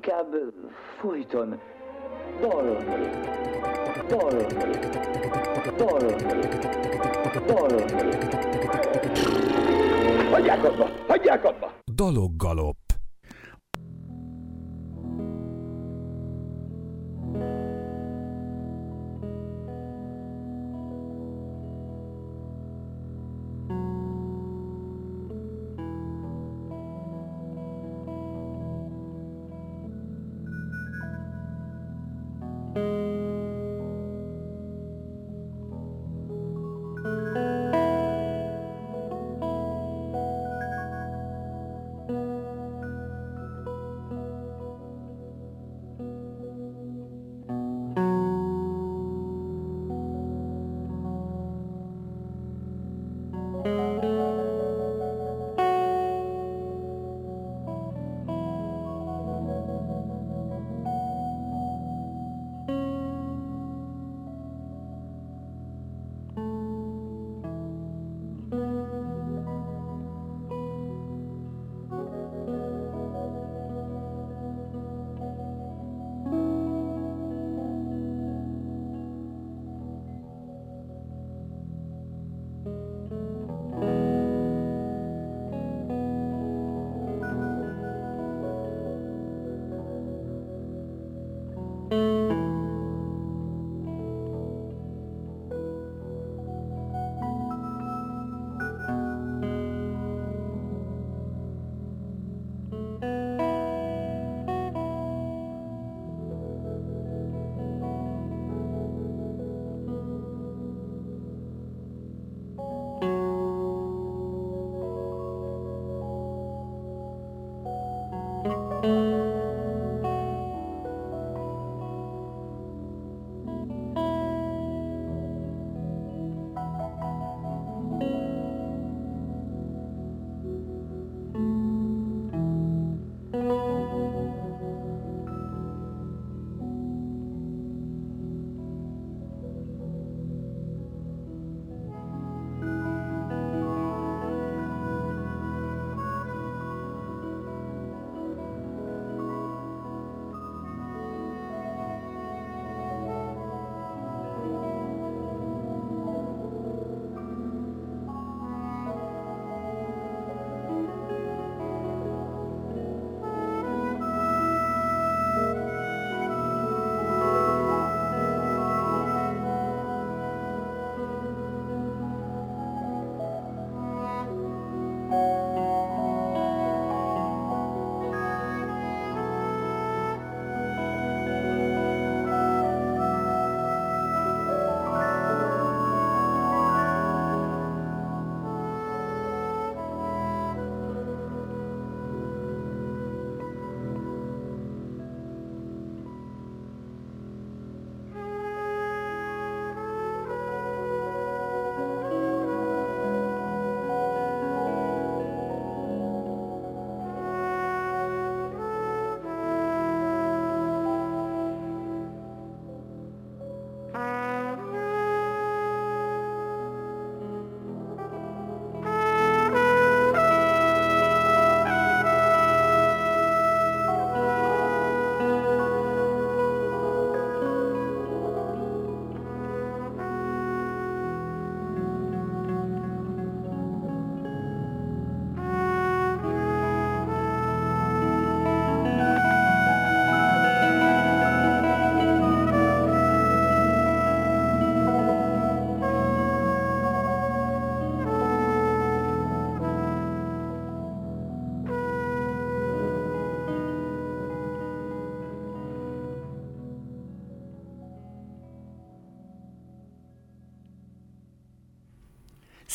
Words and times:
inkább 0.00 0.34
folyton 1.00 1.60
dalolni, 2.40 2.84
dalolni, 4.08 4.46
dalolni, 5.76 6.14
dalolni. 7.46 7.82
Hagyják 10.30 10.64
abba! 10.64 10.88
Hagyják 11.08 11.44
abba! 11.44 11.72
Daloggalop. 11.94 12.89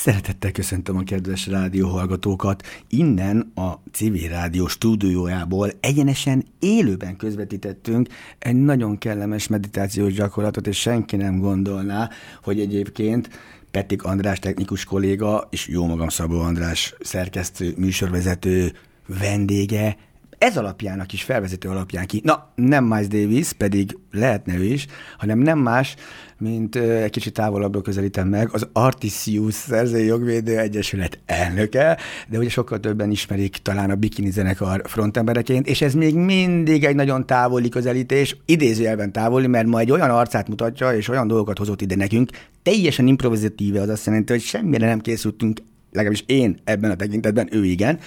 Szeretettel 0.05 0.51
köszöntöm 0.51 0.97
a 0.97 1.03
kedves 1.03 1.47
rádióhallgatókat. 1.47 2.63
Innen 2.89 3.51
a 3.55 3.71
civil 3.91 4.29
rádió 4.29 4.67
stúdiójából 4.67 5.71
egyenesen 5.79 6.45
élőben 6.59 7.15
közvetítettünk 7.17 8.07
egy 8.39 8.55
nagyon 8.55 8.97
kellemes 8.97 9.47
meditációs 9.47 10.13
gyakorlatot, 10.13 10.67
és 10.67 10.79
senki 10.79 11.15
nem 11.15 11.39
gondolná, 11.39 12.09
hogy 12.43 12.59
egyébként 12.59 13.29
Petik 13.71 14.03
András 14.03 14.39
technikus 14.39 14.83
kolléga, 14.83 15.47
és 15.51 15.67
jó 15.67 15.85
magam 15.85 16.09
Szabó 16.09 16.39
András 16.39 16.95
szerkesztő, 16.99 17.73
műsorvezető 17.77 18.73
vendége 19.07 19.97
ez 20.37 20.57
alapján, 20.57 20.99
a 20.99 21.05
kis 21.05 21.23
felvezető 21.23 21.69
alapján 21.69 22.05
ki, 22.05 22.21
na, 22.23 22.51
nem 22.55 22.83
Miles 22.83 23.07
Davis, 23.07 23.53
pedig 23.53 23.97
lehetne 24.11 24.55
ő 24.55 24.63
is, 24.63 24.85
hanem 25.17 25.39
nem 25.39 25.59
más, 25.59 25.95
mint 26.37 26.75
uh, 26.75 27.03
egy 27.03 27.09
kicsit 27.09 27.33
távolabbról 27.33 27.81
közelítem 27.81 28.27
meg, 28.27 28.49
az 28.51 28.67
Artisius 28.73 29.53
Szerzői 29.53 30.05
Jogvédő 30.05 30.57
Egyesület 30.57 31.19
elnöke, 31.25 31.97
de 32.27 32.37
ugye 32.37 32.49
sokkal 32.49 32.79
többen 32.79 33.11
ismerik 33.11 33.57
talán 33.57 33.89
a 33.89 33.95
Bikini 33.95 34.29
zenekar 34.29 34.81
frontembereként, 34.85 35.67
és 35.67 35.81
ez 35.81 35.93
még 35.93 36.15
mindig 36.15 36.83
egy 36.83 36.95
nagyon 36.95 37.25
távoli 37.25 37.69
közelítés, 37.69 38.37
idézőjelben 38.45 39.11
távoli, 39.11 39.47
mert 39.47 39.67
ma 39.67 39.79
egy 39.79 39.91
olyan 39.91 40.09
arcát 40.09 40.47
mutatja, 40.47 40.95
és 40.95 41.09
olyan 41.09 41.27
dolgokat 41.27 41.57
hozott 41.57 41.81
ide 41.81 41.95
nekünk, 41.95 42.29
teljesen 42.63 43.07
improvizatíve, 43.07 43.81
az 43.81 43.89
azt 43.89 44.05
jelenti, 44.05 44.31
hogy 44.31 44.41
semmire 44.41 44.87
nem 44.87 44.99
készültünk, 44.99 45.59
legalábbis 45.91 46.23
én 46.27 46.59
ebben 46.63 46.91
a 46.91 46.95
tekintetben, 46.95 47.47
ő 47.51 47.65
igen, 47.65 47.99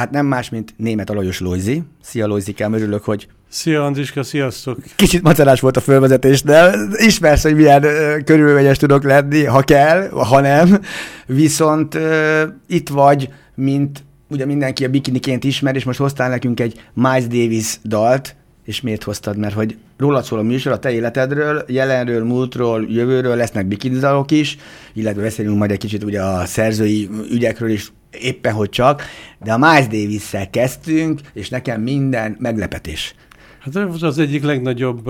tehát 0.00 0.14
nem 0.14 0.26
más, 0.26 0.50
mint 0.50 0.74
német 0.76 1.10
Alajos 1.10 1.40
Lojzi. 1.40 1.82
Szia 2.02 2.26
Lojzikám, 2.26 2.72
örülök, 2.72 3.04
hogy 3.04 3.28
Szia 3.48 3.84
Andriska, 3.84 4.22
sziasztok! 4.22 4.78
Kicsit 4.96 5.22
macerás 5.22 5.60
volt 5.60 5.76
a 5.76 5.80
fölvezetés, 5.80 6.42
de 6.42 6.74
ismersz, 6.96 7.42
hogy 7.42 7.54
milyen 7.54 7.86
körülményes 8.24 8.76
tudok 8.76 9.04
lenni, 9.04 9.44
ha 9.44 9.60
kell, 9.60 10.08
ha 10.08 10.40
nem. 10.40 10.80
Viszont 11.26 11.94
uh, 11.94 12.42
itt 12.66 12.88
vagy, 12.88 13.28
mint 13.54 14.04
ugye 14.28 14.46
mindenki 14.46 14.84
a 14.84 14.88
bikiniként 14.88 15.44
ismer, 15.44 15.74
és 15.74 15.84
most 15.84 15.98
hoztál 15.98 16.28
nekünk 16.28 16.60
egy 16.60 16.80
Miles 16.94 17.26
Davis 17.26 17.78
dalt, 17.84 18.36
és 18.64 18.80
miért 18.80 19.02
hoztad? 19.02 19.36
Mert 19.36 19.54
hogy 19.54 19.76
rólad 19.98 20.24
szól 20.24 20.38
a 20.38 20.42
műsor, 20.42 20.72
a 20.72 20.78
te 20.78 20.92
életedről, 20.92 21.64
jelenről, 21.68 22.24
múltról, 22.24 22.86
jövőről 22.88 23.36
lesznek 23.36 23.66
bikinizalok 23.66 24.30
is, 24.30 24.56
illetve 24.92 25.22
beszélünk 25.22 25.58
majd 25.58 25.70
egy 25.70 25.78
kicsit 25.78 26.04
ugye 26.04 26.22
a 26.22 26.44
szerzői 26.44 27.08
ügyekről 27.30 27.70
is, 27.70 27.92
éppen 28.12 28.52
hogy 28.52 28.68
csak, 28.68 29.02
de 29.38 29.52
a 29.52 29.58
Miles 29.58 29.86
davis 29.86 30.50
kezdtünk, 30.50 31.20
és 31.32 31.48
nekem 31.48 31.80
minden 31.80 32.36
meglepetés. 32.38 33.14
Hát 33.58 33.76
ez 33.76 34.02
az 34.02 34.18
egyik 34.18 34.42
legnagyobb 34.42 35.04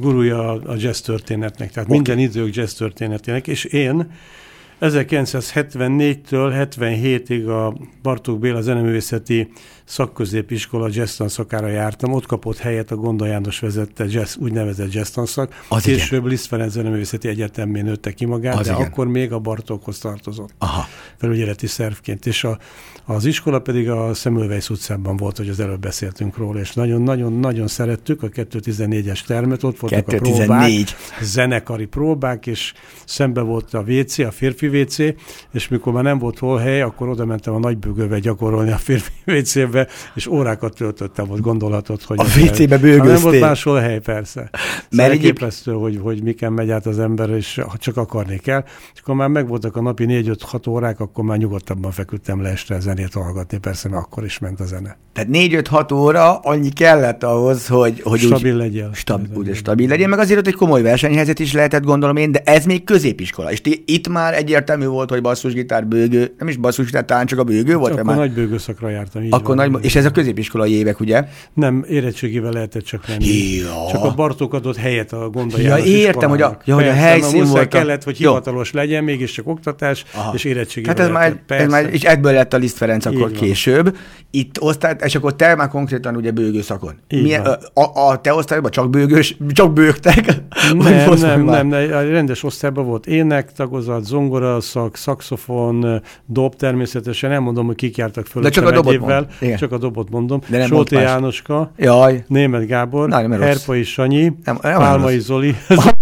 gurúja 0.00 0.52
a 0.52 0.74
jazz 0.78 1.00
történetnek, 1.00 1.70
tehát 1.70 1.88
okay. 1.88 1.96
minden 1.96 2.18
idők 2.18 2.54
jazz 2.54 2.72
történetének, 2.72 3.46
és 3.46 3.64
én 3.64 4.10
1974-től 4.80 6.68
77-ig 6.76 7.46
a 7.46 7.76
Bartók 8.02 8.38
Béla 8.38 8.60
zeneművészeti 8.60 9.48
szakközépiskola 9.84 10.88
jazz 10.92 11.16
tanszakára 11.16 11.68
jártam, 11.68 12.12
ott 12.12 12.26
kapott 12.26 12.58
helyet 12.58 12.90
a 12.90 12.96
Gonda 12.96 13.26
János 13.26 13.58
vezette 13.58 14.04
jazz, 14.08 14.36
úgynevezett 14.36 14.92
jazz 14.92 15.08
tanszak. 15.08 15.64
Az 15.68 15.82
Később 15.82 16.18
igen. 16.18 16.30
Liszt 16.30 16.46
Ferenc 16.46 16.72
zeneművészeti 16.72 17.28
egyetemén 17.28 17.84
nőtte 17.84 18.12
ki 18.12 18.24
magát, 18.24 18.58
az 18.58 18.66
de 18.66 18.72
igen. 18.72 18.86
akkor 18.86 19.06
még 19.06 19.32
a 19.32 19.38
Bartókhoz 19.38 19.98
tartozott. 19.98 20.50
Aha. 20.58 20.86
Felügyeleti 21.16 21.66
szervként. 21.66 22.26
És 22.26 22.44
a, 22.44 22.58
az 23.04 23.24
iskola 23.24 23.58
pedig 23.58 23.90
a 23.90 24.14
Szemülvejsz 24.14 24.70
utcában 24.70 25.16
volt, 25.16 25.36
hogy 25.36 25.48
az 25.48 25.60
előbb 25.60 25.80
beszéltünk 25.80 26.36
róla, 26.36 26.60
és 26.60 26.72
nagyon-nagyon-nagyon 26.72 27.66
szerettük 27.66 28.22
a 28.22 28.28
214-es 28.28 29.24
termet, 29.26 29.62
ott 29.62 29.78
voltak 29.78 30.04
214. 30.04 30.40
a 30.40 30.44
próbák, 30.44 31.22
zenekari 31.22 31.86
próbák, 31.86 32.46
és 32.46 32.72
szembe 33.04 33.40
volt 33.40 33.74
a 33.74 33.84
WC, 33.88 34.18
a 34.18 34.30
férfi 34.30 34.65
WC, 34.66 34.98
és 35.52 35.68
mikor 35.68 35.92
már 35.92 36.02
nem 36.02 36.18
volt 36.18 36.38
hol 36.38 36.58
hely, 36.58 36.82
akkor 36.82 37.08
oda 37.08 37.24
mentem 37.24 37.54
a 37.54 37.58
nagybőgőbe 37.58 38.18
gyakorolni 38.18 38.70
a 38.70 38.76
férfi 38.76 39.12
WC-be, 39.32 39.88
és 40.14 40.26
órákat 40.26 40.74
töltöttem 40.74 41.30
ott, 41.30 41.40
gondolhatod, 41.40 42.02
hogy... 42.02 42.18
A 42.20 42.24
WC-be 42.24 42.78
bőgöztél? 42.78 43.12
Nem 43.12 43.22
volt 43.22 43.40
máshol 43.40 43.80
hely, 43.80 43.98
persze. 43.98 44.50
Mert 44.90 45.10
elképesztő, 45.10 45.72
hogy, 45.72 45.98
hogy 46.02 46.22
miken 46.22 46.52
megy 46.52 46.70
át 46.70 46.86
az 46.86 46.98
ember, 46.98 47.30
és 47.30 47.60
ha 47.68 47.76
csak 47.76 47.96
akarni 47.96 48.38
kell. 48.38 48.64
És 48.94 49.00
akkor 49.00 49.14
már 49.14 49.28
megvoltak 49.28 49.76
a 49.76 49.80
napi 49.80 50.04
4-5-6 50.08 50.68
órák, 50.68 51.00
akkor 51.00 51.24
már 51.24 51.38
nyugodtabban 51.38 51.90
feküdtem 51.90 52.42
le 52.42 52.48
este 52.48 52.80
zenét 52.80 53.12
hallgatni, 53.12 53.58
persze, 53.58 53.88
mert 53.88 54.02
akkor 54.02 54.24
is 54.24 54.38
ment 54.38 54.60
a 54.60 54.64
zene. 54.64 54.96
Tehát 55.12 55.30
4-5-6 55.32 55.94
óra 55.94 56.36
annyi 56.38 56.68
kellett 56.68 57.22
ahhoz, 57.22 57.66
hogy, 57.66 58.00
hogy 58.02 58.18
stabil 58.18 58.52
úgy, 58.52 58.58
legyen. 58.58 58.92
Stab, 58.92 59.36
ugye, 59.36 59.54
stabil 59.54 59.88
legyen, 59.88 60.08
meg 60.08 60.18
azért 60.18 60.38
ott 60.38 60.46
egy 60.46 60.54
komoly 60.54 60.82
versenyhelyzet 60.82 61.38
is 61.38 61.52
lehetett, 61.52 61.84
gondolom 61.84 62.16
én, 62.16 62.32
de 62.32 62.40
ez 62.44 62.64
még 62.64 62.84
középiskola. 62.84 63.52
És 63.52 63.60
itt 63.84 64.08
már 64.08 64.34
egyértelmű 64.56 64.86
volt, 64.86 65.10
hogy 65.10 65.22
basszusgitár, 65.22 65.86
bőgő, 65.86 66.34
nem 66.38 66.48
is 66.48 66.56
basszusgitár, 66.56 67.04
talán 67.04 67.26
csak 67.26 67.38
a 67.38 67.44
bőgő 67.44 67.76
volt. 67.76 67.92
Akkor 67.92 68.04
már... 68.04 68.16
nagy 68.16 68.32
bőgőszakra 68.32 68.88
jártam. 68.88 69.22
Így 69.22 69.32
akkor 69.32 69.56
van, 69.56 69.70
nagy, 69.70 69.84
és 69.84 69.96
ez 69.96 70.04
a 70.04 70.10
középiskolai 70.10 70.72
évek, 70.72 71.00
ugye? 71.00 71.24
Nem, 71.54 71.84
érettségivel 71.88 72.52
lehetett 72.52 72.84
csak 72.84 73.08
menni. 73.08 73.24
Ja. 73.56 73.86
Csak 73.90 74.04
a 74.04 74.14
Bartók 74.14 74.54
adott 74.54 74.76
helyet 74.76 75.12
a 75.12 75.30
gonda 75.30 75.58
Ja, 75.60 75.78
értem, 75.78 76.28
hogy 76.28 76.42
a, 76.42 76.56
ja, 76.64 76.74
hogy 76.74 76.88
a 76.88 76.92
helyszín 76.92 77.44
volt. 77.44 77.64
A... 77.64 77.68
kellett, 77.68 78.02
hogy 78.02 78.16
hivatalos 78.16 78.72
Jó. 78.72 78.80
legyen, 78.80 79.04
mégiscsak 79.04 79.48
oktatás, 79.48 80.04
Aha. 80.14 80.34
és 80.34 80.44
érettségivel 80.44 80.96
Hát 80.96 81.06
ez 81.06 81.12
már, 81.12 81.42
ez 81.46 81.70
már, 81.70 81.88
és 81.92 82.02
ebből 82.02 82.32
lett 82.32 82.52
a 82.52 82.56
Liszt 82.56 82.76
Ferenc 82.76 83.06
akkor 83.06 83.30
később. 83.30 83.96
Itt 84.30 84.60
osztály, 84.60 84.96
és 85.04 85.14
akkor 85.14 85.36
te 85.36 85.54
már 85.54 85.68
konkrétan 85.68 86.16
ugye 86.16 86.30
bőgőszakon. 86.30 86.94
Milyen, 87.08 87.46
a, 87.74 88.08
a, 88.10 88.20
te 88.20 88.34
osztályban 88.34 88.70
csak 88.70 88.90
bőgős, 88.90 89.36
csak 89.48 89.72
bőgtek? 89.72 90.24
Nem, 90.76 91.14
nem, 91.14 91.44
nem, 91.44 91.66
nem, 91.66 91.88
rendes 91.90 92.42
osztályban 92.42 92.84
volt 92.86 93.06
ének, 93.06 93.52
tagozat, 93.52 94.04
zongora, 94.04 94.45
szak, 94.60 94.96
szakszofon, 94.96 96.02
dob 96.26 96.54
természetesen, 96.54 97.30
nem 97.30 97.42
mondom, 97.42 97.66
hogy 97.66 97.74
kik 97.74 97.96
jártak 97.96 98.26
föl. 98.26 98.42
De 98.42 98.50
csak 98.50 98.66
a 98.66 98.70
dobot 98.70 98.92
évvel, 98.92 99.28
Csak 99.56 99.72
a 99.72 99.78
dobot 99.78 100.10
mondom. 100.10 100.40
De 100.48 100.58
nem 100.58 100.66
Solti 100.66 100.94
Jánoska, 100.94 101.72
Jaj. 101.76 102.24
Német 102.28 102.66
Gábor, 102.66 103.10
Herpai 103.40 103.82
Sanyi, 103.82 104.22
nem, 104.44 104.58
nem 104.62 104.78
Pálmai 104.78 105.18
Zoli. 105.18 105.54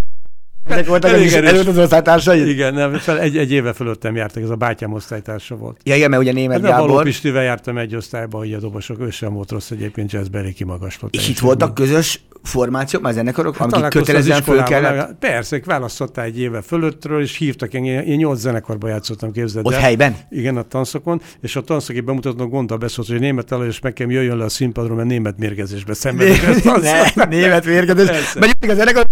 Ezek 0.69 0.87
voltak 0.87 1.11
elég 1.11 1.27
az 1.27 1.33
előtt 1.33 1.67
az 1.67 1.77
osztálytársai? 1.77 2.49
Igen, 2.49 2.73
nem, 2.73 2.93
fel, 2.93 3.19
egy, 3.19 3.37
egy 3.37 3.51
éve 3.51 3.73
fölöttem 3.73 4.15
jártak, 4.15 4.43
ez 4.43 4.49
a 4.49 4.55
bátyám 4.55 4.93
osztálytársa 4.93 5.55
volt. 5.55 5.79
Ja, 5.83 5.95
igen, 5.95 6.09
mert 6.09 6.21
ugye 6.21 6.31
német 6.31 6.61
hát, 6.61 6.69
Gábor. 6.69 6.89
Való 6.89 7.01
Pistivel 7.01 7.43
jártam 7.43 7.77
egy 7.77 7.95
osztályba, 7.95 8.37
hogy 8.37 8.53
a 8.53 8.59
dobosok, 8.59 8.99
ő 8.99 9.09
sem 9.09 9.33
volt 9.33 9.51
rossz 9.51 9.71
egyébként, 9.71 10.11
jazzbeli 10.11 10.53
kimagaslott. 10.53 11.13
És 11.15 11.29
itt 11.29 11.39
voltak 11.39 11.73
közös 11.73 12.19
formációk, 12.43 13.01
már 13.01 13.13
zenekarok, 13.13 13.55
hát 13.55 13.73
amik 13.73 13.89
kötelezően 13.89 14.41
föl 14.41 14.63
kellett? 14.63 15.15
Persze, 15.19 15.61
választottál 15.65 16.25
egy 16.25 16.39
éve 16.39 16.61
fölöttről, 16.61 17.21
és 17.21 17.37
hívtak 17.37 17.73
engem, 17.73 18.03
én 18.03 18.17
nyolc 18.17 18.39
zenekarba 18.39 18.87
játszottam, 18.87 19.31
képzeld 19.31 19.65
Ott 19.65 19.73
el. 19.73 19.79
helyben? 19.79 20.15
Igen, 20.29 20.57
a 20.57 20.61
tanszakon, 20.61 21.21
és 21.41 21.55
a 21.55 21.61
tanszaki 21.61 21.99
bemutatnak 21.99 22.49
gondol 22.49 22.77
beszólt, 22.77 23.07
hogy 23.07 23.19
német 23.19 23.51
elő, 23.51 23.67
és 23.67 23.79
nekem 23.79 24.11
jöjjön 24.11 24.37
le 24.37 24.43
a 24.43 24.49
színpadról, 24.49 24.95
mert 24.95 25.07
német 25.07 25.37
mérgezésbe 25.37 25.93
szenvedek. 25.93 26.63
német 27.29 27.65
mérgezés. 27.65 28.33
Megyünk 28.33 28.69
a 28.69 28.73
zenekar, 28.73 29.05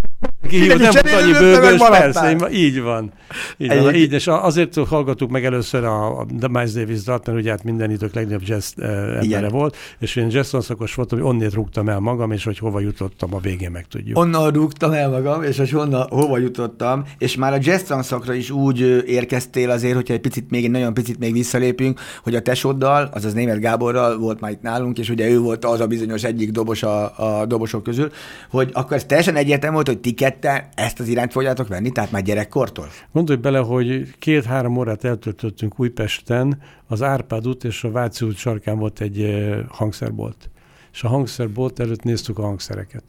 Kihívott, 0.47 0.77
nem 0.77 0.91
volt 0.91 1.21
annyi 1.21 1.31
bőgős, 1.31 1.81
persze, 1.89 2.31
így 2.31 2.81
van. 2.81 3.11
Így 3.57 3.81
van. 3.81 3.95
Így, 3.95 4.11
és 4.11 4.27
azért 4.27 4.75
hallgattuk 4.87 5.29
meg 5.29 5.45
először 5.45 5.83
a, 5.83 6.19
a 6.19 6.25
Miles 6.51 6.71
Davis 6.71 7.03
dalt, 7.03 7.25
mert 7.25 7.37
ugye 7.39 7.49
hát 7.49 7.63
minden 7.63 7.91
idők 7.91 8.13
legnagyobb 8.13 8.41
jazz 8.45 8.71
uh, 8.77 8.85
embere 8.85 9.23
Igen. 9.23 9.47
volt, 9.47 9.77
és 9.99 10.15
én 10.15 10.29
jazz 10.29 10.55
szakos 10.59 10.95
voltam, 10.95 11.19
hogy 11.19 11.27
onnét 11.27 11.53
rúgtam 11.53 11.89
el 11.89 11.99
magam, 11.99 12.31
és 12.31 12.43
hogy 12.43 12.57
hova 12.57 12.79
jutottam, 12.79 13.33
a 13.33 13.39
végén 13.39 13.71
meg 13.71 13.87
tudjuk. 13.87 14.17
Onnan 14.17 14.51
rúgtam 14.51 14.91
el 14.91 15.09
magam, 15.09 15.43
és 15.43 15.57
hogy 15.57 15.69
honnan, 15.69 16.07
hova 16.09 16.37
jutottam, 16.37 17.03
és 17.17 17.35
már 17.35 17.53
a 17.53 17.57
jazz 17.61 17.91
szakra 18.01 18.33
is 18.33 18.49
úgy 18.49 19.03
érkeztél 19.07 19.69
azért, 19.69 19.95
hogyha 19.95 20.13
egy 20.13 20.21
picit 20.21 20.49
még, 20.49 20.63
egy 20.63 20.71
nagyon 20.71 20.93
picit 20.93 21.19
még 21.19 21.33
visszalépünk, 21.33 21.99
hogy 22.23 22.35
a 22.35 22.41
tesóddal, 22.41 23.09
azaz 23.13 23.33
német 23.33 23.59
Gáborral 23.59 24.17
volt 24.17 24.39
már 24.39 24.51
itt 24.51 24.61
nálunk, 24.61 24.97
és 24.97 25.09
ugye 25.09 25.29
ő 25.29 25.39
volt 25.39 25.65
az 25.65 25.79
a 25.79 25.87
bizonyos 25.87 26.23
egyik 26.23 26.51
dobos 26.51 26.83
a, 26.83 27.39
a 27.39 27.45
dobosok 27.45 27.83
közül, 27.83 28.11
hogy 28.49 28.69
akkor 28.73 28.95
ez 28.95 29.05
teljesen 29.05 29.35
egyértelmű 29.35 29.75
volt, 29.75 29.87
hogy 29.87 29.99
ti 29.99 30.13
ketten 30.39 30.67
ezt 30.75 30.99
az 30.99 31.07
irányt 31.07 31.31
fogjátok 31.31 31.67
venni, 31.67 31.91
tehát 31.91 32.11
már 32.11 32.21
gyerekkortól? 32.21 32.87
Gondolj 33.11 33.39
bele, 33.39 33.59
hogy 33.59 34.15
két-három 34.19 34.77
órát 34.77 35.03
eltöltöttünk 35.03 35.79
Újpesten, 35.79 36.61
az 36.87 37.01
Árpád 37.01 37.47
út 37.47 37.63
és 37.63 37.83
a 37.83 37.91
Váci 37.91 38.25
út 38.25 38.35
sarkán 38.35 38.77
volt 38.77 39.01
egy 39.01 39.21
eh, 39.21 39.59
hangszerbolt. 39.69 40.49
És 40.93 41.03
a 41.03 41.07
hangszerbolt 41.07 41.79
előtt 41.79 42.03
néztük 42.03 42.37
a 42.37 42.41
hangszereket. 42.41 43.03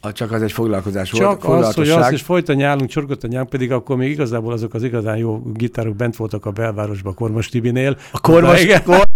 A, 0.00 0.12
csak 0.12 0.32
az 0.32 0.42
egy 0.42 0.52
foglalkozás 0.52 1.10
csak 1.10 1.44
volt. 1.44 1.60
Csak 1.60 1.68
az, 1.68 1.74
hogy 1.74 1.88
az, 1.88 2.12
és 2.12 2.22
folyton 2.22 2.56
nyálunk, 2.56 2.90
csorgott 2.90 3.24
a 3.24 3.26
nyánk, 3.26 3.48
pedig 3.48 3.72
akkor 3.72 3.96
még 3.96 4.10
igazából 4.10 4.52
azok 4.52 4.74
az 4.74 4.82
igazán 4.82 5.16
jó 5.16 5.42
gitárok 5.52 5.96
bent 5.96 6.16
voltak 6.16 6.46
a 6.46 6.50
belvárosban, 6.50 7.14
Kormos 7.14 7.48
Tibinél. 7.48 7.96
A 8.12 8.20
Kormos, 8.20 8.66
Kor- 8.66 9.13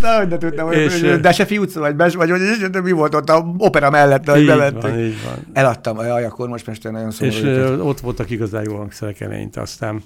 Dehogy 0.00 0.28
ne 0.28 0.38
tudtam, 0.38 0.72
és, 0.72 1.00
hogy 1.00 1.20
de 1.20 1.32
se 1.32 1.44
fiúc 1.44 1.72
vagy, 1.72 1.96
vagy, 1.96 2.14
vagy, 2.14 2.30
vagy 2.30 2.82
mi 2.82 2.92
volt 2.92 3.14
ott 3.14 3.28
a 3.28 3.54
opera 3.58 3.90
mellett, 3.90 4.30
hogy 4.30 4.46
bevettük. 4.46 4.96
Így 4.98 5.16
van. 5.24 5.46
Eladtam, 5.52 6.00
jaj, 6.00 6.24
akkor 6.24 6.48
most 6.48 6.66
mester 6.66 6.92
nagyon 6.92 7.10
szomorú. 7.10 7.36
És 7.36 7.68
ott 7.80 8.00
voltak 8.00 8.30
igazán 8.30 8.62
jó 8.62 8.76
hangszerek 8.76 9.20
eleinte, 9.20 9.60
aztán 9.60 10.02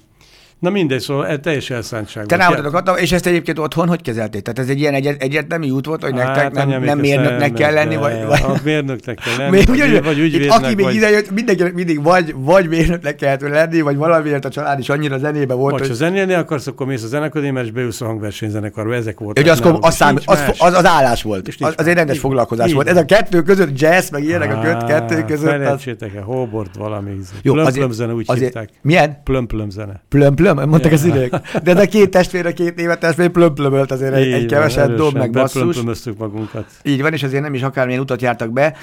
Na 0.59 0.69
mindegy, 0.69 0.99
szóval 0.99 1.27
e, 1.27 1.37
teljes 1.37 1.69
elszántság. 1.69 2.25
Te 2.25 2.35
rámutatok 2.35 2.73
adtam, 2.73 2.97
és 2.97 3.11
ezt 3.11 3.25
egyébként 3.25 3.59
otthon 3.59 3.87
hogy 3.87 4.01
kezelték? 4.01 4.41
Tehát 4.41 4.59
ez 4.59 4.69
egy 4.69 4.79
ilyen 4.79 4.93
egy, 4.93 5.15
egyértelmű 5.19 5.69
út 5.69 5.85
volt, 5.85 6.03
hogy 6.03 6.19
hát, 6.19 6.35
nektek 6.35 6.67
nem, 6.67 6.83
nem 6.83 6.99
mérnöknek 6.99 7.53
kell 7.53 7.73
lenni, 7.73 7.95
vagy, 7.95 8.25
vagy... 8.27 8.41
A 8.43 8.59
mérnöknek 8.63 9.19
kell 9.25 9.37
lenni, 9.37 9.65
vagy, 9.65 9.79
vagy, 9.79 10.03
vagy 10.03 10.19
ügyvédnek. 10.19 10.57
Aki 10.57 10.75
még 10.75 10.85
vagy... 10.85 10.95
idejött, 10.95 11.31
mindenki 11.31 11.63
mindig 11.73 12.03
vagy, 12.03 12.33
vagy 12.37 12.67
mérnöknek 12.67 13.15
kellett 13.15 13.41
lenni, 13.41 13.81
vagy 13.81 13.95
valamiért 13.95 14.45
a 14.45 14.49
család 14.49 14.79
is 14.79 14.89
annyira 14.89 15.17
zenébe 15.17 15.53
volt. 15.53 15.71
Vagy 15.71 15.79
hogy... 15.81 15.89
ha 15.89 15.95
zenélni 15.95 16.33
akarsz, 16.33 16.67
akkor 16.67 16.87
mész 16.87 17.03
a 17.03 17.07
zenekadémiára, 17.07 17.65
és 17.65 17.71
beülsz 17.71 18.01
a 18.01 18.05
hangversenyzenekarba, 18.05 18.93
ezek 18.93 19.19
voltak. 19.19 19.43
Ugye 19.43 19.51
az, 19.51 19.61
az, 19.81 19.95
szám, 19.95 20.15
az, 20.25 20.43
az, 20.57 20.73
az, 20.73 20.85
állás 20.85 21.23
volt, 21.23 21.47
az, 21.59 21.73
az 21.77 21.87
egy 21.87 21.95
rendes 21.95 22.19
foglalkozás 22.19 22.73
volt. 22.73 22.87
Ez 22.87 22.97
a 22.97 23.05
kettő 23.05 23.41
között 23.41 23.79
jazz, 23.79 24.09
meg 24.09 24.23
ilyenek 24.23 24.53
a 24.55 24.85
kettő 24.85 25.23
között. 25.25 25.49
Felejtsétek 25.49 26.15
el, 26.15 26.23
Hobort 26.23 26.75
valami. 26.75 27.11
Plömplöm 27.41 27.91
zene 27.91 28.13
úgy 28.13 28.31
hívták. 28.33 28.69
Milyen? 28.81 29.21
Plömplöm 29.23 29.69
zene. 29.69 30.01
Plömplöm 30.09 30.48
plömplöm? 30.53 30.69
Mondtak 30.69 30.91
az 30.91 31.05
idék. 31.05 31.33
De 31.63 31.81
a 31.81 31.85
két 31.85 32.09
testvér, 32.09 32.45
a 32.45 32.53
két 32.53 32.75
német 32.75 32.99
testvér 32.99 33.29
plömplömölt 33.29 33.91
azért 33.91 34.13
egy, 34.13 34.31
egy 34.31 34.45
keveset 34.45 34.95
dob 34.95 35.13
meg 35.13 35.31
basszus. 35.31 35.81
magunkat. 36.17 36.65
Így 36.83 37.01
van, 37.01 37.13
és 37.13 37.23
azért 37.23 37.43
nem 37.43 37.53
is 37.53 37.61
akármilyen 37.61 38.01
utat 38.01 38.21
jártak 38.21 38.51
be 38.51 38.75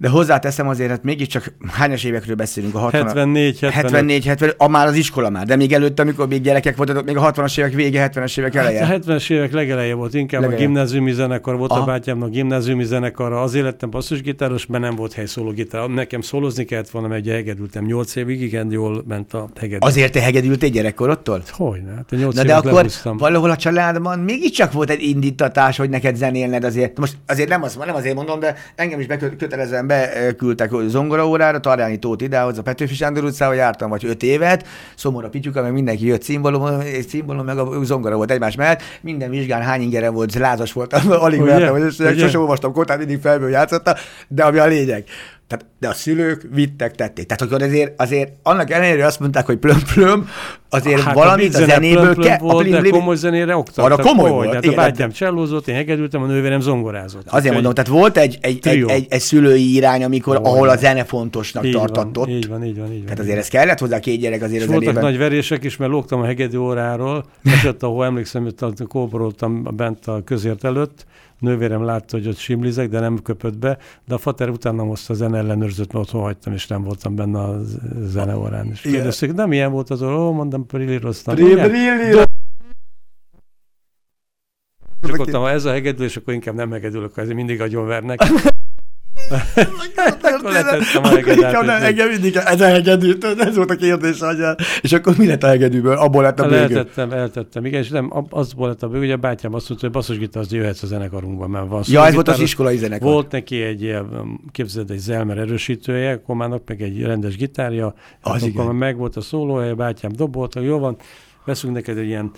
de 0.00 0.08
hozzáteszem 0.08 0.68
azért, 0.68 0.90
hát 0.90 1.02
mégiscsak 1.02 1.54
hányas 1.68 2.04
évekről 2.04 2.36
beszélünk? 2.36 2.74
A 2.74 2.78
60 2.78 3.06
74, 3.06 3.60
74, 3.60 4.24
70, 4.24 4.52
a 4.56 4.68
már 4.68 4.86
az 4.86 4.94
iskola 4.94 5.30
már, 5.30 5.46
de 5.46 5.56
még 5.56 5.72
előtt, 5.72 6.00
amikor 6.00 6.28
még 6.28 6.42
gyerekek 6.42 6.76
voltatok, 6.76 7.04
még 7.04 7.16
a 7.16 7.32
60-as 7.32 7.58
évek 7.58 7.72
vége, 7.72 8.10
70-es 8.14 8.38
évek 8.38 8.54
eleje. 8.54 8.84
Hát 8.84 9.08
a 9.08 9.12
70-es 9.12 9.30
évek 9.30 9.52
legeleje 9.52 9.94
volt, 9.94 10.14
inkább 10.14 10.40
legeleje. 10.40 10.64
a 10.64 10.68
gimnáziumi 10.68 11.12
zenekar 11.12 11.56
volt 11.56 11.70
Aha. 11.70 11.80
a 11.80 11.84
bátyámnak, 11.84 12.30
gimnáziumi 12.30 12.84
zenekar, 12.84 13.32
azért 13.32 13.64
lettem 13.64 13.90
basszusgitáros, 13.90 14.66
mert 14.66 14.82
nem 14.82 14.94
volt 14.94 15.12
hely 15.12 15.26
szólógitár. 15.26 15.88
Nekem 15.88 16.20
szólózni 16.20 16.64
kellett 16.64 16.90
volna, 16.90 17.08
mert 17.08 17.26
hegedültem 17.26 17.84
8 17.84 18.16
évig, 18.16 18.42
igen, 18.42 18.70
jól 18.70 19.04
ment 19.08 19.34
a 19.34 19.48
hegedül. 19.60 19.88
Azért 19.88 20.12
te 20.12 20.20
hegedültél 20.20 20.68
gyerekkorodtól? 20.68 21.42
Hogyne, 21.50 21.94
hát 21.94 22.10
8 22.10 22.34
Na 22.34 22.42
de 22.42 22.54
akkor 22.54 22.72
lehúztam. 22.72 23.16
valahol 23.16 23.50
a 23.50 23.56
családban 23.56 24.18
mégiscsak 24.18 24.72
volt 24.72 24.90
egy 24.90 25.02
indítatás, 25.02 25.76
hogy 25.76 25.90
neked 25.90 26.16
zenélned 26.16 26.64
azért. 26.64 26.98
Most 26.98 27.16
azért 27.26 27.48
nem, 27.48 27.62
az, 27.62 27.76
nem 27.76 27.94
azért 27.94 28.14
mondom, 28.14 28.40
de 28.40 28.54
engem 28.74 29.00
is 29.00 29.06
bekötelezően 29.06 29.88
beküldtek 29.90 30.70
zongora 30.86 31.28
órára, 31.28 31.60
Tarjáni 31.60 31.98
Tóth 31.98 32.22
idehoz, 32.22 32.58
a 32.58 32.62
Petőfi 32.62 32.94
Sándor 32.94 33.24
utcába 33.24 33.52
jártam, 33.52 33.90
vagy 33.90 34.04
öt 34.04 34.22
évet, 34.22 34.66
szomorú 34.94 35.28
pityuka, 35.28 35.62
meg 35.62 35.72
mindenki 35.72 36.06
jött 36.06 36.22
cimbalom, 36.22 36.80
és 36.80 37.06
cimbalom, 37.06 37.44
meg 37.44 37.58
a 37.58 37.84
zongora 37.84 38.16
volt 38.16 38.30
egymás 38.30 38.56
mellett, 38.56 38.82
minden 39.00 39.30
vizsgán 39.30 39.62
hány 39.62 39.80
ingere 39.80 40.10
volt, 40.10 40.34
lázas 40.34 40.72
voltam, 40.72 41.00
alig 41.26 41.42
vertem, 41.42 41.72
hogy 41.72 42.18
sosem 42.18 42.40
olvastam 42.40 42.72
kotát, 42.72 42.98
mindig 42.98 43.20
felből 43.20 43.50
játszotta, 43.50 43.96
de 44.28 44.44
ami 44.44 44.58
a 44.58 44.66
lényeg. 44.66 45.04
Tehát, 45.50 45.66
de 45.80 45.88
a 45.88 45.92
szülők 45.92 46.46
vittek, 46.52 46.94
tették. 46.94 47.26
Tehát 47.26 47.42
akkor 47.42 47.62
azért, 47.62 48.00
azért 48.00 48.32
annak 48.42 48.70
ellenére 48.70 49.06
azt 49.06 49.20
mondták, 49.20 49.46
hogy 49.46 49.56
plöm-plöm, 49.56 50.28
azért 50.68 51.00
hát 51.00 51.14
valamit 51.14 51.54
a, 51.54 51.62
a 51.62 51.64
zenéből 51.64 52.14
kell. 52.14 52.38
Volt, 52.38 52.72
a 52.72 52.80
de 52.80 52.88
komoly 52.88 53.16
zenére 53.16 53.56
oktattak. 53.56 53.84
Arra 53.84 54.02
komoly 54.02 54.30
volt. 54.30 54.54
Hát 54.54 54.66
a 54.66 54.72
bátyám 54.72 55.10
csellózott, 55.10 55.68
én 55.68 55.74
hegedültem, 55.74 56.22
a 56.22 56.26
nővérem 56.26 56.60
zongorázott. 56.60 57.26
Azért 57.26 57.46
egy 57.46 57.52
mondom, 57.52 57.74
tehát 57.74 57.90
volt 57.90 58.16
egy, 58.16 58.38
egy, 58.40 58.66
egy, 58.66 58.84
egy, 58.88 59.06
egy, 59.08 59.20
szülői 59.20 59.74
irány, 59.74 60.04
amikor, 60.04 60.36
oh, 60.36 60.46
ahol 60.46 60.68
a 60.68 60.76
zene 60.76 61.04
fontosnak 61.04 61.66
így 61.66 61.72
tartatott. 61.72 62.26
Van, 62.26 62.36
így 62.36 62.48
van, 62.48 62.64
így 62.64 62.78
van, 62.78 62.92
így 62.92 62.96
van. 62.96 63.04
Tehát 63.04 63.18
azért 63.18 63.38
ez 63.38 63.48
kellett 63.48 63.78
hozzá 63.78 63.98
két 63.98 64.20
gyerek 64.20 64.42
azért 64.42 64.62
és 64.62 64.68
a 64.68 64.72
voltak 64.72 65.00
nagy 65.00 65.18
verések 65.18 65.64
is, 65.64 65.76
mert 65.76 65.90
lógtam 65.90 66.20
a 66.20 66.24
hegedű 66.24 66.56
óráról, 66.56 67.24
esett, 67.44 67.82
ahol 67.82 68.04
emlékszem, 68.04 68.42
hogy 68.42 68.86
kóboroltam 68.88 69.68
bent 69.76 70.06
a 70.06 70.22
közért 70.24 70.64
előtt, 70.64 71.06
nővérem 71.40 71.84
látta, 71.84 72.16
hogy 72.16 72.28
ott 72.28 72.36
simlizek, 72.36 72.88
de 72.88 73.00
nem 73.00 73.22
köpött 73.22 73.58
be, 73.58 73.78
de 74.06 74.14
a 74.14 74.18
fater 74.18 74.48
utána 74.48 74.82
hozta 74.82 75.12
a 75.12 75.16
zene 75.16 75.38
ellenőrzött, 75.38 75.92
mert 75.92 76.04
otthon 76.04 76.22
hagytam, 76.22 76.52
és 76.52 76.66
nem 76.66 76.82
voltam 76.82 77.14
benne 77.14 77.38
a 77.38 77.60
zeneórán. 78.02 78.66
És 78.66 78.80
kérdezték, 78.80 79.32
nem 79.32 79.52
ilyen 79.52 79.70
volt 79.70 79.90
az, 79.90 80.02
ó, 80.02 80.32
mondom, 80.32 80.66
prillíroztam. 80.66 81.34
Prillír. 81.34 82.28
És 85.02 85.08
akkor 85.08 85.32
ha 85.32 85.50
ez 85.50 85.64
a 85.64 85.70
hegedül, 85.70 86.04
és 86.04 86.16
akkor 86.16 86.34
inkább 86.34 86.54
nem 86.54 86.70
hegedülök, 86.70 87.16
ezért 87.16 87.36
mindig 87.36 87.60
agyonvernek. 87.60 88.20
akkor 89.30 90.52
letettem 90.52 91.02
a 91.02 91.08
hegedát. 91.08 91.82
Engem 91.82 92.08
mindig 92.08 92.36
ez 92.36 92.60
a 92.60 92.66
hegedű, 92.66 93.12
ez 93.38 93.56
volt 93.56 93.70
a 93.70 93.76
kérdés, 93.76 94.20
hogy 94.20 94.36
és 94.80 94.92
akkor 94.92 95.16
mi 95.16 95.26
lett 95.26 95.42
a 95.42 95.46
hegedűből? 95.46 95.96
Abból 95.96 96.22
lett 96.22 96.40
a 96.40 96.48
bőgő. 96.48 96.76
Eltettem, 96.76 97.12
eltettem, 97.12 97.64
igen, 97.64 97.80
és 97.80 97.88
nem, 97.88 98.12
azból 98.30 98.68
lett 98.68 98.82
a 98.82 98.88
bőgő, 98.88 99.04
ugye 99.04 99.14
a 99.14 99.16
bátyám 99.16 99.54
azt 99.54 99.68
mondta, 99.68 99.86
hogy 99.86 99.96
basszusgitár, 99.96 100.42
az 100.42 100.52
jöhetsz 100.52 100.82
a 100.82 100.86
zenekarunkban, 100.86 101.50
mert 101.50 101.68
van 101.68 101.82
Ja, 101.86 102.06
ez 102.06 102.14
volt 102.14 102.28
az 102.28 102.40
iskolai 102.40 102.76
zenekar. 102.76 103.12
Volt 103.12 103.30
neki 103.30 103.62
egy, 103.62 103.96
képzeld, 104.52 104.90
egy 104.90 104.98
Zelmer 104.98 105.38
erősítője, 105.38 106.22
komának 106.22 106.62
meg 106.66 106.82
egy 106.82 107.02
rendes 107.02 107.36
gitárja, 107.36 107.94
az 108.20 108.42
akkor 108.42 108.72
meg 108.72 108.96
volt 108.96 109.16
a 109.16 109.20
szólóhelye, 109.20 109.74
bátyám 109.74 110.12
dobolta, 110.12 110.60
jó 110.60 110.78
van, 110.78 110.96
veszünk 111.44 111.74
neked 111.74 111.98
egy 111.98 112.06
ilyen, 112.06 112.30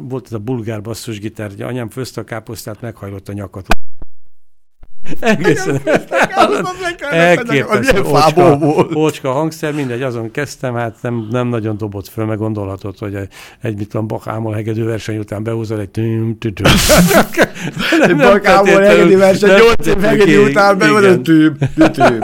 volt 0.00 0.26
ez 0.26 0.32
a 0.32 0.38
bulgár 0.38 0.82
basszusgitár, 0.82 1.50
anyám 1.58 1.88
főzte 1.88 2.20
a 2.20 2.24
káposztát, 2.24 2.80
meghajlott 2.80 3.28
a 3.28 3.32
nyakat. 3.32 3.66
Egészen. 5.20 5.80
Elképesztő. 7.10 8.02
Ócska, 8.02 8.58
ócska 8.96 9.32
hangszer, 9.32 9.72
mindegy, 9.72 10.02
azon 10.02 10.30
kezdtem, 10.30 10.74
hát 10.74 10.96
nem, 11.00 11.28
nem 11.30 11.48
nagyon 11.48 11.76
dobott 11.76 12.08
föl, 12.08 12.24
meg 12.24 12.38
gondolhatod, 12.38 12.98
hogy 12.98 13.14
egy, 13.14 13.28
egy 13.60 13.76
mit 13.76 13.88
tudom, 13.88 14.06
bakámol 14.06 14.52
hegedű 14.52 14.84
verseny 14.84 15.18
után 15.18 15.42
behúzol 15.42 15.80
egy 15.80 15.88
tüm, 15.88 16.38
tüm, 16.38 16.54
tüm. 16.54 16.66
Bakámol 18.16 18.80
hegedű 18.80 19.16
verseny, 19.16 19.48
nyolc 19.48 19.86
év 19.86 19.98
hegedű 19.98 20.38
után 20.38 20.78
behúzol 20.78 21.20
tüm, 21.20 21.56
tüm, 21.74 22.20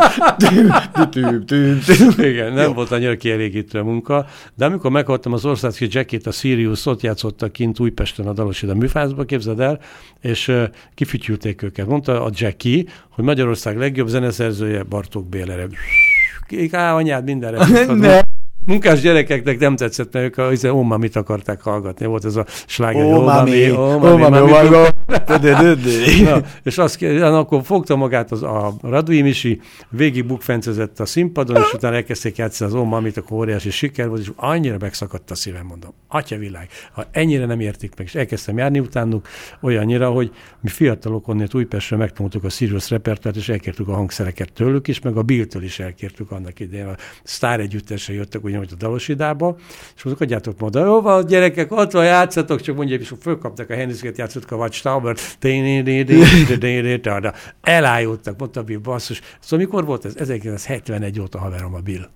tüm, 1.10 1.44
tüm, 1.46 1.80
tüm. 1.80 1.80
Igen, 2.18 2.52
nem 2.52 2.72
volt 2.72 2.90
annyira 2.90 3.16
kielégítő 3.16 3.80
munka, 3.80 4.26
de 4.54 4.64
amikor 4.64 4.90
meghallottam 4.90 5.32
az 5.32 5.44
országszki 5.44 5.88
Jackét, 5.90 6.26
a 6.26 6.30
Sirius, 6.30 6.86
ott 6.86 7.00
játszottak 7.00 7.52
kint 7.52 7.80
Újpesten 7.80 8.26
a 8.26 8.32
Dalosida 8.32 8.74
műfázba, 8.74 9.24
képzeld 9.24 9.60
el, 9.60 9.80
és 10.20 10.52
kifütyülték 10.94 11.62
őket. 11.62 11.86
Mondta 11.86 12.24
a 12.24 12.30
Jackie, 12.64 12.85
hogy 13.11 13.25
Magyarország 13.25 13.76
legjobb 13.76 14.06
zeneszerzője 14.06 14.83
Bartók 14.83 15.28
Bélere. 15.28 15.66
Á, 16.71 16.94
anyád 16.94 17.25
mindenre. 17.25 17.66
Munkás 18.66 19.00
gyerekeknek 19.00 19.59
nem 19.59 19.76
tetszett, 19.76 20.12
mert 20.12 20.26
ők 20.26 20.38
a 20.38 20.52
izé, 20.52 20.68
Oma 20.68 20.97
mit 20.97 21.16
akarták 21.16 21.62
hallgatni. 21.62 22.06
Volt 22.06 22.25
ez 22.25 22.37
a 22.37 22.44
sláger. 22.66 23.04
Ó, 23.04 23.23
mami, 23.23 23.71
ó, 23.71 23.99
mami, 23.99 24.38
És 26.62 26.78
azt, 26.78 27.02
akkor 27.02 27.62
fogta 27.64 27.96
magát 27.96 28.32
az, 28.32 28.42
a 28.42 28.75
Radui 28.82 29.23
Misi, 29.23 29.61
végig 29.88 30.26
bukfencezett 30.26 31.00
a 31.00 31.06
színpadon, 31.06 31.56
és 31.56 31.73
utána 31.73 31.94
elkezdték 31.94 32.37
játszani 32.37 32.70
az 32.70 32.76
Ó, 32.76 32.84
mamit, 32.84 33.16
akkor 33.16 33.37
óriási 33.37 33.70
siker 33.70 34.08
volt, 34.08 34.20
és 34.20 34.30
annyira 34.37 34.76
megszakadt 34.80 35.30
a 35.30 35.34
szívem, 35.34 35.66
mondom. 35.66 35.90
Atya 36.08 36.37
világ, 36.37 36.68
ha 36.92 37.04
ennyire 37.11 37.46
nem 37.46 37.61
értik 37.61 37.92
meg, 37.96 38.06
és 38.06 38.14
elkezdtem 38.14 38.58
járni 38.58 38.78
utánuk, 38.78 39.26
olyannyira, 39.61 40.11
hogy 40.11 40.30
mi 40.61 40.68
fiatalok 40.68 41.28
onnét 41.28 41.54
Újpestről 41.54 41.99
megtanultuk 41.99 42.44
a 42.44 42.49
Sirius 42.49 42.90
repertoárt, 42.90 43.37
és 43.37 43.49
elkértük 43.49 43.88
a 43.88 43.94
hangszereket 43.94 44.52
tőlük 44.52 44.88
is, 44.88 45.00
meg 45.00 45.16
a 45.16 45.23
Bill-től 45.23 45.62
is 45.62 45.78
elkértük 45.78 46.30
annak 46.30 46.61
idején. 46.61 46.87
A 46.87 46.96
sztár 47.23 47.61
együttesre 47.61 48.14
jöttek, 48.14 48.44
ugyanúgy 48.44 48.70
a 48.73 48.76
Dalosidába, 48.76 49.56
és 49.96 50.02
mondjuk, 50.02 50.28
adjátok 50.28 50.58
ma, 50.61 50.80
jó 50.80 51.00
van, 51.00 51.26
gyerekek, 51.26 51.73
ott 51.73 51.92
van, 51.92 52.04
játszatok, 52.04 52.61
csak 52.61 52.76
mondja, 52.76 52.96
és 52.96 53.12
fölkaptak 53.20 53.70
a 53.70 53.75
Henriszket, 53.75 54.18
játszottak 54.18 54.50
a 54.50 54.56
Watchtower, 54.56 54.93
elájultak, 57.62 58.38
mondta 58.38 58.62
Bill, 58.62 58.78
basszus. 58.78 59.20
Szóval 59.40 59.66
mikor 59.66 59.84
volt 59.84 60.04
ez? 60.04 60.14
1971 60.16 61.20
óta 61.20 61.38
haverom 61.38 61.74
a 61.74 61.80
Bill. 61.80 62.08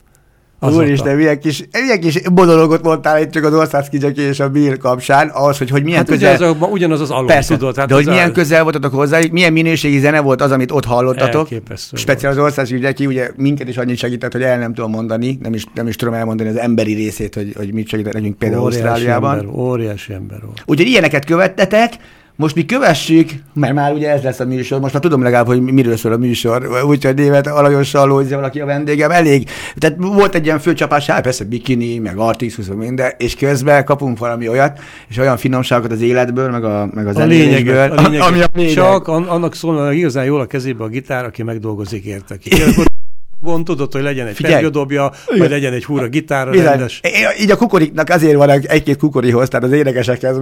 Úristen, 0.61 1.16
milyen 1.16 1.40
kis, 1.40 1.64
milyen 1.73 2.00
kis 2.00 2.20
monologot 2.35 2.82
mondtál 2.82 3.20
itt 3.20 3.30
csak 3.30 3.44
az 3.44 3.54
országszkigyeki 3.54 4.20
és 4.20 4.40
a 4.40 4.49
Bill 4.49 4.76
kapcsán, 4.76 5.28
ahhoz, 5.28 5.58
hogy, 5.58 5.70
hogy 5.70 5.82
milyen 5.82 5.99
hát 5.99 6.08
közel... 6.08 6.35
Ugyanaz, 6.35 6.56
az, 6.61 6.68
ugyanaz 6.70 7.00
az 7.00 7.11
alap, 7.11 7.26
Persze, 7.26 7.56
tudod. 7.56 7.76
Hát 7.76 7.88
de 7.88 7.94
hogy 7.94 8.06
milyen 8.06 8.28
a... 8.28 8.32
közel 8.32 8.62
voltatok 8.62 8.94
hozzá, 8.94 9.20
milyen 9.30 9.52
minőségi 9.52 9.99
zene 9.99 10.20
volt 10.20 10.42
az, 10.42 10.50
amit 10.50 10.70
ott 10.70 10.85
hallottatok. 10.85 11.40
Elképesztő 11.40 11.97
Speciál 11.97 12.32
az 12.32 12.38
országszkigyeki, 12.38 13.06
ugye 13.06 13.30
minket 13.37 13.68
is 13.68 13.76
annyit 13.76 13.97
segített, 13.97 14.32
hogy 14.32 14.42
el 14.42 14.58
nem 14.58 14.75
tudom 14.75 14.90
mondani, 14.90 15.38
nem 15.42 15.54
is, 15.54 15.64
nem 15.75 15.87
is 15.87 15.97
tudom 15.97 16.14
elmondani 16.14 16.49
az 16.49 16.56
emberi 16.56 16.94
részét, 16.94 17.35
hogy, 17.35 17.52
hogy 17.56 17.73
mit 17.73 17.88
segített 17.88 18.12
nekünk 18.12 18.38
például 18.38 18.62
óriási 18.62 18.87
Ausztráliában. 18.87 19.38
Ember, 19.38 19.54
óriási 19.54 20.12
ember 20.12 20.40
volt. 20.44 20.62
Úgyhogy 20.66 20.87
ilyeneket 20.87 21.25
követtetek, 21.25 21.92
most 22.38 22.54
mi 22.54 22.64
kövessük, 22.64 23.30
mert 23.54 23.75
már 23.75 23.92
ugye 23.92 24.11
ez 24.11 24.23
lesz 24.23 24.40
a 24.40 24.45
műsor, 24.45 24.80
most 24.80 24.92
már 24.92 25.02
tudom 25.02 25.23
legalább, 25.23 25.47
hogy 25.47 25.61
miről 25.61 25.97
szól 25.97 26.12
a 26.12 26.16
műsor, 26.16 26.68
úgyhogy 26.87 27.14
névet 27.14 27.47
alajossal, 27.47 28.09
hogy 28.09 28.28
valaki 28.28 28.61
a 28.61 28.66
vendégem, 28.66 29.11
elég. 29.11 29.49
Tehát 29.76 29.97
volt 29.99 30.35
egy 30.35 30.45
ilyen 30.45 30.59
főcsapás, 30.59 31.07
hát 31.07 31.23
persze 31.23 31.45
bikini, 31.45 31.99
meg 31.99 32.16
artixus, 32.16 32.66
minden, 32.76 33.12
és 33.16 33.37
közben 33.37 33.85
kapunk 33.85 34.18
valami 34.18 34.49
olyat, 34.49 34.78
és 35.09 35.18
olyan 35.18 35.37
finomságokat 35.37 35.92
az 35.92 36.00
életből, 36.00 36.50
meg, 36.50 36.64
a, 36.64 36.88
meg 36.95 37.07
az 37.07 37.16
a 37.16 37.25
lényegből, 37.25 37.76
a 37.76 37.95
lényeget. 37.95 38.26
ami 38.26 38.40
a 38.40 38.49
lényeg. 38.54 38.73
Csak 38.73 39.09
annak 39.09 39.54
szólna 39.54 39.92
igazán 39.92 40.25
jól 40.25 40.40
a 40.40 40.47
kezébe 40.47 40.85
a 40.85 40.88
gitár, 40.88 41.25
aki 41.25 41.42
megdolgozik 41.42 42.04
érte 42.04 42.37
ki. 42.37 42.50
gond, 43.49 43.64
tudod, 43.64 43.93
hogy 43.93 44.02
legyen 44.02 44.26
egy 44.26 44.40
pergődobja, 44.40 45.12
vagy 45.38 45.50
legyen 45.50 45.73
egy 45.73 45.85
húra 45.85 46.09
gitárra 46.09 46.50
Bizony. 46.50 46.67
rendes. 46.67 47.00
Így 47.40 47.50
a 47.50 47.57
kukoriknak 47.57 48.09
azért 48.09 48.37
van 48.37 48.50
egy-két 48.50 48.97
kukorihoz, 48.97 49.49
tehát 49.49 49.67
az 49.67 49.73
énekesekhez 49.73 50.37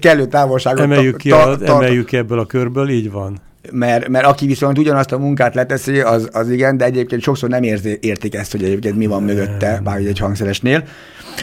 kellő 0.00 0.26
távolságot. 0.26 0.80
Emeljük 0.80 1.16
ki, 1.16 1.28
ta, 1.28 1.56
emeljük 1.64 2.06
ki 2.06 2.16
ebből 2.16 2.38
a 2.38 2.44
körből, 2.44 2.88
így 2.88 3.10
van. 3.10 3.38
Mert, 3.70 4.08
mert 4.08 4.26
aki 4.26 4.46
viszont 4.46 4.78
ugyanazt 4.78 5.12
a 5.12 5.18
munkát 5.18 5.54
leteszi, 5.54 6.00
az, 6.00 6.28
az 6.32 6.50
igen, 6.50 6.76
de 6.76 6.84
egyébként 6.84 7.22
sokszor 7.22 7.48
nem 7.48 7.62
érzi, 7.62 7.98
értik 8.00 8.34
ezt, 8.34 8.52
hogy 8.52 8.64
egyébként 8.64 8.96
mi 8.96 9.06
van 9.06 9.22
mögötte, 9.22 9.80
bár 9.84 9.96
egy 9.96 10.18
hangszeresnél. 10.18 10.84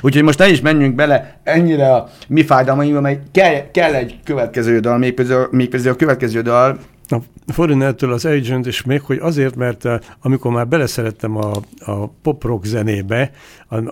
Úgyhogy 0.01 0.23
most 0.23 0.39
ne 0.39 0.49
is 0.49 0.61
menjünk 0.61 0.95
bele 0.95 1.39
ennyire 1.43 1.93
a 1.93 2.09
mi 2.27 2.43
fájdalmaimba, 2.43 3.01
mert 3.01 3.19
kell, 3.31 3.71
kell 3.71 3.93
egy 3.93 4.19
következő 4.23 4.79
dal, 4.79 4.97
mégpedig 4.97 5.31
a, 5.31 5.47
mégpedig 5.51 5.87
a 5.87 5.95
következő 5.95 6.41
dal 6.41 6.77
A 7.07 7.53
Foreignertől 7.53 8.11
az 8.11 8.25
Agent, 8.25 8.67
és 8.67 8.83
még, 8.83 9.01
hogy 9.01 9.17
azért, 9.21 9.55
mert 9.55 9.85
eh, 9.85 9.99
amikor 10.21 10.51
már 10.51 10.67
beleszerettem 10.67 11.37
a, 11.37 11.51
a 11.79 12.07
pop-rock 12.21 12.65
zenébe, 12.65 13.31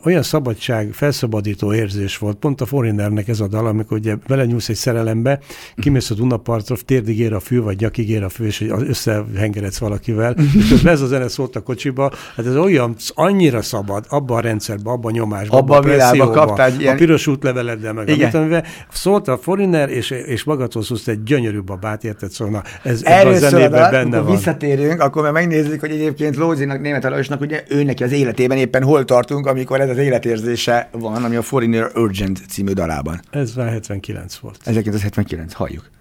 olyan 0.03 0.24
szabadság, 0.24 0.89
felszabadító 0.93 1.74
érzés 1.74 2.17
volt, 2.17 2.38
pont 2.38 2.62
a 2.62 2.65
Foreignernek 2.65 3.27
ez 3.27 3.39
a 3.39 3.48
dal, 3.48 3.67
amikor 3.67 3.98
ugye 3.98 4.15
belenyúlsz 4.27 4.69
egy 4.69 4.75
szerelembe, 4.75 5.39
kimész 5.75 6.10
a 6.10 6.13
Dunapartra, 6.13 6.75
térdig 6.86 7.19
ér 7.19 7.34
a 7.34 7.39
fű, 7.39 7.62
vagy 7.62 7.75
gyakig 7.75 8.10
ér 8.10 8.24
a 8.24 8.29
fű, 8.29 8.45
és 8.45 8.65
összehengeredsz 8.88 9.77
valakivel, 9.77 10.36
és 10.74 10.84
ez 10.84 11.01
a 11.01 11.05
zene 11.05 11.27
szólt 11.27 11.55
a 11.55 11.62
kocsiba, 11.62 12.12
hát 12.36 12.45
ez 12.45 12.55
olyan, 12.55 12.95
annyira 13.13 13.62
szabad, 13.62 14.05
abban 14.10 14.38
a 14.38 14.39
rendszerben, 14.39 14.93
abban 14.93 15.12
a 15.12 15.15
nyomásban, 15.15 15.60
abban 15.60 15.77
a 15.77 15.81
világban 15.81 16.31
kaptál 16.31 16.79
ilyen... 16.79 16.93
A 16.93 16.98
piros 16.98 17.27
útleveleddel 17.27 17.93
meg, 17.93 18.10
Igen. 18.10 18.22
amit, 18.22 18.34
amivel 18.34 18.63
szólt 18.91 19.27
a 19.27 19.38
Foreigner, 19.38 19.89
és, 19.89 20.10
és 20.10 20.43
magadhoz 20.43 21.07
egy 21.07 21.24
gyönyörű 21.24 21.62
babát, 21.62 22.03
érted? 22.03 22.31
Szóval 22.31 22.63
ez 22.84 23.05
Erről 23.06 23.34
a 23.34 23.38
zenében 23.38 23.92
benne 23.92 24.20
van. 24.20 24.36
visszatérünk, 24.36 25.02
akkor 25.02 25.22
már 25.22 25.32
megnézzük, 25.32 25.80
hogy 25.80 25.92
egyébként 25.92 26.36
Lózinak, 26.36 26.82
Német 26.82 27.06
Alajosnak 27.06 27.42
ugye 27.42 27.64
ő 27.70 27.84
neki 27.84 28.04
az 28.04 28.12
életében 28.12 28.58
éppen 28.58 28.84
hol 28.84 29.06
tartunk, 29.06 29.46
amikor 29.46 29.82
ez 29.82 29.90
az 29.90 29.98
életérzése 29.98 30.90
van, 30.92 31.24
ami 31.24 31.36
a 31.36 31.42
Foreigner 31.42 31.92
Urgent 31.96 32.42
című 32.50 32.72
dalában. 32.72 33.22
Ez 33.32 33.54
már 33.56 33.70
79 33.70 34.38
volt. 34.38 34.58
1979, 34.66 35.54
halljuk. 35.54 35.95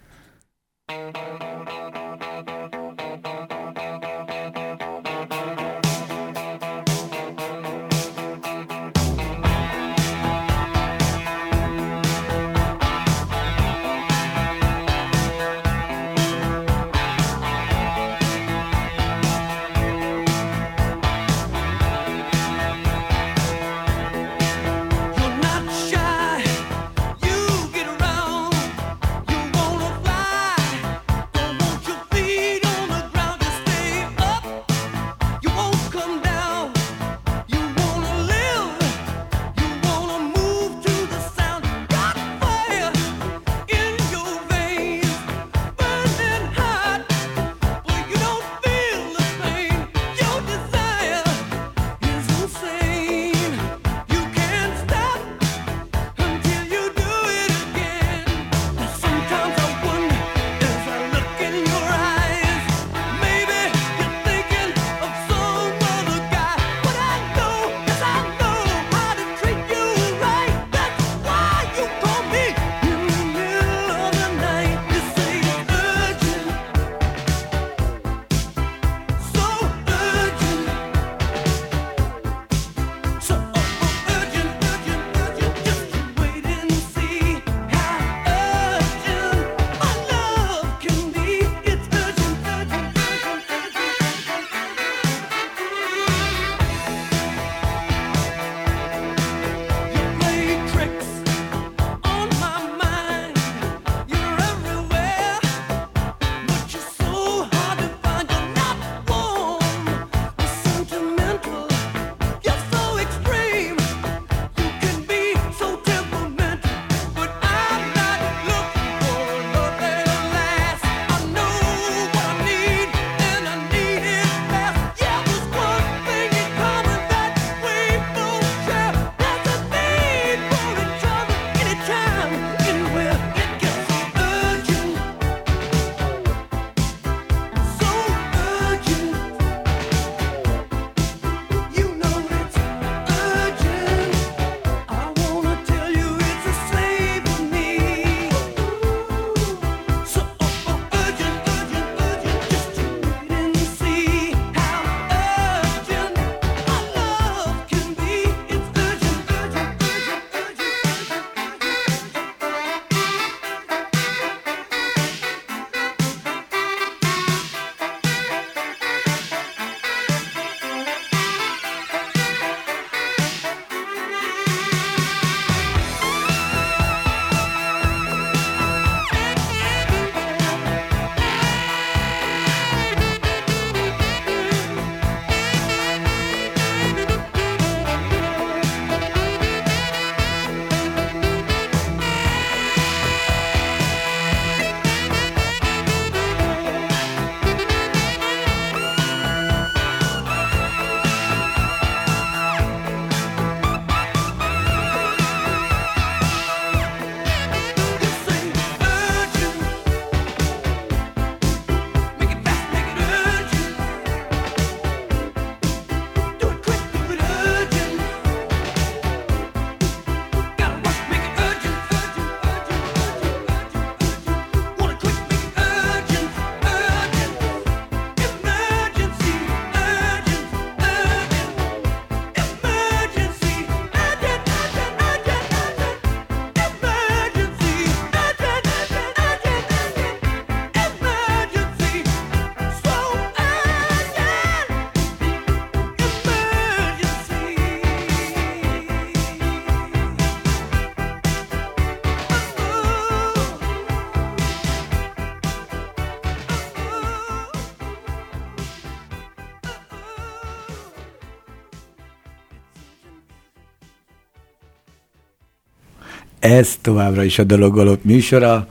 Ez 266.44 266.76
továbbra 266.80 267.22
is 267.22 267.38
a 267.38 267.44
dologolók 267.44 268.04
műsora. 268.04 268.66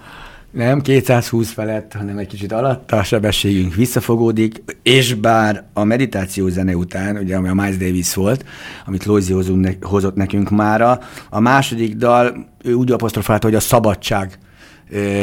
Nem 0.51 0.81
220 0.81 1.51
felett, 1.51 1.93
hanem 1.93 2.17
egy 2.17 2.27
kicsit 2.27 2.51
alatt 2.51 2.91
a 2.91 3.03
sebességünk 3.03 3.75
visszafogódik, 3.75 4.63
és 4.83 5.13
bár 5.13 5.63
a 5.73 5.83
meditáció 5.83 6.47
zene 6.47 6.75
után, 6.75 7.17
ugye 7.17 7.35
ami 7.35 7.47
a 7.47 7.53
Miles 7.53 7.77
Davis 7.77 8.13
volt, 8.13 8.45
amit 8.85 9.05
Loisy 9.05 9.33
hozott 9.81 10.15
nekünk 10.15 10.49
mára, 10.49 10.99
a 11.29 11.39
második 11.39 11.95
dal, 11.95 12.47
ő 12.63 12.73
úgy 12.73 12.91
apostrofálta, 12.91 13.47
hogy 13.47 13.55
a 13.55 13.59
szabadság 13.59 14.37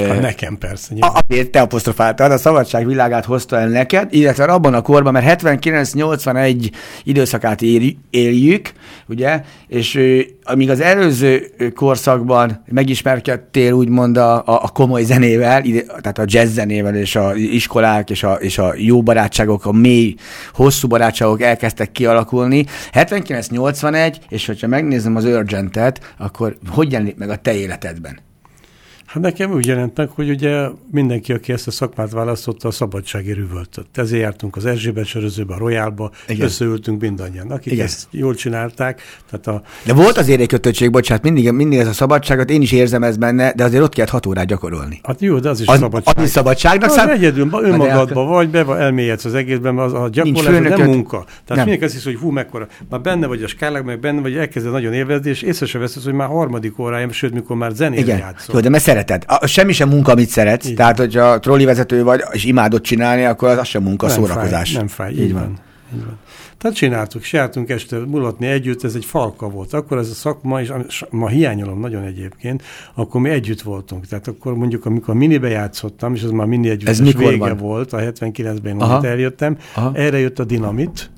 Hát 0.09 0.21
nekem 0.21 0.59
persze. 0.59 0.95
Azért 1.29 1.51
te 1.51 1.61
apostrofáltad, 1.61 2.33
a 2.33 2.39
szabadság 2.39 2.87
világát 2.87 3.25
hozta 3.25 3.59
el 3.59 3.69
neked, 3.69 4.15
illetve 4.15 4.45
abban 4.45 4.75
a 4.75 4.83
korban, 4.83 5.13
mert 5.13 5.43
79-81 5.43 6.71
időszakát 7.05 7.63
éljük, 8.11 8.73
ugye, 9.09 9.43
és 9.67 10.01
amíg 10.43 10.71
az 10.71 10.81
előző 10.81 11.51
korszakban 11.75 12.63
megismerkedtél 12.67 13.73
úgymond 13.73 14.17
a, 14.17 14.37
a, 14.37 14.43
a 14.47 14.69
komoly 14.69 15.03
zenével, 15.03 15.63
tehát 15.87 16.19
a 16.19 16.25
jazz 16.27 16.53
zenével, 16.53 16.97
és 16.97 17.17
a 17.17 17.35
iskolák, 17.35 18.11
és 18.11 18.23
a, 18.23 18.33
és 18.33 18.59
a 18.59 18.73
jó 18.77 19.03
barátságok, 19.03 19.67
a 19.67 19.73
mély, 19.73 20.15
hosszú 20.53 20.89
barátságok 20.89 21.43
elkezdtek 21.43 21.93
kialakulni. 21.93 22.65
79-81, 22.93 24.17
és 24.29 24.47
hogyha 24.47 24.67
megnézem 24.67 25.17
az 25.17 25.25
Urgentet, 25.25 26.15
akkor 26.19 26.57
hogy 26.69 26.93
jelenik 26.93 27.17
meg 27.17 27.31
a 27.31 27.37
te 27.37 27.55
életedben? 27.55 28.29
Hát 29.11 29.23
nekem 29.23 29.53
úgy 29.53 29.67
jelent 29.67 29.97
meg, 29.97 30.09
hogy 30.09 30.31
ugye 30.31 30.67
mindenki, 30.91 31.33
aki 31.33 31.53
ezt 31.53 31.67
a 31.67 31.71
szakmát 31.71 32.11
választotta, 32.11 32.69
a 32.69 32.71
szabadsági 32.71 33.33
rüvöltöt. 33.33 33.87
Ezért 33.95 34.23
jártunk 34.23 34.57
az 34.57 34.67
Erzsébet 34.67 35.05
sörözőbe, 35.05 35.55
a 35.55 35.59
Royálba, 35.59 36.11
Igen. 36.29 36.47
összeültünk 36.47 37.01
mindannyian, 37.01 37.51
akik 37.51 37.73
Igen. 37.73 37.85
ezt 37.85 38.07
jól 38.11 38.35
csinálták. 38.35 39.01
Tehát 39.31 39.47
a... 39.47 39.63
De 39.85 39.93
volt 39.93 40.19
azért 40.19 40.41
egy 40.41 40.49
kötöttség, 40.49 40.91
bocsánat, 40.91 41.23
mindig, 41.23 41.51
mindig 41.51 41.79
ez 41.79 41.87
a 41.87 41.93
szabadságot, 41.93 42.51
én 42.51 42.63
is 42.63 42.73
érzem 42.73 43.03
ez 43.03 43.17
benne, 43.17 43.53
de 43.53 43.65
azért 43.65 43.83
ott 43.83 43.95
kellett 43.95 44.11
hat 44.11 44.27
órát 44.27 44.47
gyakorolni. 44.47 45.01
Hát 45.03 45.21
jó, 45.21 45.39
de 45.39 45.49
az 45.49 45.61
is 45.61 45.67
az, 45.67 45.79
szabadság. 45.79 46.19
Az 46.19 46.25
is 46.25 46.31
szabadságnak 46.31 46.91
szám... 46.91 47.09
Egyedül, 47.09 47.49
önmagadban 47.53 48.29
vagy, 48.29 48.51
be 48.51 48.65
elmélyedsz 48.67 49.25
az 49.25 49.35
egészben, 49.35 49.79
az 49.79 49.93
a 49.93 50.09
gyakorlás 50.09 50.69
nem 50.77 50.89
munka. 50.89 51.25
Tehát 51.25 51.45
nem. 51.47 51.57
mindenki 51.57 51.85
azt 51.85 51.95
hisz, 51.95 52.05
hogy 52.05 52.17
hú, 52.17 52.31
mekkora. 52.31 52.67
Már 52.91 53.01
benne 53.01 53.27
vagy 53.27 53.43
a 53.43 53.47
skálák, 53.47 53.85
meg 53.85 54.01
benne 54.01 54.21
vagy, 54.21 54.37
elkezded 54.37 54.73
nagyon 54.73 54.93
élvezni, 54.93 55.31
és 55.31 55.43
észre 55.43 55.67
sem 55.67 55.81
veszed, 55.81 56.03
hogy 56.03 56.13
már 56.13 56.29
harmadik 56.29 56.79
órája, 56.79 57.13
sőt, 57.13 57.33
mikor 57.33 57.57
már 57.57 57.71
zenét 57.71 58.07
játszol. 58.07 58.55
Jó, 58.55 58.61
de 58.61 58.69
mert 58.69 58.83
szereted. 59.01 59.25
A, 59.27 59.47
semmi 59.47 59.73
sem 59.73 59.89
munka, 59.89 60.13
amit 60.13 60.29
szeretsz. 60.29 60.67
Így 60.67 60.75
Tehát, 60.75 60.99
hogyha 60.99 61.39
trolli 61.39 61.65
vezető 61.65 62.03
vagy, 62.03 62.23
és 62.33 62.45
imádod 62.45 62.81
csinálni, 62.81 63.25
akkor 63.25 63.49
az, 63.49 63.59
az 63.59 63.67
sem 63.67 63.83
munka, 63.83 64.07
nem 64.07 64.15
szórakozás. 64.17 64.71
Fáj, 64.71 64.79
nem 64.79 64.89
fáj, 64.89 65.13
így, 65.13 65.21
így 65.21 65.33
van. 65.33 65.43
van. 65.43 65.59
Így 65.95 66.05
van. 66.05 66.19
Tehát 66.59 66.77
csináltuk, 66.77 67.23
csináltunk 67.23 67.69
este 67.69 67.99
mulatni 67.99 68.47
együtt, 68.47 68.85
ez 68.85 68.95
egy 68.95 69.05
falka 69.05 69.49
volt. 69.49 69.73
Akkor 69.73 69.99
ez 69.99 70.09
a 70.09 70.15
szakma, 70.15 70.61
és 70.61 70.73
ma 71.11 71.29
hiányolom 71.29 71.81
nagyon 71.81 72.03
egyébként, 72.03 72.63
akkor 72.95 73.21
mi 73.21 73.29
együtt 73.29 73.61
voltunk. 73.61 74.07
Tehát 74.07 74.29
akkor 74.29 74.55
mondjuk, 74.55 74.87
amikor 74.87 75.15
minibe 75.15 75.49
játszottam, 75.49 76.15
és 76.15 76.23
az 76.23 76.31
már 76.31 76.47
mini 76.47 76.69
együtt 76.69 76.89
ez 76.89 77.15
vége 77.15 77.37
van? 77.37 77.57
volt, 77.57 77.93
a 77.93 77.99
79-ben, 77.99 78.81
amit 78.81 79.05
eljöttem, 79.05 79.59
Aha. 79.75 79.93
erre 79.95 80.19
jött 80.19 80.39
a 80.39 80.45
dinamit, 80.45 81.11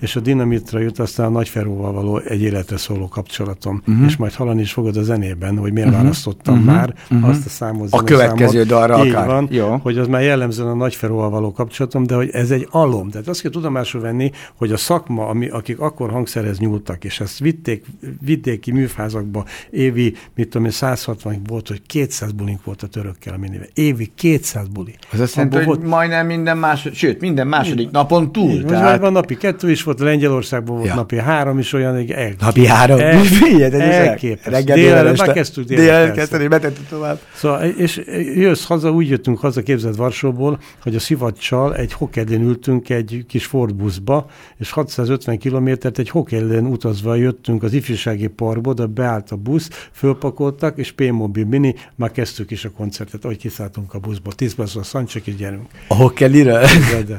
és 0.00 0.16
a 0.16 0.20
dinamitra 0.20 0.78
jut 0.78 0.98
aztán 0.98 1.26
a 1.26 1.30
Nagyferóval 1.30 1.92
való 1.92 2.18
egy 2.18 2.42
életre 2.42 2.76
szóló 2.76 3.08
kapcsolatom. 3.08 3.82
Uh-huh. 3.86 4.06
És 4.06 4.16
majd 4.16 4.32
hallani 4.32 4.60
is 4.60 4.72
fogod 4.72 4.96
a 4.96 5.02
zenében, 5.02 5.58
hogy 5.58 5.72
miért 5.72 5.88
uh-huh. 5.88 6.02
választottam 6.02 6.54
uh-huh. 6.54 6.74
már 6.74 6.94
uh-huh. 7.10 7.28
azt 7.28 7.46
a 7.46 7.48
számot. 7.48 7.92
A 7.92 8.02
következő 8.02 8.64
dalra 8.64 9.04
Így 9.04 9.10
akár. 9.10 9.26
van, 9.26 9.48
Jó. 9.50 9.76
hogy 9.82 9.98
az 9.98 10.06
már 10.06 10.22
jellemzően 10.22 10.68
a 10.68 10.74
Nagyferóval 10.74 11.30
való 11.30 11.52
kapcsolatom, 11.52 12.06
de 12.06 12.14
hogy 12.14 12.30
ez 12.30 12.50
egy 12.50 12.68
alom. 12.70 13.10
Tehát 13.10 13.28
azt 13.28 13.40
kell 13.40 13.50
tudomásul 13.50 14.00
venni, 14.00 14.30
hogy 14.54 14.72
a 14.72 14.76
szakma, 14.76 15.26
ami, 15.26 15.48
akik 15.48 15.80
akkor 15.80 16.10
hangszerhez 16.10 16.58
nyúltak, 16.58 17.04
és 17.04 17.20
ezt 17.20 17.38
vitték, 17.38 17.84
vitték 18.20 18.60
ki 18.60 18.72
műfázakba, 18.72 19.44
évi, 19.70 20.14
mit 20.34 20.48
tudom 20.48 20.66
én, 20.66 20.72
160 20.72 21.40
volt, 21.46 21.68
hogy 21.68 21.82
200 21.86 22.32
bulink 22.32 22.64
volt 22.64 22.82
a 22.82 22.86
törökkel 22.86 23.34
a 23.34 23.36
minivel. 23.36 23.66
Évi 23.74 24.12
200 24.14 24.68
buli. 24.68 24.94
Az 25.12 25.20
azt 25.20 25.34
jelenti, 25.34 25.56
hogy 25.56 25.66
volt... 25.66 25.86
majdnem 25.86 26.26
minden 26.26 26.58
második, 26.58 26.98
sőt, 26.98 27.20
minden 27.20 27.46
második 27.46 27.90
napon 27.90 28.32
túl. 28.32 28.50
Így, 28.50 28.64
tehát... 28.64 29.00
van 29.00 29.12
napi 29.12 29.36
kettő 29.36 29.70
is 29.72 29.82
volt, 29.82 30.00
Lengyelországban 30.00 30.76
volt 30.76 30.88
ja. 30.88 30.94
napi 30.94 31.16
három 31.16 31.58
is 31.58 31.72
olyan, 31.72 31.94
hogy 31.94 32.10
el, 32.10 32.32
Napi 32.38 32.66
három? 32.66 32.98
El, 32.98 33.18
Figyelj, 33.42 33.80
elképesztő. 33.80 34.50
Reggel 34.50 34.76
délelőtt, 34.76 35.18
már 35.18 35.32
kezdtük 35.32 35.64
délelőtt 35.64 36.14
kezdeni, 36.14 36.48
betettük 36.48 36.86
tovább. 36.88 37.18
Szóval, 37.34 37.62
és 37.62 38.00
jössz 38.34 38.64
haza, 38.64 38.90
úgy 38.90 39.08
jöttünk 39.08 39.38
haza, 39.38 39.62
képzeld 39.62 39.96
Varsóból, 39.96 40.58
hogy 40.82 40.94
a 40.94 40.98
szivacsal 40.98 41.76
egy 41.76 41.92
hokedén 41.92 42.42
ültünk 42.42 42.88
egy 42.90 43.24
kis 43.28 43.46
Ford 43.46 43.74
buszba, 43.74 44.26
és 44.58 44.70
650 44.70 45.38
kilométert 45.38 45.98
egy 45.98 46.10
hokedén 46.10 46.66
utazva 46.66 47.14
jöttünk 47.14 47.62
az 47.62 47.72
ifjúsági 47.72 48.26
parkba, 48.26 48.74
de 48.74 48.86
beállt 48.86 49.30
a 49.30 49.36
busz, 49.36 49.88
fölpakoltak, 49.92 50.78
és 50.78 50.92
P-Mobil 50.92 51.44
Mini, 51.44 51.74
már 51.96 52.10
kezdtük 52.10 52.50
is 52.50 52.64
a 52.64 52.70
koncertet, 52.70 53.24
ahogy 53.24 53.38
kiszálltunk 53.38 53.94
a 53.94 53.98
buszba. 53.98 54.32
Tíz 54.32 54.54
perc 54.54 54.76
a 54.76 54.82
Szancsek, 54.82 55.26
és 55.26 55.36
gyerünk. 55.36 55.66
A 55.88 55.94
hokedire? 55.94 56.58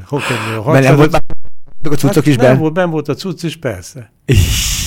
Hokedire. 0.09 0.95
volt 0.95 1.33
a 1.91 1.96
cuccok 1.96 2.15
hát 2.15 2.26
is 2.26 2.38
ben? 2.38 2.58
Volt, 2.58 2.74
ben 2.74 2.89
volt 2.89 3.08
a 3.08 3.13
cucc 3.13 3.43
is, 3.43 3.56
persze. 3.56 4.12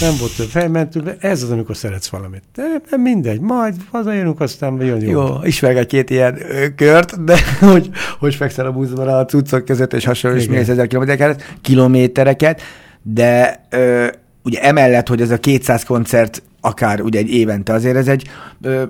nem 0.01 0.15
volt 0.19 0.37
több 0.37 0.49
felmentünk, 0.49 1.05
de 1.05 1.17
ez 1.21 1.43
az, 1.43 1.51
amikor 1.51 1.77
szeretsz 1.77 2.09
valamit. 2.09 2.43
De 2.55 2.63
nem 2.91 3.01
mindegy, 3.01 3.41
majd 3.41 3.75
hazajönünk, 3.91 4.41
aztán 4.41 4.81
jön 4.81 5.01
jó. 5.01 5.11
Jó, 5.11 5.37
ismerek 5.43 5.87
két 5.87 6.11
ilyen 6.11 6.39
ö, 6.51 6.75
kört, 6.75 7.25
de 7.25 7.39
hogy, 7.73 7.91
hogy 8.19 8.35
fekszel 8.35 8.67
a 8.67 8.73
buszban 8.73 9.09
a 9.09 9.25
cuccok 9.25 9.65
között, 9.65 9.93
és 9.93 10.05
hasonló, 10.05 10.37
és 10.37 10.49
mész 10.49 10.69
ezer 10.69 10.87
kilométereket, 10.87 11.57
kilométereket, 11.61 12.61
de 13.03 13.61
ö, 13.71 14.07
ugye 14.43 14.63
emellett, 14.63 15.09
hogy 15.09 15.21
ez 15.21 15.31
a 15.31 15.39
200 15.39 15.85
koncert 15.85 16.43
akár 16.67 17.01
ugye 17.01 17.19
egy 17.19 17.31
évente, 17.31 17.73
azért 17.73 17.97
ez 17.97 18.09
egy 18.09 18.29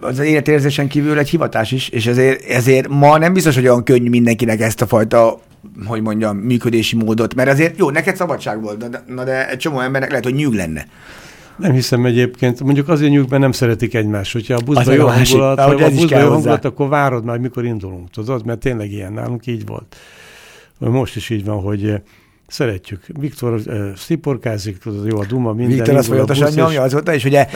az 0.00 0.18
életérzésen 0.18 0.88
kívül 0.88 1.18
egy 1.18 1.28
hivatás 1.28 1.72
is, 1.72 1.88
és 1.88 2.06
ezért, 2.06 2.44
ezért 2.44 2.88
ma 2.88 3.18
nem 3.18 3.32
biztos, 3.32 3.54
hogy 3.54 3.68
olyan 3.68 3.84
könnyű 3.84 4.08
mindenkinek 4.08 4.60
ezt 4.60 4.82
a 4.82 4.86
fajta 4.86 5.40
hogy 5.84 6.02
mondjam, 6.02 6.36
működési 6.36 6.96
módot, 6.96 7.34
mert 7.34 7.50
azért 7.50 7.78
jó, 7.78 7.90
neked 7.90 8.16
szabadság 8.16 8.62
volt, 8.62 8.88
de, 8.88 9.04
na 9.06 9.24
de 9.24 9.50
egy 9.50 9.58
csomó 9.58 9.80
embernek 9.80 10.08
lehet, 10.08 10.24
hogy 10.24 10.34
nyűg 10.34 10.52
lenne. 10.52 10.86
Nem 11.56 11.72
hiszem 11.72 12.04
egyébként. 12.04 12.62
Mondjuk 12.62 12.88
azért 12.88 13.12
mert 13.12 13.42
nem 13.42 13.52
szeretik 13.52 13.94
egymást. 13.94 14.32
Hogyha 14.32 14.54
a 14.54 14.60
buszba 14.64 14.92
jó 14.92 15.06
hangulat, 15.06 15.58
ha 15.58 15.64
a 15.64 15.90
buszba 15.90 16.18
jó 16.18 16.28
hangulat, 16.28 16.64
akkor 16.64 16.88
várod 16.88 17.24
már, 17.24 17.38
mikor 17.38 17.64
indulunk, 17.64 18.10
tudod? 18.10 18.44
Mert 18.44 18.58
tényleg 18.58 18.92
ilyen 18.92 19.12
nálunk 19.12 19.46
így 19.46 19.66
volt. 19.66 19.96
Most 20.78 21.16
is 21.16 21.30
így 21.30 21.44
van, 21.44 21.60
hogy 21.60 22.00
Szeretjük. 22.46 23.00
Viktor 23.20 23.52
uh, 23.52 23.94
sziporkázik, 23.96 24.78
tudod, 24.78 25.06
jó 25.06 25.18
a 25.18 25.24
duma, 25.28 25.52
minden. 25.52 25.76
Viktor 25.76 25.94
az 25.96 26.06
folyamatosan 26.06 26.52
nyomja 26.54 26.82
azóta, 26.82 27.14
és 27.14 27.24
ugye 27.24 27.46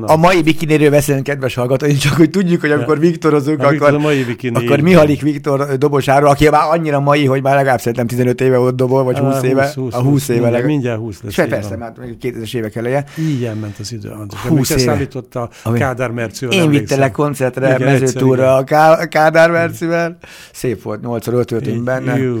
a 0.00 0.16
mai 0.16 0.42
bikiniről 0.42 0.90
beszélünk, 0.90 1.24
kedves 1.24 1.54
hallgatói, 1.54 1.94
csak 1.94 2.12
hogy 2.12 2.30
tudjuk, 2.30 2.60
hogy 2.60 2.70
amikor 2.70 2.98
Viktorozunk, 2.98 3.58
akkor, 3.58 3.70
Viktor 3.70 3.94
a 3.94 3.98
mai 3.98 4.24
bikini, 4.24 4.66
akkor 4.66 4.80
Mihalik 4.80 5.20
Viktor 5.20 5.78
dobosáról, 5.78 6.28
aki 6.28 6.48
már 6.48 6.62
annyira 6.70 7.00
mai, 7.00 7.24
hogy 7.24 7.42
már 7.42 7.54
legalább 7.54 7.78
szerintem 7.78 8.06
15 8.06 8.40
éve 8.40 8.58
ott 8.58 8.76
dobol, 8.76 9.04
vagy 9.04 9.18
20 9.18 9.42
éve. 9.42 9.64
20, 9.64 9.74
20, 9.74 9.94
a 9.94 9.96
20, 9.96 10.10
20 10.10 10.28
éve 10.28 10.40
mindjárt, 10.40 10.66
mindjárt 10.66 10.98
20 10.98 11.22
lesz. 11.22 11.32
Se 11.32 11.46
persze, 11.46 11.76
már 11.76 11.92
2000-es 12.22 12.56
évek 12.56 12.76
eleje. 12.76 13.04
Így 13.18 13.44
elment 13.44 13.78
az 13.78 13.92
idő. 13.92 14.12
20 14.48 14.70
éve. 14.70 14.80
szállította 14.80 15.50
a 15.62 15.72
Kádár 15.72 16.10
Mercivel. 16.10 16.58
Én 16.58 16.70
vittelek 16.70 17.12
koncertre, 17.12 17.78
mezőtúra 17.78 18.54
a 18.54 18.64
Kádár 19.08 19.50
Mercivel. 19.50 20.18
Szép 20.52 20.82
volt, 20.82 21.00
8 21.00 21.26
benne. 21.84 22.16
Jó, 22.18 22.36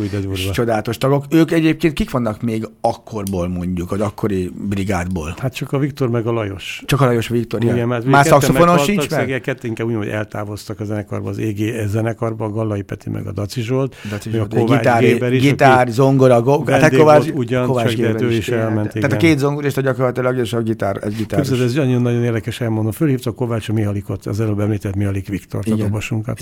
Csodálatos 0.52 0.98
tagok. 0.98 1.24
Ők 1.30 1.50
egyébként 1.50 1.94
kik 1.98 2.10
vannak 2.10 2.42
még 2.42 2.68
akkorból 2.80 3.48
mondjuk, 3.48 3.92
az 3.92 4.00
akkori 4.00 4.50
brigádból? 4.68 5.34
Hát 5.38 5.54
csak 5.54 5.72
a 5.72 5.78
Viktor 5.78 6.10
meg 6.10 6.26
a 6.26 6.32
Lajos. 6.32 6.82
Csak 6.86 7.00
a 7.00 7.04
Lajos 7.04 7.28
Viktor, 7.28 7.62
igen. 7.62 7.74
Igen, 7.74 8.02
Már 8.06 8.26
szakszofonos 8.26 8.84
sincs 8.84 9.10
meg? 9.10 9.40
Kettő 9.40 9.68
inkább 9.68 9.86
úgy, 9.86 9.94
hogy 9.94 10.08
eltávoztak 10.08 10.80
a 10.80 10.84
zenekarba, 10.84 11.28
az 11.28 11.38
EG 11.38 11.86
zenekarba, 11.86 12.44
a 12.44 12.50
Gallai 12.50 12.82
Peti 12.82 13.10
meg 13.10 13.26
a 13.26 13.32
Daci 13.32 13.60
Zsolt. 13.60 13.96
Daci 14.10 14.30
Zsolt, 14.30 14.54
a 14.54 14.64
gitár, 14.64 15.00
Géber 15.00 15.32
is, 15.32 15.42
gitár 15.42 15.88
zongora, 15.88 16.42
go, 16.42 16.64
hát 16.64 16.96
Kovács, 16.96 17.28
ugyan, 17.34 17.66
Kovács 17.66 17.96
csak 17.96 18.22
ő 18.22 18.32
is 18.32 18.48
elment. 18.48 18.92
Tehát 18.92 19.12
a 19.12 19.16
két 19.16 19.38
zongorista 19.38 19.80
gyakorlatilag, 19.80 20.36
és 20.36 20.52
a 20.52 20.60
gitár, 20.62 20.98
egy 21.02 21.14
gitár. 21.14 21.40
Képzeld, 21.40 21.62
ez 21.62 21.74
nagyon-nagyon 21.74 22.24
érdekes 22.24 22.60
elmondom. 22.60 22.92
Fölhívta 22.92 23.32
Kovács 23.32 23.68
a 23.68 23.72
Mihalikot, 23.72 24.26
az 24.26 24.40
előbb 24.40 24.60
említett 24.60 24.94
Mihalik 24.94 25.28
Viktor, 25.28 25.64
a 25.70 25.74
dobosunkat. 25.74 26.40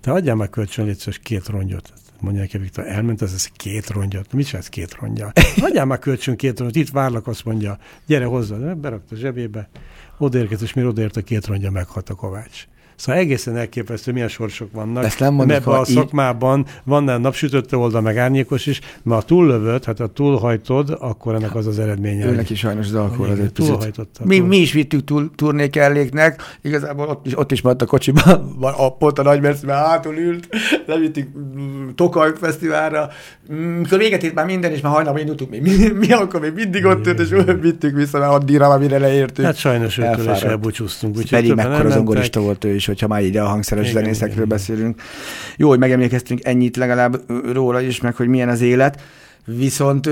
Te 0.00 0.12
adjál 0.12 0.34
meg 0.34 0.50
kölcsön 0.50 0.96
két 1.22 1.48
rongyot 1.48 1.92
mondja 2.20 2.40
neki 2.40 2.58
Viktor, 2.58 2.86
elment 2.86 3.22
az, 3.22 3.34
ez 3.34 3.46
két 3.46 3.90
rongyat. 3.90 4.32
Mit 4.32 4.46
csinálsz 4.46 4.68
két 4.68 4.94
rongya? 4.94 5.32
Hagyjál 5.60 5.84
már 5.84 5.98
kölcsön 5.98 6.36
két 6.36 6.58
rongyat, 6.58 6.76
itt 6.76 6.90
várlak, 6.90 7.26
azt 7.26 7.44
mondja, 7.44 7.78
gyere 8.06 8.24
hozzá. 8.24 8.56
Berakta 8.56 9.14
a 9.14 9.18
zsebébe, 9.18 9.68
odaérkezett, 10.18 10.66
és 10.66 10.72
mire 10.72 10.88
odaért 10.88 11.16
a 11.16 11.22
két 11.22 11.46
rongya, 11.46 11.70
meghalt 11.70 12.10
a 12.10 12.14
Kovács. 12.14 12.66
Szóval 12.96 13.20
egészen 13.20 13.56
elképesztő, 13.56 14.12
milyen 14.12 14.28
sorsok 14.28 14.72
vannak. 14.72 15.04
Ezt 15.04 15.20
nem 15.20 15.34
mondom, 15.34 15.56
Ebben 15.56 15.74
a 15.74 15.80
így... 15.80 15.94
szakmában 15.94 16.66
van 16.84 17.20
napsütötte 17.20 17.76
oldal, 17.76 18.00
meg 18.00 18.16
árnyékos 18.16 18.66
is, 18.66 18.80
mert 19.02 19.20
ha 19.20 19.26
túllövöd, 19.26 19.84
hát 19.84 19.98
ha 19.98 20.06
túlhajtod, 20.06 20.96
akkor 21.00 21.34
ennek 21.34 21.54
az 21.54 21.66
az 21.66 21.78
eredménye. 21.78 22.26
Őnek 22.26 22.50
is 22.50 22.58
sajnos 22.58 22.86
Zalkor 22.86 23.30
az 23.30 23.38
egy 23.38 23.52
Mi, 24.24 24.38
mi 24.38 24.56
is 24.56 24.72
vittük 24.72 25.04
túl, 25.04 25.30
turnékelléknek, 25.34 26.42
igazából 26.62 27.08
ott 27.08 27.26
is, 27.26 27.38
ott 27.38 27.52
is 27.52 27.62
maradt 27.62 27.82
a 27.82 27.86
kocsiban, 27.86 28.56
a, 28.60 28.96
pont 28.96 29.18
a 29.18 29.22
nagy 29.22 29.40
mert 29.40 29.68
hátul 29.68 30.16
ült, 30.16 30.48
levittük 30.86 31.28
mm, 31.38 31.88
Tokaj 31.94 32.32
Fesztiválra, 32.40 33.08
mikor 33.48 33.98
véget 33.98 34.22
ért 34.22 34.34
már 34.34 34.46
minden, 34.46 34.72
és 34.72 34.80
már 34.80 34.92
hajnalban 34.92 35.20
indultunk, 35.20 35.50
mi, 35.50 35.58
mi, 35.58 35.88
mi 36.06 36.12
akkor 36.12 36.40
még 36.40 36.52
mindig 36.54 36.84
ott 36.84 37.06
ült, 37.06 37.20
és 37.20 37.34
vittük 37.60 37.96
vissza, 37.96 38.18
mert 38.18 38.32
addigra, 38.32 38.78
mire 38.78 38.98
leértünk. 38.98 39.46
Hát 39.46 39.56
sajnos 39.56 39.98
őtől 39.98 40.30
is 40.34 40.40
elbúcsúztunk. 40.40 41.28
Pedig 41.30 41.54
mekkora 41.54 41.90
zongorista 41.90 42.40
volt 42.40 42.64
ő 42.64 42.74
is, 42.74 42.86
hogyha 42.86 43.06
már 43.06 43.22
így 43.22 43.36
a 43.36 43.46
hangszeres 43.46 43.90
igen, 43.90 44.02
zenészekről 44.02 44.36
igen. 44.36 44.48
beszélünk. 44.48 45.02
Jó, 45.56 45.68
hogy 45.68 45.78
megemlékeztünk 45.78 46.40
ennyit 46.44 46.76
legalább 46.76 47.20
róla 47.52 47.80
is, 47.80 48.00
meg 48.00 48.16
hogy 48.16 48.28
milyen 48.28 48.48
az 48.48 48.60
élet. 48.60 49.00
Viszont 49.44 50.10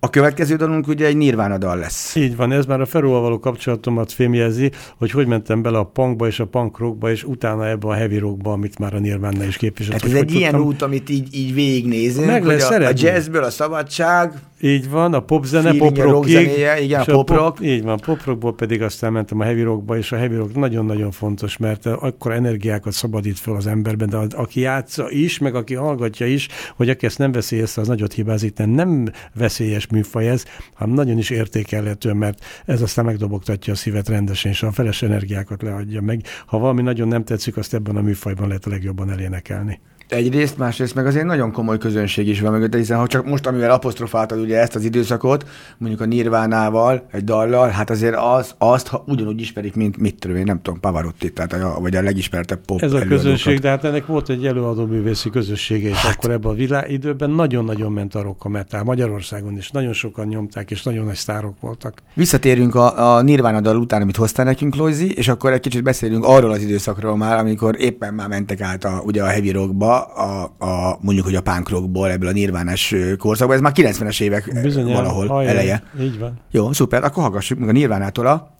a 0.00 0.10
következő 0.10 0.56
dalunk 0.56 0.88
ugye 0.88 1.06
egy 1.06 1.16
Nirvana 1.16 1.58
dal 1.58 1.78
lesz. 1.78 2.14
Így 2.14 2.36
van, 2.36 2.52
ez 2.52 2.66
már 2.66 2.80
a 2.80 2.86
Feróval 2.86 3.20
való 3.20 3.38
kapcsolatomat 3.38 4.12
fémjezi, 4.12 4.70
hogy 4.96 5.10
hogy 5.10 5.26
mentem 5.26 5.62
bele 5.62 5.78
a 5.78 5.84
punkba 5.84 6.26
és 6.26 6.40
a 6.40 6.46
punk 6.46 6.78
rockba, 6.78 7.10
és 7.10 7.24
utána 7.24 7.68
ebbe 7.68 7.88
a 7.88 7.94
heavy 7.94 8.18
rockba, 8.18 8.52
amit 8.52 8.78
már 8.78 8.94
a 8.94 8.98
Nirvana 8.98 9.44
is 9.44 9.56
képviselt. 9.56 10.02
Hát 10.02 10.10
ez 10.10 10.16
egy 10.16 10.34
ilyen 10.34 10.60
út, 10.60 10.82
amit 10.82 11.08
így, 11.08 11.34
így 11.34 11.54
végignézünk, 11.54 12.26
Meg 12.26 12.44
hogy 12.44 12.60
a, 12.60 12.86
a 12.86 12.92
jazzből 12.94 13.44
a 13.44 13.50
szabadság, 13.50 14.32
így 14.60 14.90
van, 14.90 15.14
a 15.14 15.20
popzene, 15.20 15.72
poprockig. 15.76 16.50
Igen, 16.82 17.00
a 17.00 17.04
pop 17.04 17.30
rock. 17.30 17.60
így 17.60 17.82
van, 17.82 17.98
poprockból 17.98 18.54
pedig 18.54 18.82
aztán 18.82 19.12
mentem 19.12 19.40
a 19.40 19.44
heavy 19.44 19.62
rockba, 19.62 19.96
és 19.96 20.12
a 20.12 20.16
heavy 20.16 20.34
rock 20.34 20.54
nagyon-nagyon 20.54 21.10
fontos, 21.10 21.56
mert 21.56 21.86
akkor 21.86 22.32
energiákat 22.32 22.92
szabadít 22.92 23.38
fel 23.38 23.54
az 23.54 23.66
emberben, 23.66 24.08
de 24.08 24.16
aki 24.16 24.60
játsza 24.60 25.10
is, 25.10 25.38
meg 25.38 25.54
aki 25.54 25.74
hallgatja 25.74 26.26
is, 26.26 26.48
hogy 26.76 26.88
aki 26.88 27.06
ezt 27.06 27.18
nem 27.18 27.32
veszi 27.32 27.56
észre, 27.56 27.82
az 27.82 27.88
nagyot 27.88 28.12
hibázik, 28.12 28.56
nem, 28.56 28.70
nem 28.70 29.10
veszélyes 29.34 29.86
műfaj 29.86 30.28
ez, 30.28 30.44
hanem 30.74 30.94
nagyon 30.94 31.18
is 31.18 31.30
értékelhető, 31.30 32.12
mert 32.12 32.44
ez 32.64 32.82
aztán 32.82 33.04
megdobogtatja 33.04 33.72
a 33.72 33.76
szívet 33.76 34.08
rendesen, 34.08 34.50
és 34.50 34.62
a 34.62 34.72
feles 34.72 35.02
energiákat 35.02 35.62
leadja 35.62 36.00
meg. 36.00 36.22
Ha 36.46 36.58
valami 36.58 36.82
nagyon 36.82 37.08
nem 37.08 37.24
tetszik, 37.24 37.56
azt 37.56 37.74
ebben 37.74 37.96
a 37.96 38.00
műfajban 38.00 38.48
lehet 38.48 38.66
a 38.66 38.70
legjobban 38.70 39.10
elénekelni. 39.10 39.80
Egyrészt, 40.08 40.58
másrészt 40.58 40.94
meg 40.94 41.06
azért 41.06 41.24
nagyon 41.24 41.52
komoly 41.52 41.78
közönség 41.78 42.28
is 42.28 42.40
van 42.40 42.52
mögött, 42.52 42.74
hiszen 42.74 42.98
ha 42.98 43.06
csak 43.06 43.26
most, 43.26 43.46
amivel 43.46 43.70
apostrofáltad 43.70 44.38
ugye 44.38 44.58
ezt 44.58 44.74
az 44.74 44.84
időszakot, 44.84 45.48
mondjuk 45.78 46.00
a 46.00 46.04
Nirvánával, 46.04 47.06
egy 47.12 47.24
dallal, 47.24 47.68
hát 47.68 47.90
azért 47.90 48.16
az, 48.16 48.54
azt 48.58 48.86
ha 48.86 49.04
ugyanúgy 49.06 49.40
ismerik, 49.40 49.74
mint 49.74 49.96
mit 49.98 50.18
tudom 50.18 50.36
én, 50.36 50.44
nem 50.44 50.62
tudom, 50.62 50.80
Pavarotti, 50.80 51.32
tehát 51.32 51.52
a, 51.52 51.80
vagy 51.80 51.96
a 51.96 52.02
legismertebb 52.02 52.60
pop 52.64 52.82
Ez 52.82 52.92
a 52.92 52.98
közönség, 52.98 53.58
de 53.58 53.68
hát 53.68 53.84
ennek 53.84 54.06
volt 54.06 54.28
egy 54.28 54.46
előadó 54.46 54.86
művészi 54.86 55.30
közössége, 55.30 55.88
és 55.88 55.96
hát. 55.96 56.14
akkor 56.14 56.30
ebben 56.30 56.50
a 56.50 56.54
világ 56.54 56.90
időben 56.90 57.30
nagyon-nagyon 57.30 57.92
ment 57.92 58.14
a 58.14 58.22
rock 58.22 58.44
a 58.44 58.48
metal. 58.48 58.82
Magyarországon 58.84 59.56
is 59.56 59.70
nagyon 59.70 59.92
sokan 59.92 60.26
nyomták, 60.26 60.70
és 60.70 60.82
nagyon 60.82 61.04
nagy 61.04 61.16
sztárok 61.16 61.60
voltak. 61.60 62.02
Visszatérünk 62.14 62.74
a, 62.74 63.16
a 63.16 63.22
Nirvana 63.22 63.60
dal 63.60 63.76
után, 63.76 64.02
amit 64.02 64.16
hoztál 64.16 64.44
nekünk, 64.44 64.74
Loizi, 64.74 65.12
és 65.12 65.28
akkor 65.28 65.52
egy 65.52 65.60
kicsit 65.60 65.82
beszélünk 65.82 66.24
arról 66.24 66.50
az 66.50 66.62
időszakról 66.62 67.16
már, 67.16 67.38
amikor 67.38 67.80
éppen 67.80 68.14
már 68.14 68.28
mentek 68.28 68.60
át 68.60 68.84
a, 68.84 69.02
ugye 69.04 69.22
a 69.22 69.26
heavy 69.26 69.50
rockba, 69.50 69.97
a, 69.98 70.42
a, 70.58 70.98
mondjuk, 71.00 71.26
hogy 71.26 71.34
a 71.34 71.40
punk 71.40 71.68
rockból, 71.68 72.10
ebből 72.10 72.28
a 72.28 72.32
nirvánás 72.32 72.94
korszakból, 73.18 73.54
ez 73.54 73.60
már 73.60 73.72
90-es 73.74 74.20
évek 74.20 74.60
Bizony, 74.62 74.92
valahol 74.92 75.26
hajjaj, 75.26 75.52
eleje. 75.52 75.82
Így 76.00 76.18
van. 76.18 76.40
Jó, 76.50 76.72
szuper, 76.72 77.04
akkor 77.04 77.22
hallgassuk 77.22 77.58
meg 77.58 77.68
a 77.68 77.72
nirvánától 77.72 78.26
a... 78.26 78.56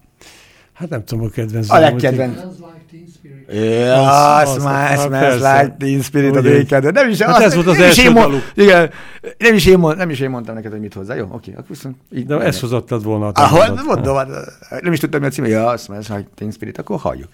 Hát 0.73 0.89
nem 0.89 1.05
tudom, 1.05 1.25
a 1.25 1.29
kedvenc. 1.29 1.71
A 1.71 1.79
legkedvenc. 1.79 2.39
Ja, 3.51 4.43
smells, 4.47 5.01
smells 5.01 5.35
like 5.35 5.75
teen 5.79 6.03
spirit 6.03 6.37
a 6.37 6.41
dékedve. 6.41 6.91
Nem 6.91 7.09
is, 7.09 7.21
hát 7.21 7.41
ez 7.41 7.55
volt 7.55 7.67
az 7.67 7.79
első 7.79 8.13
daluk. 8.13 8.43
Igen, 8.55 8.91
nem 9.39 9.55
is, 9.55 9.67
én, 9.67 9.79
nem 9.79 10.11
is 10.11 10.21
én 10.21 10.31
mondtam 10.31 10.55
neked, 10.55 10.71
hogy 10.71 10.81
mit 10.81 10.95
hozzá. 10.95 11.15
Jó, 11.15 11.29
oké, 11.31 11.53
akkor 11.53 11.65
viszont 11.69 11.97
így. 12.15 12.27
De 12.27 12.39
ezt 12.39 12.61
hozottad 12.61 13.05
volna. 13.05 13.29
Ah, 13.29 13.85
mondom, 13.85 14.17
hát, 14.17 14.29
nem 14.81 14.93
is 14.93 14.99
tudtam, 14.99 15.21
mi 15.21 15.27
a 15.27 15.31
címe. 15.31 15.49
Ja, 15.49 15.77
smells 15.77 16.09
like 16.09 16.29
teen 16.35 16.51
spirit, 16.51 16.79
akkor 16.79 16.99
halljuk. 16.99 17.29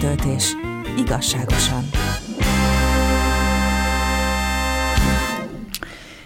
Zeneletöltés. 0.00 0.56
Igazságosan. 0.98 1.88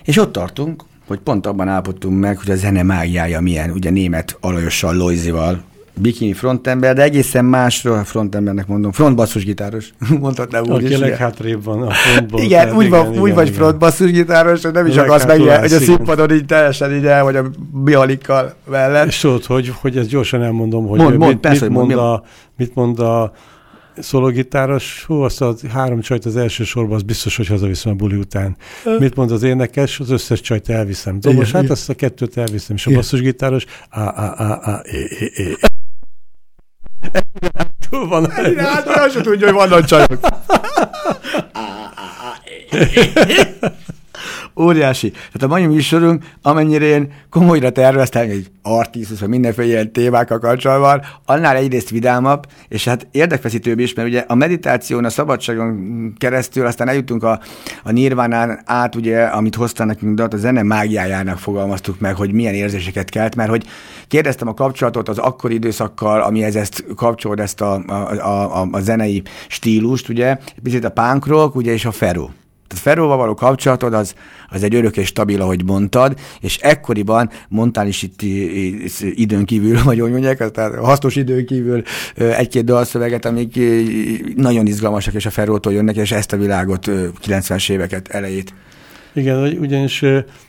És 0.04 0.16
ott 0.16 0.32
tartunk, 0.32 0.84
hogy 1.06 1.18
pont 1.18 1.46
abban 1.46 1.68
állapodtunk 1.68 2.20
meg, 2.20 2.38
hogy 2.38 2.50
a 2.50 2.54
zene 2.54 2.82
mágiája 2.82 3.40
milyen, 3.40 3.70
ugye 3.70 3.90
német 3.90 4.36
Alajossal, 4.40 4.94
Lojzival, 4.94 5.62
bikini 5.94 6.32
frontember, 6.32 6.94
de 6.94 7.02
egészen 7.02 7.44
másról 7.44 7.98
a 7.98 8.04
frontembernek 8.04 8.66
mondom, 8.66 8.92
frontbasszusgitáros, 8.92 9.92
mondhatnám 10.20 10.62
úgy 10.62 10.70
Aki 10.70 10.92
is. 10.92 10.98
leghátrébb 10.98 11.64
van 11.64 11.82
a 11.82 11.90
frontból. 11.90 12.40
Igen, 12.50 12.74
úgy, 12.76 12.88
van, 12.88 13.00
igen, 13.00 13.20
úgy 13.20 13.30
igen, 13.30 13.34
vagy 13.34 13.50
frontbasszusgitáros, 13.50 14.62
hogy 14.62 14.72
nem 14.72 14.86
is 14.86 14.96
akarsz 14.96 15.26
meg, 15.26 15.40
hogy 15.40 15.72
a 15.72 15.78
színpadon 15.78 16.32
így 16.32 16.46
teljesen 16.46 16.94
így 16.94 17.06
el, 17.06 17.24
vagy 17.24 17.36
a 17.36 17.50
bialikkal 17.84 18.54
mellett. 18.70 19.06
És 19.06 19.18
tudod, 19.18 19.44
hogy, 19.44 19.72
hogy 19.80 19.96
ezt 19.96 20.08
gyorsan 20.08 20.42
elmondom, 20.42 20.86
hogy 20.86 20.98
mond, 20.98 21.16
mond, 21.16 21.32
mit, 21.32 21.40
persze, 21.40 21.68
mit, 21.68 21.76
mond, 21.76 21.92
a, 21.92 22.22
mit 22.56 22.74
mond 22.74 22.98
a 22.98 23.32
szologitáros, 23.98 25.04
hú, 25.06 25.20
azt 25.20 25.40
a 25.40 25.54
három 25.72 26.00
csajt 26.00 26.24
az 26.24 26.36
első 26.36 26.64
sorban, 26.64 26.94
az 26.94 27.02
biztos, 27.02 27.36
hogy 27.36 27.46
hazaviszem 27.46 27.92
a 27.92 27.94
buli 27.94 28.16
után. 28.16 28.56
Mit 28.98 29.14
mond 29.14 29.30
az 29.30 29.42
énekes? 29.42 30.00
Az 30.00 30.10
összes 30.10 30.40
csajt 30.40 30.68
elviszem. 30.68 31.20
Dobos, 31.20 31.52
hát 31.52 31.70
azt 31.70 31.88
a 31.88 31.94
kettőt 31.94 32.36
elviszem. 32.36 32.76
És 32.76 32.86
a 32.86 32.90
basszusgitáros, 32.90 33.64
a, 33.90 34.00
a, 34.00 34.34
a, 34.38 34.60
a, 34.62 34.82
é, 34.84 35.08
é, 35.18 35.32
é. 35.34 35.56
Túl 37.90 38.08
van. 38.08 38.30
Hát, 38.56 39.10
sem 39.12 39.22
tudja, 39.22 39.46
hogy 39.46 39.54
vannak 39.54 39.84
csajok. 39.84 40.18
Óriási. 44.56 45.10
Tehát 45.10 45.42
a 45.42 45.46
mai 45.46 45.66
műsorunk, 45.66 46.24
amennyire 46.42 46.84
én 46.84 47.12
komolyra 47.30 47.70
terveztem, 47.70 48.22
egy 48.22 48.50
artisztus, 48.62 49.20
vagy 49.20 49.28
mindenféle 49.28 49.68
ilyen 49.68 49.92
témákkal 49.92 50.38
kapcsolatban, 50.38 51.02
annál 51.26 51.56
egyrészt 51.56 51.90
vidámabb, 51.90 52.46
és 52.68 52.84
hát 52.84 53.06
érdekfeszítőbb 53.10 53.78
is, 53.78 53.94
mert 53.94 54.08
ugye 54.08 54.24
a 54.26 54.34
meditáción, 54.34 55.04
a 55.04 55.10
szabadságon 55.10 56.12
keresztül 56.18 56.66
aztán 56.66 56.88
eljutunk 56.88 57.22
a, 57.22 57.40
a 57.84 57.92
nirvánán 57.92 58.60
át, 58.64 58.94
ugye, 58.94 59.22
amit 59.22 59.54
hozta 59.54 59.84
nekünk, 59.84 60.16
de 60.16 60.22
a 60.22 60.36
zene 60.36 60.62
mágiájának 60.62 61.38
fogalmaztuk 61.38 62.00
meg, 62.00 62.16
hogy 62.16 62.32
milyen 62.32 62.54
érzéseket 62.54 63.08
kelt, 63.10 63.36
mert 63.36 63.50
hogy 63.50 63.66
kérdeztem 64.08 64.48
a 64.48 64.54
kapcsolatot 64.54 65.08
az 65.08 65.18
akkori 65.18 65.54
időszakkal, 65.54 66.22
amihez 66.22 66.56
ezt 66.56 66.84
kapcsolod 66.96 67.40
ezt 67.40 67.60
a, 67.60 67.82
a, 67.86 68.60
a, 68.60 68.68
a 68.72 68.80
zenei 68.80 69.22
stílust, 69.48 70.08
ugye, 70.08 70.36
picit 70.62 70.84
a 70.84 70.90
punk 70.90 71.26
rock, 71.26 71.54
ugye, 71.54 71.72
és 71.72 71.84
a 71.84 71.90
ferro. 71.90 72.28
Ferróval 72.82 73.16
való 73.16 73.34
kapcsolatod 73.34 73.94
az, 73.94 74.14
az 74.48 74.62
egy 74.62 74.74
örök 74.74 74.96
és 74.96 75.06
stabil, 75.06 75.40
ahogy 75.40 75.64
mondtad, 75.64 76.18
és 76.40 76.56
ekkoriban 76.56 77.30
mondtál 77.48 77.86
is 77.86 78.02
itt 78.02 78.22
időn 79.00 79.44
kívül, 79.44 79.82
vagy 79.82 80.00
hogy 80.00 80.10
mondják, 80.10 80.50
tehát 80.50 80.74
hasznos 80.74 81.16
időn 81.16 81.46
kívül 81.46 81.82
egy-két 82.14 82.64
dalszöveget, 82.64 83.24
amik 83.24 83.60
nagyon 84.36 84.66
izgalmasak, 84.66 85.14
és 85.14 85.26
a 85.26 85.30
Ferrótól 85.30 85.72
jönnek, 85.72 85.96
és 85.96 86.12
ezt 86.12 86.32
a 86.32 86.36
világot 86.36 86.86
90-es 87.26 87.70
éveket 87.70 88.08
elejét. 88.08 88.54
Igen, 89.14 89.56
ugyanis 89.60 90.04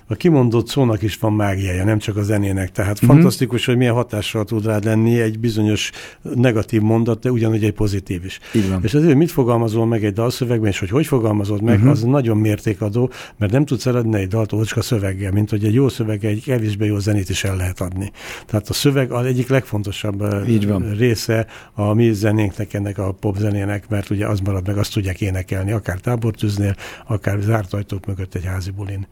a 0.07 0.15
kimondott 0.15 0.67
szónak 0.67 1.01
is 1.01 1.17
van 1.17 1.33
mágiája, 1.33 1.83
nem 1.83 1.97
csak 1.97 2.17
a 2.17 2.21
zenének. 2.21 2.71
Tehát 2.71 2.93
uh-huh. 2.93 3.09
fantasztikus, 3.09 3.65
hogy 3.65 3.77
milyen 3.77 3.93
hatással 3.93 4.43
tud 4.43 4.65
rád 4.65 4.83
lenni 4.83 5.19
egy 5.19 5.39
bizonyos 5.39 5.91
negatív 6.21 6.81
mondat, 6.81 7.19
de 7.19 7.31
ugyanúgy 7.31 7.63
egy 7.63 7.73
pozitív 7.73 8.25
is. 8.25 8.39
Igen. 8.53 8.79
És 8.83 8.93
azért, 8.93 9.15
mit 9.15 9.31
fogalmazol 9.31 9.85
meg 9.85 10.05
egy 10.05 10.13
dalszövegben, 10.13 10.69
és 10.69 10.79
hogy 10.79 10.89
hogy 10.89 11.05
fogalmazod 11.05 11.61
meg, 11.61 11.75
uh-huh. 11.75 11.91
az 11.91 12.03
nagyon 12.03 12.37
mértékadó, 12.37 13.11
mert 13.37 13.51
nem 13.51 13.65
tudsz 13.65 13.85
eladni 13.85 14.19
egy 14.19 14.27
dalt 14.27 14.53
ócska 14.53 14.81
szöveggel, 14.81 15.31
mint 15.31 15.49
hogy 15.49 15.63
egy 15.65 15.73
jó 15.73 15.89
szöveg, 15.89 16.25
egy 16.25 16.43
kevésbé 16.43 16.85
jó 16.85 16.99
zenét 16.99 17.29
is 17.29 17.43
el 17.43 17.55
lehet 17.55 17.81
adni. 17.81 18.11
Tehát 18.45 18.69
a 18.69 18.73
szöveg 18.73 19.11
az 19.11 19.25
egyik 19.25 19.47
legfontosabb 19.47 20.23
Így 20.47 20.67
van. 20.67 20.93
része 20.97 21.47
a 21.73 21.93
mi 21.93 22.13
zenénknek, 22.13 22.73
ennek 22.73 22.97
a 22.97 23.11
pop 23.11 23.37
zenének, 23.37 23.89
mert 23.89 24.09
ugye 24.09 24.27
az 24.27 24.39
marad 24.39 24.67
meg, 24.67 24.77
azt 24.77 24.93
tudják 24.93 25.21
énekelni, 25.21 25.71
akár 25.71 25.99
tábortűznél, 25.99 26.75
akár 27.07 27.39
zárt 27.39 27.73
ajtók 27.73 28.05
mögött 28.05 28.35
egy 28.35 28.45
házi 28.45 28.71
bulin. 28.71 29.07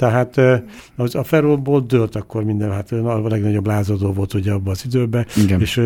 Tehát 0.00 0.40
az 0.96 1.14
a 1.14 1.24
Ferróból 1.24 1.80
dőlt 1.80 2.16
akkor 2.16 2.44
minden, 2.44 2.72
hát 2.72 2.92
a 2.92 3.28
legnagyobb 3.28 3.66
lázadó 3.66 4.12
volt 4.12 4.34
ugye 4.34 4.52
abban 4.52 4.72
az 4.72 4.84
időben, 4.84 5.26
Igen. 5.36 5.60
és 5.60 5.80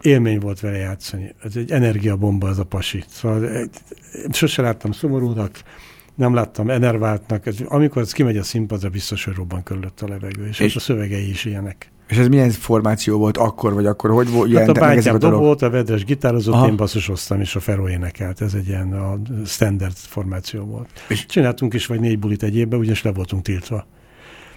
élmény 0.00 0.38
volt 0.38 0.60
vele 0.60 0.76
játszani. 0.76 1.34
Ez 1.42 1.56
egy 1.56 1.70
energiabomba 1.70 2.48
az 2.48 2.58
a 2.58 2.64
pasi. 2.64 3.04
Szóval 3.08 3.68
sose 4.30 4.62
láttam 4.62 4.92
szomorúnak, 4.92 5.62
nem 6.14 6.34
láttam 6.34 6.70
enerváltnak. 6.70 7.44
Amikor 7.64 8.02
ez 8.02 8.12
kimegy 8.12 8.36
a 8.36 8.42
színpadra, 8.42 8.88
biztos, 8.88 9.24
hogy 9.24 9.34
robban 9.34 9.62
körülött 9.62 10.00
a 10.00 10.08
levegő, 10.08 10.46
és, 10.46 10.60
és 10.60 10.76
a 10.76 10.80
szövegei 10.80 11.28
is 11.28 11.44
ilyenek. 11.44 11.90
És 12.12 12.18
ez 12.18 12.28
milyen 12.28 12.50
formáció 12.50 13.18
volt 13.18 13.36
akkor, 13.36 13.74
vagy 13.74 13.86
akkor? 13.86 14.10
Hogy 14.10 14.30
volt, 14.30 14.52
hát 14.52 14.68
a 14.68 14.72
bátyám 14.72 15.18
dobolt, 15.18 15.62
a 15.62 15.70
Vedres 15.70 16.04
gitározott, 16.04 16.54
Aha. 16.54 16.66
én 16.66 16.76
basszusoztam, 16.76 17.40
és 17.40 17.56
a 17.56 17.60
Feró 17.60 17.88
énekelt. 17.88 18.40
Ez 18.40 18.54
egy 18.54 18.68
ilyen 18.68 18.92
a 18.92 19.18
standard 19.46 19.92
formáció 19.96 20.64
volt. 20.64 20.88
És 21.08 21.26
csináltunk 21.26 21.74
is 21.74 21.86
vagy 21.86 22.00
négy 22.00 22.18
bulit 22.18 22.42
egy 22.42 22.56
évben, 22.56 22.78
ugyanis 22.78 23.02
le 23.02 23.12
voltunk 23.12 23.42
tiltva. 23.42 23.86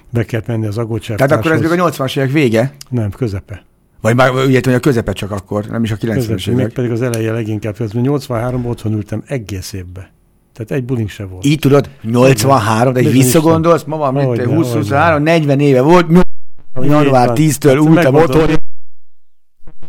Be 0.09 0.23
kellett 0.23 0.47
menni 0.47 0.65
az 0.65 0.77
agócsár. 0.77 1.17
Tehát 1.17 1.31
akkor 1.31 1.51
ez 1.51 1.61
még 1.61 1.79
a 1.79 1.91
80-as 1.91 2.17
évek 2.17 2.31
vége? 2.31 2.73
Nem, 2.89 3.09
közepe. 3.09 3.65
Vagy 4.01 4.15
már 4.15 4.31
ugye, 4.31 4.59
hogy 4.63 4.73
a 4.73 4.79
közepe 4.79 5.11
csak 5.11 5.31
akkor, 5.31 5.65
nem 5.65 5.83
is 5.83 5.91
a 5.91 5.95
90-es 5.95 6.47
évek. 6.47 6.65
Még 6.65 6.73
pedig 6.73 6.91
az 6.91 7.01
eleje 7.01 7.31
leginkább. 7.31 7.75
83-ban 7.79 8.65
otthon 8.65 8.93
ültem 8.93 9.23
egész 9.27 9.73
évben. 9.73 10.05
Tehát 10.53 10.71
egy 10.71 10.83
bulink 10.83 11.09
se 11.09 11.25
volt. 11.25 11.45
Így 11.45 11.59
tudod, 11.59 11.89
83, 12.01 12.93
de 12.93 12.99
egy 12.99 13.11
visszagondolsz, 13.11 13.83
ma 13.83 13.97
van, 13.97 14.13
mint 14.13 14.41
20-23, 14.45 15.21
40 15.23 15.59
éve 15.59 15.81
volt, 15.81 16.07
január 16.81 17.31
10-től 17.33 17.87
ültem 17.87 18.15
otthon, 18.15 18.49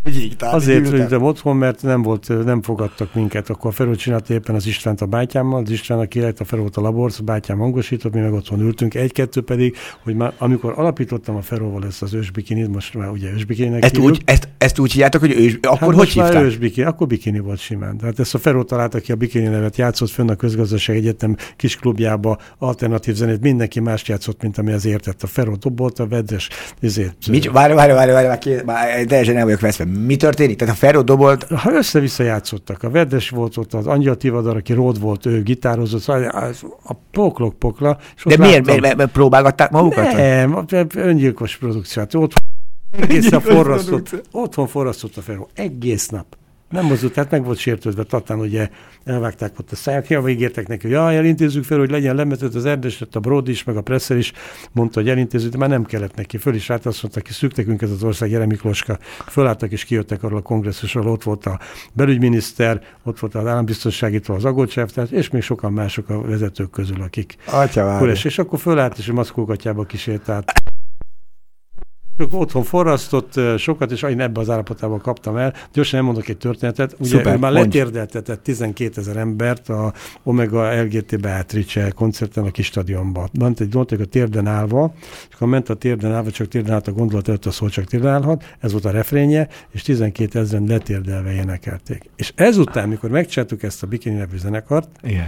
Ügyig, 0.07 0.33
Azért 0.39 0.93
ültem 0.93 1.23
otthon, 1.23 1.57
mert 1.57 1.83
nem, 1.83 2.03
volt, 2.03 2.45
nem 2.45 2.63
fogadtak 2.63 3.15
minket. 3.15 3.51
Akkor 3.51 3.71
a 3.71 3.73
Feró 3.73 3.95
csinálta 3.95 4.35
éppen 4.35 4.55
az 4.55 4.67
Istvánt 4.67 5.01
a 5.01 5.07
bátyámmal, 5.07 5.63
az 5.63 5.71
István, 5.71 5.99
aki 5.99 6.21
a 6.21 6.45
Ferót 6.45 6.77
a 6.77 6.81
laborc, 6.81 7.19
a 7.19 7.23
bátyám 7.23 7.59
hangosított, 7.59 8.13
mi 8.13 8.21
meg 8.21 8.33
otthon 8.33 8.61
ültünk. 8.61 8.95
Egy-kettő 8.95 9.41
pedig, 9.41 9.77
hogy 10.03 10.15
már 10.15 10.33
amikor 10.39 10.73
alapítottam 10.77 11.37
a 11.37 11.41
Feróval 11.41 11.85
ezt 11.85 12.03
az 12.03 12.15
ősbikinit, 12.15 12.69
most 12.69 12.95
már 12.95 13.09
ugye 13.09 13.31
ősbikininek 13.33 13.85
ezt 13.85 13.99
úgy, 13.99 14.23
ezt, 14.25 14.49
ezt 14.59 14.79
úgy 14.79 14.93
hívjátok, 14.93 15.21
hogy 15.21 15.31
ős, 15.31 15.59
akkor 15.63 15.89
hát 15.89 15.99
hogy 15.99 16.09
hívták? 16.09 16.43
Ősbikini, 16.43 16.87
akkor 16.87 17.07
bikini 17.07 17.39
volt 17.39 17.59
simán. 17.59 17.97
Tehát 17.97 18.19
ezt 18.19 18.35
a 18.35 18.39
Feró 18.39 18.63
találta 18.63 18.99
ki 18.99 19.13
a 19.13 19.17
bikini 19.17 19.47
nevet, 19.47 19.77
játszott 19.77 20.11
fönn 20.11 20.29
a 20.29 20.35
közgazdaság 20.35 20.97
egyetem 20.97 21.37
kis 21.57 21.77
klubjába, 21.77 22.39
alternatív 22.59 23.15
zenét, 23.15 23.41
mindenki 23.41 23.81
más 23.81 24.09
játszott, 24.09 24.43
mint 24.43 24.59
ami 24.59 24.73
az 24.73 24.85
értett. 24.85 25.23
A 25.23 25.27
Feró 25.27 25.55
dobolt, 25.55 25.99
a 25.99 26.07
vedres, 26.07 26.49
ezért. 26.81 27.17
Várj, 27.53 27.73
várj, 27.75 27.93
várj, 27.93 28.11
várj, 28.13 28.63
várj, 28.65 29.05
teljesen 29.05 29.35
nem 29.35 29.45
vagyok 29.45 29.61
veszve 29.61 29.85
mi 30.05 30.17
történik? 30.17 30.57
Tehát 30.57 30.75
a 30.75 30.77
Ferro 30.77 31.03
dobolt... 31.03 31.43
Ha 31.45 31.73
össze-vissza 31.73 32.23
játszottak. 32.23 32.83
A 32.83 32.91
Verdes 32.91 33.29
volt 33.29 33.57
ott, 33.57 33.75
az 33.75 33.87
Angyal 33.87 34.17
Tivadar, 34.17 34.57
aki 34.57 34.73
Ród 34.73 35.01
volt, 35.01 35.27
ő 35.27 35.43
gitározott, 35.43 36.01
szóval 36.01 36.53
a 36.85 36.93
poklok 37.11 37.59
pokla. 37.59 37.99
És 38.17 38.25
De 38.25 38.37
miért, 38.37 38.67
miért, 38.67 38.81
miért, 38.81 39.11
próbálgatták 39.11 39.71
magukat? 39.71 40.13
Nem, 40.13 40.67
öngyilkos 40.95 41.57
produkció. 41.57 42.03
Hát 42.03 42.15
ott 42.15 42.33
egész 42.91 43.29
nap 43.29 43.43
forrasztott, 43.43 44.23
otthon 44.33 44.67
forrasztott 44.67 45.17
a 45.17 45.21
Ferro. 45.21 45.47
Egész 45.55 46.09
nap. 46.09 46.27
Nem 46.71 46.85
mozdult, 46.85 47.13
tehát 47.13 47.31
meg 47.31 47.45
volt 47.45 47.59
sértődve. 47.59 48.03
Tatán 48.03 48.39
ugye 48.39 48.69
elvágták 49.05 49.59
ott 49.59 49.71
a 49.71 49.77
száját, 49.77 50.09
ja, 50.09 50.29
ígértek 50.29 50.69
neki, 50.69 50.83
hogy 50.83 50.91
jaj, 50.91 51.17
elintézzük 51.17 51.65
fel, 51.65 51.79
hogy 51.79 51.91
legyen 51.91 52.15
lemetött 52.15 52.55
az 52.55 52.65
erdős, 52.65 53.03
a 53.13 53.19
Brod 53.19 53.49
is, 53.49 53.65
meg 53.65 53.77
a 53.77 53.81
Presser 53.81 54.17
is 54.17 54.33
mondta, 54.73 55.01
hogy 55.01 55.09
elintézzük, 55.09 55.51
de 55.51 55.59
már 55.59 55.69
nem 55.69 55.85
kellett 55.85 56.15
neki. 56.15 56.39
Föl 56.39 56.55
is 56.55 56.71
állt, 56.71 56.87
azt 56.87 57.03
mondta, 57.03 57.21
ki 57.21 57.33
szüktekünk 57.33 57.83
ez 57.83 57.91
az 57.91 58.03
ország, 58.03 58.31
Jere 58.31 58.47
Mikloska. 58.47 58.99
Fölálltak 59.27 59.73
és 59.73 59.85
kijöttek 59.85 60.23
arról 60.23 60.39
a 60.39 60.43
kongresszusról, 60.43 61.09
ott 61.09 61.23
volt 61.23 61.47
a 61.47 61.61
belügyminiszter, 61.93 62.83
ott 63.03 63.19
volt 63.19 63.35
az 63.35 63.47
állambiztonságítól 63.47 64.37
az 64.37 64.45
agolcsáv, 64.45 64.91
és 65.11 65.31
még 65.31 65.43
sokan 65.43 65.73
mások 65.73 66.09
a 66.09 66.21
vezetők 66.21 66.71
közül, 66.71 67.03
akik. 67.03 67.37
Atya, 67.47 68.13
és 68.13 68.39
akkor 68.39 68.59
fölállt, 68.59 68.99
és 68.99 69.09
a 69.09 69.13
maszkógatjába 69.13 69.85
kísértált. 69.85 70.53
Csak 72.19 72.35
otthon 72.35 72.63
forrasztott 72.63 73.41
sokat, 73.59 73.91
és 73.91 74.03
én 74.03 74.21
ebbe 74.21 74.41
az 74.41 74.51
állapotában 74.51 75.01
kaptam 75.01 75.37
el. 75.37 75.55
Gyorsan 75.73 75.99
elmondok 75.99 76.29
egy 76.29 76.37
történetet. 76.37 76.97
Ugye 76.99 77.09
Szuper, 77.09 77.35
ő 77.35 77.39
már 77.39 77.53
letérdeltetett 77.53 78.43
12 78.43 79.01
ezer 79.01 79.17
embert 79.17 79.69
a 79.69 79.93
Omega 80.23 80.83
LGT 80.83 81.21
Beatrice 81.21 81.91
koncerten 81.91 82.45
a 82.45 82.51
kis 82.51 82.67
stadionban. 82.67 83.29
Ment 83.39 83.61
egy 83.61 83.69
gondolat, 83.69 84.01
a 84.01 84.05
térden 84.05 84.47
állva, 84.47 84.95
és 85.29 85.35
akkor 85.35 85.49
ment 85.49 85.69
a 85.69 85.75
térden 85.75 86.13
állva, 86.13 86.31
csak 86.31 86.49
térden 86.49 86.75
állt 86.75 86.89
a 86.89 86.93
gondolat 86.93 87.29
előtt 87.29 87.47
a 87.47 87.51
szó, 87.51 87.69
csak 87.69 87.85
térden 87.85 88.13
állhat. 88.13 88.57
Ez 88.61 88.73
volt 88.73 88.85
a 88.85 88.91
refrénje, 88.91 89.49
és 89.71 89.83
12 89.83 90.39
ezeren 90.39 90.67
letérdelve 90.67 91.33
énekelték. 91.33 92.03
És 92.17 92.33
ezután, 92.35 92.89
mikor 92.89 93.11
megcsináltuk 93.11 93.63
ezt 93.63 93.83
a 93.83 93.87
Bikini 93.87 94.17
nevű 94.17 94.37
zenekart, 94.37 94.89
Igen 95.03 95.27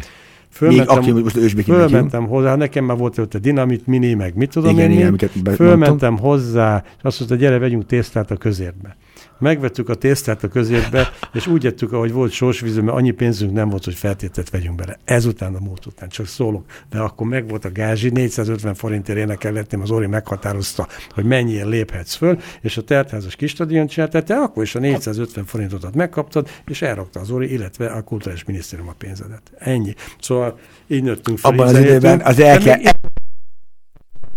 Fölmentem, 0.50 0.96
Még 0.96 1.12
aki 1.12 1.22
most 1.22 1.36
ősbéki 1.36 1.70
Fölmentem 1.70 2.26
hozzá, 2.26 2.54
nekem 2.54 2.84
már 2.84 2.96
volt 2.96 3.18
a 3.18 3.38
dinamit 3.38 3.86
mini, 3.86 4.14
meg 4.14 4.36
mit 4.36 4.50
tudom 4.50 4.78
igen, 4.78 4.90
én, 4.90 5.14
igen, 5.14 5.54
fölmentem 5.54 6.18
hozzá, 6.18 6.84
és 6.96 7.02
azt 7.02 7.18
mondta, 7.18 7.36
gyere, 7.36 7.58
vegyünk 7.58 7.86
tésztát 7.86 8.30
a 8.30 8.36
közérbe 8.36 8.96
megvettük 9.38 9.88
a 9.88 9.94
tésztát 9.94 10.44
a 10.44 10.48
közérbe, 10.48 11.08
és 11.32 11.46
úgy 11.46 11.66
ettük, 11.66 11.92
ahogy 11.92 12.12
volt 12.12 12.32
sorsvíző, 12.32 12.82
mert 12.82 12.96
annyi 12.96 13.10
pénzünk 13.10 13.52
nem 13.52 13.68
volt, 13.68 13.84
hogy 13.84 13.94
feltételt 13.94 14.50
vegyünk 14.50 14.76
bele. 14.76 14.98
Ezután 15.04 15.54
a 15.54 15.58
múlt 15.60 15.86
után 15.86 16.08
csak 16.08 16.26
szólok. 16.26 16.64
De 16.90 16.98
akkor 16.98 17.26
meg 17.26 17.48
volt 17.48 17.64
a 17.64 17.72
gázsi, 17.72 18.08
450 18.08 18.74
forintért 18.74 19.18
énekelhetném, 19.18 19.80
az 19.80 19.90
Ori 19.90 20.06
meghatározta, 20.06 20.88
hogy 21.14 21.24
mennyire 21.24 21.64
léphetsz 21.64 22.14
föl, 22.14 22.38
és 22.60 22.76
a 22.76 22.82
teltházas 22.82 23.36
kis 23.36 23.50
stadion 23.50 23.86
csinálta, 23.86 24.22
te 24.22 24.34
akkor 24.34 24.62
is 24.62 24.74
a 24.74 24.78
450 24.78 25.44
forintot 25.44 25.94
megkaptad, 25.94 26.48
és 26.66 26.82
elrakta 26.82 27.20
az 27.20 27.30
Ori, 27.30 27.52
illetve 27.52 27.86
a 27.86 28.02
kulturális 28.02 28.44
minisztérium 28.44 28.88
a 28.88 28.94
pénzedet. 28.98 29.42
Ennyi. 29.58 29.94
Szóval 30.20 30.58
így 30.86 31.02
nőttünk 31.02 31.38
fel. 31.38 31.50
Abban 31.50 31.66
az 31.66 31.78
időben 31.78 32.20
az 32.20 32.40
elke... 32.40 32.96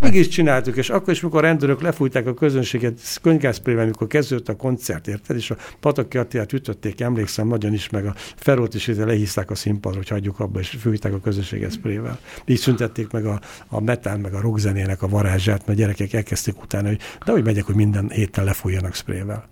Mégis 0.01 0.27
csináltuk, 0.27 0.75
és 0.75 0.89
akkor 0.89 1.13
is, 1.13 1.21
mikor 1.21 1.43
a 1.43 1.47
rendőrök 1.47 1.81
lefújták 1.81 2.27
a 2.27 2.33
közönséget 2.33 2.99
könyvgászprével, 3.21 3.83
amikor 3.83 4.07
kezdődött 4.07 4.49
a 4.49 4.55
koncert, 4.55 5.07
érted, 5.07 5.35
és 5.35 5.51
a 5.51 5.57
Pataki 5.79 6.17
Attilát 6.17 6.53
ütötték, 6.53 7.01
emlékszem 7.01 7.47
nagyon 7.47 7.73
is, 7.73 7.89
meg 7.89 8.05
a 8.05 8.13
Ferót 8.35 8.73
is 8.73 8.87
lehízták 8.87 9.51
a 9.51 9.55
színpadra, 9.55 9.97
hogy 9.97 10.07
hagyjuk 10.07 10.39
abba, 10.39 10.59
és 10.59 10.69
fújták 10.69 11.13
a 11.13 11.19
közönséget 11.19 11.71
sprével. 11.71 12.19
Így 12.45 12.57
szüntették 12.57 13.11
meg 13.11 13.25
a, 13.25 13.41
a 13.67 13.81
metán, 13.81 14.19
meg 14.19 14.33
a 14.33 14.41
rockzenének 14.41 15.01
a 15.01 15.07
varázsát, 15.07 15.65
mert 15.65 15.79
gyerekek 15.79 16.13
elkezdték 16.13 16.61
utána, 16.61 16.87
hogy 16.87 16.99
de 17.25 17.31
hogy 17.31 17.43
megyek, 17.43 17.63
hogy 17.63 17.75
minden 17.75 18.09
héten 18.09 18.43
lefújjanak 18.43 18.93
sprével. 18.93 19.49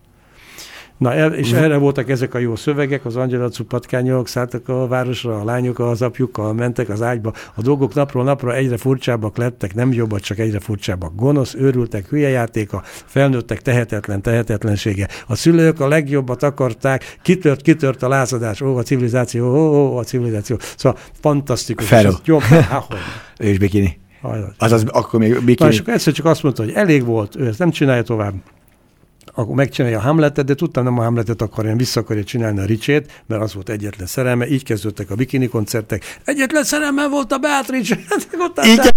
Na, 1.00 1.14
el, 1.14 1.34
és 1.34 1.52
erre 1.52 1.78
voltak 1.78 2.10
ezek 2.10 2.34
a 2.34 2.38
jó 2.38 2.56
szövegek, 2.56 3.06
az 3.06 3.16
angyalacú 3.16 3.64
patkányok 3.64 4.28
szálltak 4.28 4.70
a 4.70 4.88
városra, 4.88 5.40
a 5.40 5.44
lányok 5.44 5.80
az 5.80 6.02
apjukkal 6.02 6.54
mentek 6.54 6.90
az 6.90 7.02
ágyba. 7.02 7.34
A 7.56 7.62
dolgok 7.62 7.94
napról 7.94 8.24
napra 8.24 8.56
egyre 8.56 8.78
furcsábbak 8.78 9.38
lettek, 9.38 9.76
nem 9.76 9.94
jobbak, 9.94 10.20
csak 10.20 10.40
egyre 10.40 10.60
furcsábbak. 10.60 11.16
Gonosz, 11.16 11.54
őrültek, 11.54 12.08
hülye 12.10 12.30
játéka, 12.30 12.82
felnőttek 13.06 13.62
tehetetlen, 13.62 14.22
tehetetlensége. 14.22 15.08
A 15.28 15.36
szülők 15.36 15.80
a 15.80 15.88
legjobbat 15.88 16.44
akarták, 16.44 17.18
kitört, 17.22 17.62
kitört 17.62 18.04
a 18.04 18.08
lázadás, 18.08 18.62
ó, 18.62 18.78
a 18.78 18.84
civilizáció, 18.84 19.56
ó, 19.56 19.94
ó 19.94 19.98
a 19.98 20.04
civilizáció. 20.04 20.58
Szóval 20.78 21.00
fantasztikus. 21.22 21.88
Ferro. 21.88 22.12
Jó, 22.24 22.40
és 23.38 23.58
bikini. 23.58 24.00
Azaz, 24.58 24.84
akkor 24.88 25.20
még 25.20 25.34
bikini. 25.34 25.56
Na, 25.60 25.70
és 25.70 25.80
akkor 25.80 25.94
egyszer 25.94 26.14
csak 26.14 26.26
azt 26.26 26.44
mondta, 26.44 26.64
hogy 26.64 26.74
elég 26.74 27.06
volt, 27.06 27.36
ő 27.36 27.48
ezt 27.48 27.60
nem 27.60 27.72
csinálja 27.72 28.04
tovább 28.04 28.34
akkor 29.34 29.56
megcsinálja 29.56 29.98
a 29.98 30.02
Hamletet, 30.02 30.46
de 30.46 30.54
tudtam, 30.54 30.84
nem 30.84 31.00
a 31.00 31.04
Hamletet 31.04 31.42
akarja, 31.42 31.76
vissza 31.76 32.00
akarja 32.00 32.24
csinálni 32.24 32.60
a 32.60 32.66
Ricsét, 32.66 33.24
mert 33.26 33.42
az 33.42 33.54
volt 33.54 33.70
egyetlen 33.70 34.08
szerelme, 34.08 34.48
így 34.48 34.64
kezdődtek 34.64 35.10
a 35.10 35.16
bikini 35.16 35.48
koncertek. 35.48 36.04
Egyetlen 36.24 36.64
szerelme 36.64 37.08
volt 37.08 37.32
a 37.32 37.38
Beatrice. 37.38 38.00
így 38.66 38.90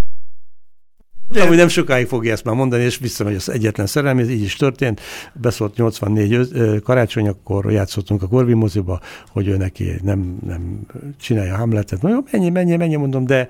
de 1.32 1.46
hogy 1.46 1.56
nem 1.56 1.68
sokáig 1.68 2.06
fogja 2.06 2.32
ezt 2.32 2.44
már 2.44 2.54
mondani, 2.54 2.82
és 2.82 2.98
visszamegy 2.98 3.34
az 3.34 3.48
egyetlen 3.48 3.86
szerelem, 3.86 4.18
ez 4.18 4.30
így 4.30 4.42
is 4.42 4.56
történt. 4.56 5.00
Beszólt 5.32 5.76
84 5.76 6.48
karácsony, 6.82 7.28
akkor 7.28 7.72
játszottunk 7.72 8.22
a 8.22 8.26
Korvi 8.26 8.52
moziba, 8.52 9.00
hogy 9.28 9.48
ő 9.48 9.56
neki 9.56 9.92
nem, 10.02 10.38
nem 10.46 10.86
csinálja 11.20 11.56
Hamletet. 11.56 12.02
Mondjuk, 12.02 12.28
mennyi, 12.32 12.50
mennyi, 12.50 12.76
mennyi, 12.76 12.96
mondom, 12.96 13.26
de 13.26 13.48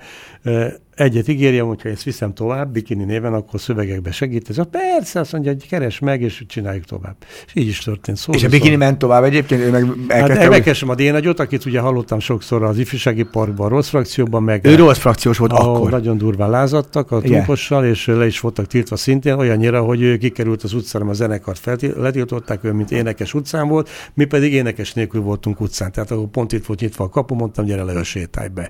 egyet 0.95 1.27
ígérjem, 1.27 1.65
hogyha 1.65 1.89
ezt 1.89 2.03
viszem 2.03 2.33
tovább, 2.33 2.71
bikini 2.71 3.03
néven, 3.03 3.33
akkor 3.33 3.59
szövegekbe 3.59 4.11
segít. 4.11 4.49
Ez 4.49 4.57
a 4.57 4.63
persze, 4.63 5.19
azt 5.19 5.31
mondja, 5.31 5.51
hogy 5.51 5.67
keres 5.67 5.99
meg, 5.99 6.21
és 6.21 6.43
csináljuk 6.47 6.85
tovább. 6.85 7.15
És 7.45 7.51
így 7.55 7.67
is 7.67 7.79
történt. 7.79 8.17
Szó, 8.17 8.33
és 8.33 8.43
a 8.43 8.49
bikini 8.49 8.75
ment 8.75 8.97
tovább 8.97 9.23
egyébként? 9.23 9.61
Ő 9.61 9.69
meg 9.71 9.85
hát 10.07 10.49
megkeresem 10.49 10.89
a 10.89 10.95
Dénagyot, 10.95 11.39
akit 11.39 11.65
ugye 11.65 11.79
hallottam 11.79 12.19
sokszor 12.19 12.63
az 12.63 12.77
ifjúsági 12.77 13.23
parkban, 13.23 13.65
a 13.65 13.69
rossz 13.69 13.87
frakcióban, 13.87 14.43
meg... 14.43 14.65
Ő 14.65 14.75
rossz 14.75 14.97
frakciós 14.97 15.37
volt 15.37 15.51
akkor. 15.51 15.91
Nagyon 15.91 16.17
durván 16.17 16.49
lázadtak 16.49 17.11
a 17.11 17.19
trumpossal, 17.19 17.85
és 17.85 18.05
le 18.05 18.25
is 18.25 18.39
voltak 18.39 18.67
tiltva 18.67 18.95
szintén, 18.95 19.33
olyannyira, 19.33 19.81
hogy 19.81 20.01
ő 20.01 20.17
kikerült 20.17 20.63
az 20.63 20.73
utcára, 20.73 21.09
a 21.09 21.13
zenekart 21.13 21.59
feltil, 21.59 21.93
letiltották, 21.97 22.63
ő 22.63 22.71
mint 22.71 22.91
énekes 22.91 23.33
utcán 23.33 23.67
volt, 23.67 23.89
mi 24.13 24.25
pedig 24.25 24.53
énekes 24.53 24.93
nélkül 24.93 25.21
voltunk 25.21 25.61
utcán. 25.61 25.91
Tehát 25.91 26.11
akkor 26.11 26.27
pont 26.27 26.51
itt 26.51 26.65
volt 26.65 26.79
nyitva 26.79 27.03
a 27.03 27.09
kapu, 27.09 27.35
mondtam, 27.35 27.65
gyere 27.65 27.83
le, 27.83 28.03
sétálj 28.03 28.47
be. 28.47 28.69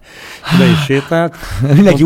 Le 0.59 0.65
is 0.65 0.83
sétált. 0.83 1.35
Mindenki 1.73 2.03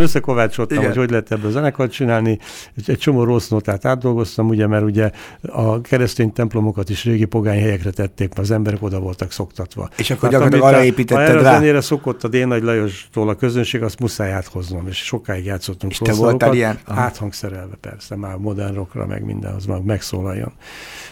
összekovácsoltam, 0.00 0.76
Igen. 0.76 0.88
hogy 0.88 0.98
hogy 0.98 1.10
lehet 1.10 1.32
ebből 1.32 1.50
zenekart 1.50 1.92
csinálni. 1.92 2.38
Egy, 2.76 2.90
egy 2.90 2.98
csomó 2.98 3.24
rossz 3.24 3.48
notát 3.48 3.84
átdolgoztam, 3.84 4.48
ugye, 4.48 4.66
mert 4.66 4.84
ugye 4.84 5.10
a 5.42 5.80
keresztény 5.80 6.32
templomokat 6.32 6.90
is 6.90 7.04
régi 7.04 7.24
pogány 7.24 7.60
helyekre 7.60 7.90
tették, 7.90 8.28
mert 8.28 8.40
az 8.40 8.50
emberek 8.50 8.82
oda 8.82 8.98
voltak 8.98 9.32
szoktatva. 9.32 9.88
És 9.96 10.10
akkor 10.10 10.22
hát, 10.22 10.32
gyakorlatilag 10.32 10.74
arra 10.74 10.84
építetted 10.84 11.26
ha 11.26 11.32
erre 11.32 11.42
rá? 11.42 11.54
zenére 11.54 11.80
szokott 11.80 12.24
a 12.24 12.28
Dén 12.28 12.48
Nagy 12.48 12.62
Lajostól 12.62 13.28
a 13.28 13.34
közönség, 13.34 13.82
azt 13.82 14.00
muszáj 14.00 14.32
áthoznom, 14.32 14.86
és 14.86 14.96
sokáig 14.96 15.44
játszottunk 15.44 15.92
És 15.92 15.98
te 15.98 16.14
voltál 16.14 16.54
ilyen? 16.54 16.78
Áthangszerelve 16.84 17.76
persze, 17.80 18.16
már 18.16 18.36
modern 18.36 18.74
rockra, 18.74 19.06
meg 19.06 19.24
minden, 19.24 19.54
az 19.54 19.66
már 19.66 19.80
megszólaljon. 19.80 20.52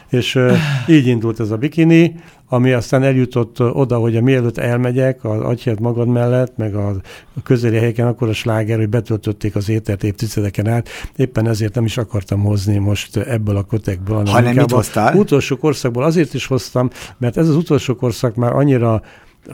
És 0.09 0.35
uh, 0.35 0.53
így 0.87 1.07
indult 1.07 1.41
ez 1.41 1.51
a 1.51 1.57
bikini, 1.57 2.15
ami 2.49 2.73
aztán 2.73 3.03
eljutott 3.03 3.61
oda, 3.61 3.99
hogy 3.99 4.17
a 4.17 4.21
mielőtt 4.21 4.59
elmegyek 4.59 5.25
az 5.25 5.41
agyhelyet 5.41 5.81
magad 5.81 6.09
mellett, 6.09 6.57
meg 6.57 6.75
a, 6.75 6.89
a 7.35 7.43
közeli 7.43 7.77
helyeken, 7.77 8.07
akkor 8.07 8.29
a 8.29 8.33
sláger, 8.33 8.79
hogy 8.79 8.89
betöltötték 8.89 9.57
az 9.57 9.69
étert 9.69 10.05
évtizedeken 10.05 10.69
át. 10.69 10.89
Éppen 11.17 11.49
ezért 11.49 11.75
nem 11.75 11.85
is 11.85 11.97
akartam 11.97 12.43
hozni 12.43 12.79
most 12.79 13.17
ebből 13.17 13.57
a 13.57 13.63
kötekből. 13.63 14.25
Ha 14.27 14.41
nem 14.41 14.55
mit 14.55 14.71
hoztál? 14.71 15.17
Utolsó 15.17 15.57
korszakból 15.57 16.03
azért 16.03 16.35
is 16.35 16.47
hoztam, 16.47 16.91
mert 17.19 17.37
ez 17.37 17.49
az 17.49 17.57
utolsó 17.57 17.95
korszak 17.95 18.35
már 18.35 18.53
annyira 18.53 19.03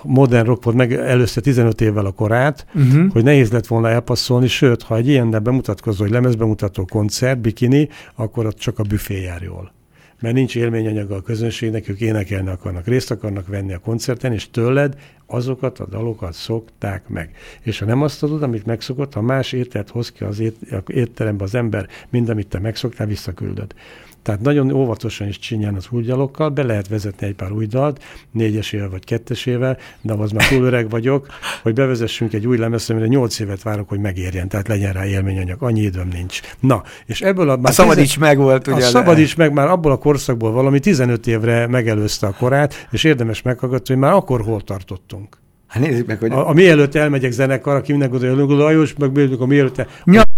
modern 0.02 0.46
rock 0.46 0.64
volt 0.64 0.76
meg 0.76 0.92
először 0.92 1.42
15 1.42 1.80
évvel 1.80 2.06
a 2.06 2.10
korát, 2.10 2.66
uh-huh. 2.74 3.12
hogy 3.12 3.24
nehéz 3.24 3.50
lett 3.50 3.66
volna 3.66 3.88
elpasszolni, 3.88 4.46
sőt, 4.46 4.82
ha 4.82 4.96
egy 4.96 5.08
ilyen 5.08 5.42
bemutatkozó, 5.42 6.02
hogy 6.02 6.12
lemezbemutató 6.12 6.84
koncert, 6.84 7.40
bikini, 7.40 7.88
akkor 8.14 8.46
ott 8.46 8.58
csak 8.58 8.78
a 8.78 8.82
büfé 8.82 9.22
jár 9.22 9.42
jól 9.42 9.72
mert 10.20 10.34
nincs 10.34 10.56
élményanyaga 10.56 11.14
a 11.14 11.22
közönségnek, 11.22 11.88
ők 11.88 12.00
énekelni 12.00 12.48
akarnak, 12.48 12.86
részt 12.86 13.10
akarnak 13.10 13.46
venni 13.46 13.72
a 13.72 13.78
koncerten, 13.78 14.32
és 14.32 14.50
tőled 14.50 14.96
azokat 15.26 15.78
a 15.78 15.86
dalokat 15.86 16.32
szokták 16.32 17.08
meg. 17.08 17.30
És 17.60 17.78
ha 17.78 17.84
nem 17.84 18.02
azt 18.02 18.22
adod, 18.22 18.42
amit 18.42 18.66
megszokott, 18.66 19.14
ha 19.14 19.20
más 19.20 19.52
ételt 19.52 19.90
hoz 19.90 20.12
ki 20.12 20.24
az 20.24 20.42
étterembe 20.86 21.44
az 21.44 21.54
ember, 21.54 21.88
mind 22.10 22.28
amit 22.28 22.48
te 22.48 22.58
megszoktál, 22.58 23.06
visszaküldöd. 23.06 23.74
Tehát 24.22 24.40
nagyon 24.40 24.72
óvatosan 24.72 25.28
is 25.28 25.38
csinálni 25.38 25.76
az 25.76 25.86
új 25.90 26.02
dalokkal, 26.02 26.48
be 26.48 26.62
lehet 26.62 26.88
vezetni 26.88 27.26
egy 27.26 27.34
pár 27.34 27.52
új 27.52 27.66
dalt, 27.66 28.02
négyesével 28.32 28.88
vagy 28.88 29.04
kettesével, 29.04 29.78
de 30.00 30.12
az 30.12 30.30
már 30.30 30.48
túl 30.48 30.64
öreg 30.64 30.90
vagyok, 30.90 31.26
hogy 31.62 31.74
bevezessünk 31.74 32.32
egy 32.32 32.46
új 32.46 32.56
lemezt, 32.56 32.90
amire 32.90 33.06
nyolc 33.06 33.38
évet 33.38 33.62
várok, 33.62 33.88
hogy 33.88 34.00
megérjen, 34.00 34.48
tehát 34.48 34.68
legyen 34.68 34.92
rá 34.92 35.06
élményanyag. 35.06 35.62
Annyi 35.62 35.80
időm 35.80 36.08
nincs. 36.12 36.40
Na, 36.60 36.82
és 37.06 37.20
ebből 37.20 37.50
a... 37.50 37.58
a 37.62 37.70
szabadíts 37.70 38.18
meg 38.18 38.38
volt, 38.38 38.66
ugye? 38.66 38.76
A 38.76 38.80
szabadíts 38.80 39.36
meg 39.36 39.52
már 39.52 39.68
abból 39.68 39.92
a 39.92 39.96
korszakból 39.96 40.52
valami 40.52 40.78
15 40.78 41.26
évre 41.26 41.66
megelőzte 41.66 42.26
a 42.26 42.34
korát, 42.38 42.86
és 42.90 43.04
érdemes 43.04 43.42
meghallgatni, 43.42 43.94
hogy 43.94 44.02
már 44.02 44.12
akkor 44.12 44.42
hol 44.42 44.60
tartottunk. 44.60 45.38
Hát 45.66 45.82
nézzük 45.82 46.06
meg, 46.06 46.18
hogy... 46.18 46.32
A, 46.32 46.48
a 46.48 46.52
mielőtt 46.52 46.94
elmegyek 46.94 47.30
zenekar, 47.30 47.76
aki 47.76 47.90
minden 47.90 48.10
gondolja, 48.10 48.46
hogy 48.46 48.56
Lajos, 48.56 48.94
meg 48.98 49.18
a 49.38 49.46
mielőtt... 49.46 49.86
Ny- 50.04 50.29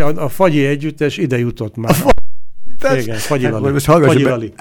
a, 0.00 0.24
a 0.24 0.28
fagyi 0.28 0.66
együttes 0.66 1.16
ide 1.16 1.38
jutott 1.38 1.76
már. 1.76 1.90
A 1.90 1.94
fa- 1.94 2.96
Igen, 2.96 3.16
Fagyi 3.16 3.48
Lali. 3.48 3.72
Most 3.72 3.84
fagyi 3.84 4.22
Lali. 4.22 4.52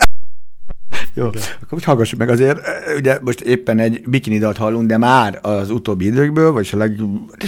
Jó, 1.13 1.27
Igen. 1.27 1.41
akkor 1.55 1.67
most 1.69 1.86
hallgassuk 1.86 2.19
meg 2.19 2.29
azért, 2.29 2.59
ugye 2.97 3.19
most 3.21 3.41
éppen 3.41 3.79
egy 3.79 4.01
bikini 4.05 4.38
dalt 4.38 4.57
hallunk, 4.57 4.88
de 4.88 4.97
már 4.97 5.39
az 5.41 5.69
utóbbi 5.69 6.05
időkből, 6.05 6.51
vagy 6.51 6.69
a 6.71 6.77
leg... 6.77 6.99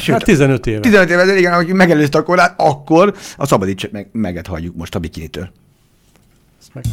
Hát 0.05 0.23
15 0.23 0.67
éve. 0.67 0.79
15 0.79 1.09
éve, 1.09 1.37
igen, 1.37 1.53
hogy 1.53 1.67
megelőzte 1.67 2.17
a 2.17 2.23
korát, 2.23 2.53
akkor 2.57 3.15
a 3.37 3.45
szabadíts 3.45 3.91
meg, 3.91 4.07
meget 4.11 4.47
halljuk 4.47 4.75
most 4.75 4.95
a 4.95 4.99
bikinitől. 4.99 5.49
Ezt 6.59 6.73
meg... 6.73 6.83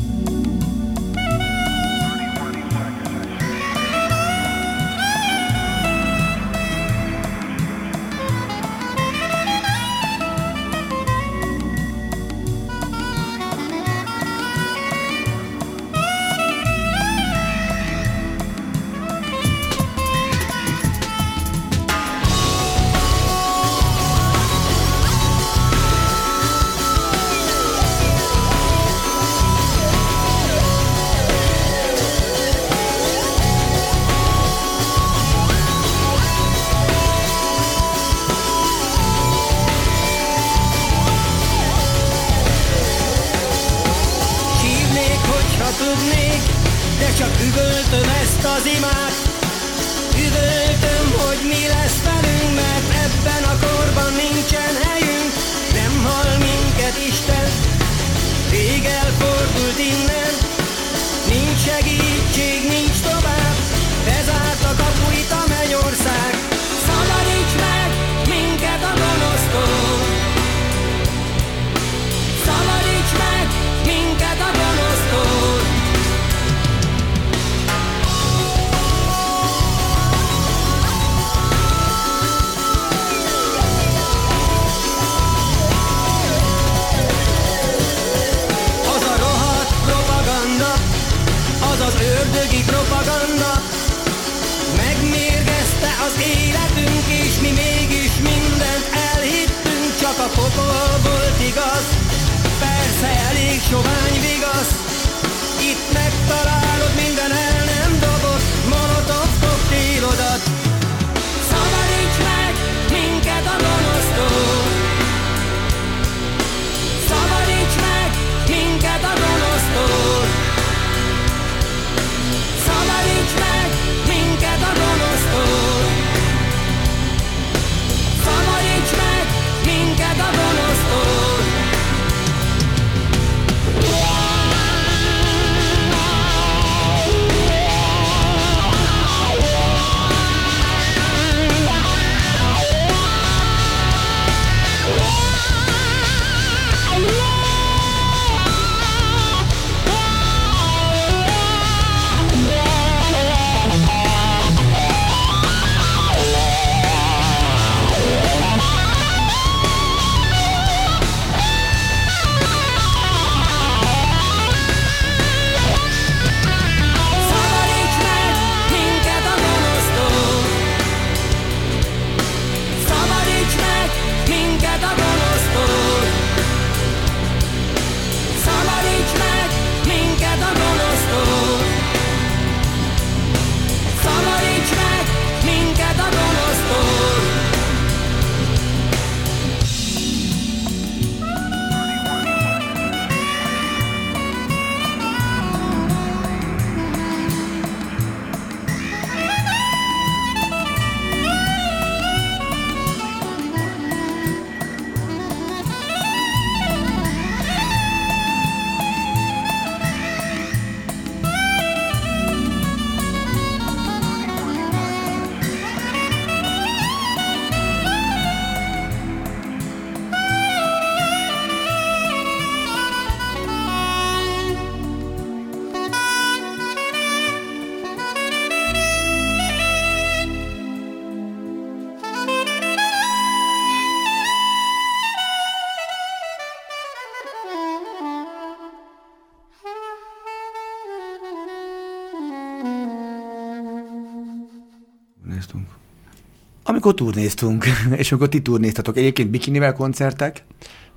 Amikor 246.84 247.06
turnéztunk, 247.06 247.64
és 248.02 248.12
akkor 248.12 248.28
ti 248.28 248.40
turnéztatok. 248.42 248.96
Egyébként 248.96 249.30
bikinivel 249.30 249.72
koncertek? 249.72 250.44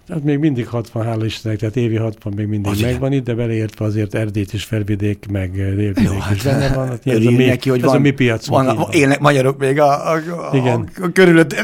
Tehát 0.07 0.23
még 0.23 0.38
mindig 0.38 0.67
60, 0.67 1.05
hála 1.05 1.25
Istennek, 1.25 1.57
tehát 1.59 1.75
évi 1.75 1.95
60 1.95 2.33
még 2.36 2.47
mindig 2.47 2.71
Az 2.71 2.79
megvan 2.81 3.11
itt, 3.11 3.23
de 3.23 3.33
beleértve 3.33 3.86
azért 3.86 4.13
Erdét 4.15 4.53
és 4.53 4.63
Felvidék, 4.63 5.25
meg 5.31 5.51
délvidék 5.51 6.03
Jó, 6.03 6.17
hát 6.17 6.36
is 6.36 6.43
benne 6.43 6.73
van. 6.73 6.88
Hát 6.88 7.07
ez 7.07 7.25
a 7.25 7.31
mi, 7.31 7.45
neki, 7.45 7.69
hogy 7.69 7.79
ez 7.79 7.86
van, 7.86 7.95
a 7.95 7.99
mi 7.99 8.11
piacunk. 8.11 8.63
van, 8.63 8.75
van. 8.75 8.91
élnek 8.91 9.19
magyarok 9.19 9.57
még 9.59 9.79
a, 9.79 10.11
a, 10.11 10.15
a, 10.51 10.55
Igen. 10.55 10.89
a, 10.99 11.03
a 11.05 11.11
körülött, 11.13 11.55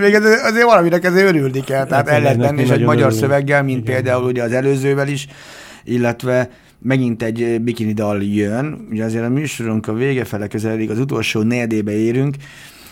még 0.00 0.14
ez- 0.14 0.42
azért 0.44 0.64
valaminek 0.64 1.04
ezért 1.04 1.28
örülni 1.28 1.60
kell. 1.60 1.86
Tehát 1.86 2.08
Hát 2.08 2.16
el 2.16 2.22
lehet 2.22 2.38
menni, 2.38 2.62
és 2.62 2.68
egy 2.70 2.80
magyar 2.80 2.96
örülünk. 2.96 3.20
szöveggel, 3.22 3.62
mint 3.62 3.88
Igen. 3.88 3.94
például 3.94 4.24
ugye 4.24 4.42
az 4.42 4.52
előzővel 4.52 5.08
is, 5.08 5.26
illetve 5.84 6.50
megint 6.78 7.22
egy 7.22 7.60
bikini 7.60 7.92
dal 7.92 8.22
jön. 8.22 8.86
Ugye 8.90 9.04
azért 9.04 9.24
a 9.24 9.28
műsorunk 9.28 9.88
a 9.88 9.92
vége 9.92 10.24
fele 10.24 10.46
közeledik, 10.46 10.90
az 10.90 10.98
utolsó 10.98 11.42
negyedébe 11.42 11.92
érünk, 11.92 12.34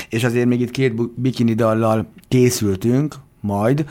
és 0.08 0.24
azért 0.24 0.46
még 0.46 0.60
itt 0.60 0.70
két 0.70 1.10
bikini 1.20 1.54
dallal 1.54 2.12
készültünk, 2.28 3.14
majd. 3.40 3.84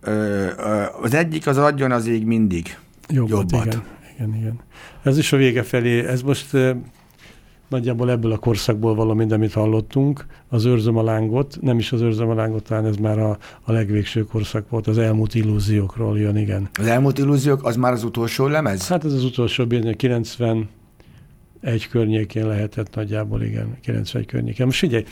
Ö, 0.00 0.10
ö, 0.56 0.82
az 1.02 1.14
egyik 1.14 1.46
az 1.46 1.56
adjon 1.56 1.92
az 1.92 2.06
ég 2.06 2.24
mindig 2.24 2.78
jobbat. 3.08 3.38
Hát 3.40 3.50
jobbat. 3.50 3.66
Igen, 3.66 3.84
igen, 4.14 4.34
igen. 4.40 4.60
Ez 5.02 5.18
is 5.18 5.32
a 5.32 5.36
vége 5.36 5.62
felé, 5.62 6.06
ez 6.06 6.22
most 6.22 6.56
nagyjából 7.70 8.10
ebből 8.10 8.32
a 8.32 8.38
korszakból 8.38 8.94
valamint, 8.94 9.32
amit 9.32 9.52
hallottunk, 9.52 10.26
az 10.48 10.64
őrzöm 10.64 10.96
a 10.96 11.02
lángot, 11.02 11.58
nem 11.60 11.78
is 11.78 11.92
az 11.92 12.00
őrzöm 12.00 12.28
a 12.28 12.34
lángot, 12.34 12.64
talán 12.64 12.86
ez 12.86 12.96
már 12.96 13.18
a, 13.18 13.38
a 13.62 13.72
legvégső 13.72 14.24
korszak 14.24 14.68
volt, 14.68 14.86
az 14.86 14.98
elmúlt 14.98 15.34
illúziókról 15.34 16.18
jön, 16.18 16.36
igen. 16.36 16.68
Az 16.78 16.86
elmúlt 16.86 17.18
illúziók, 17.18 17.64
az 17.64 17.76
már 17.76 17.92
az 17.92 18.04
utolsó 18.04 18.46
lemez? 18.46 18.88
Hát 18.88 19.04
ez 19.04 19.12
az 19.12 19.24
utolsó, 19.24 19.66
90, 19.96 20.68
egy 21.60 21.88
környékén 21.88 22.46
lehetett 22.46 22.94
nagyjából, 22.94 23.42
igen, 23.42 23.78
91 23.82 24.26
környékén. 24.26 24.66
Most 24.66 24.78
figyelj, 24.78 25.04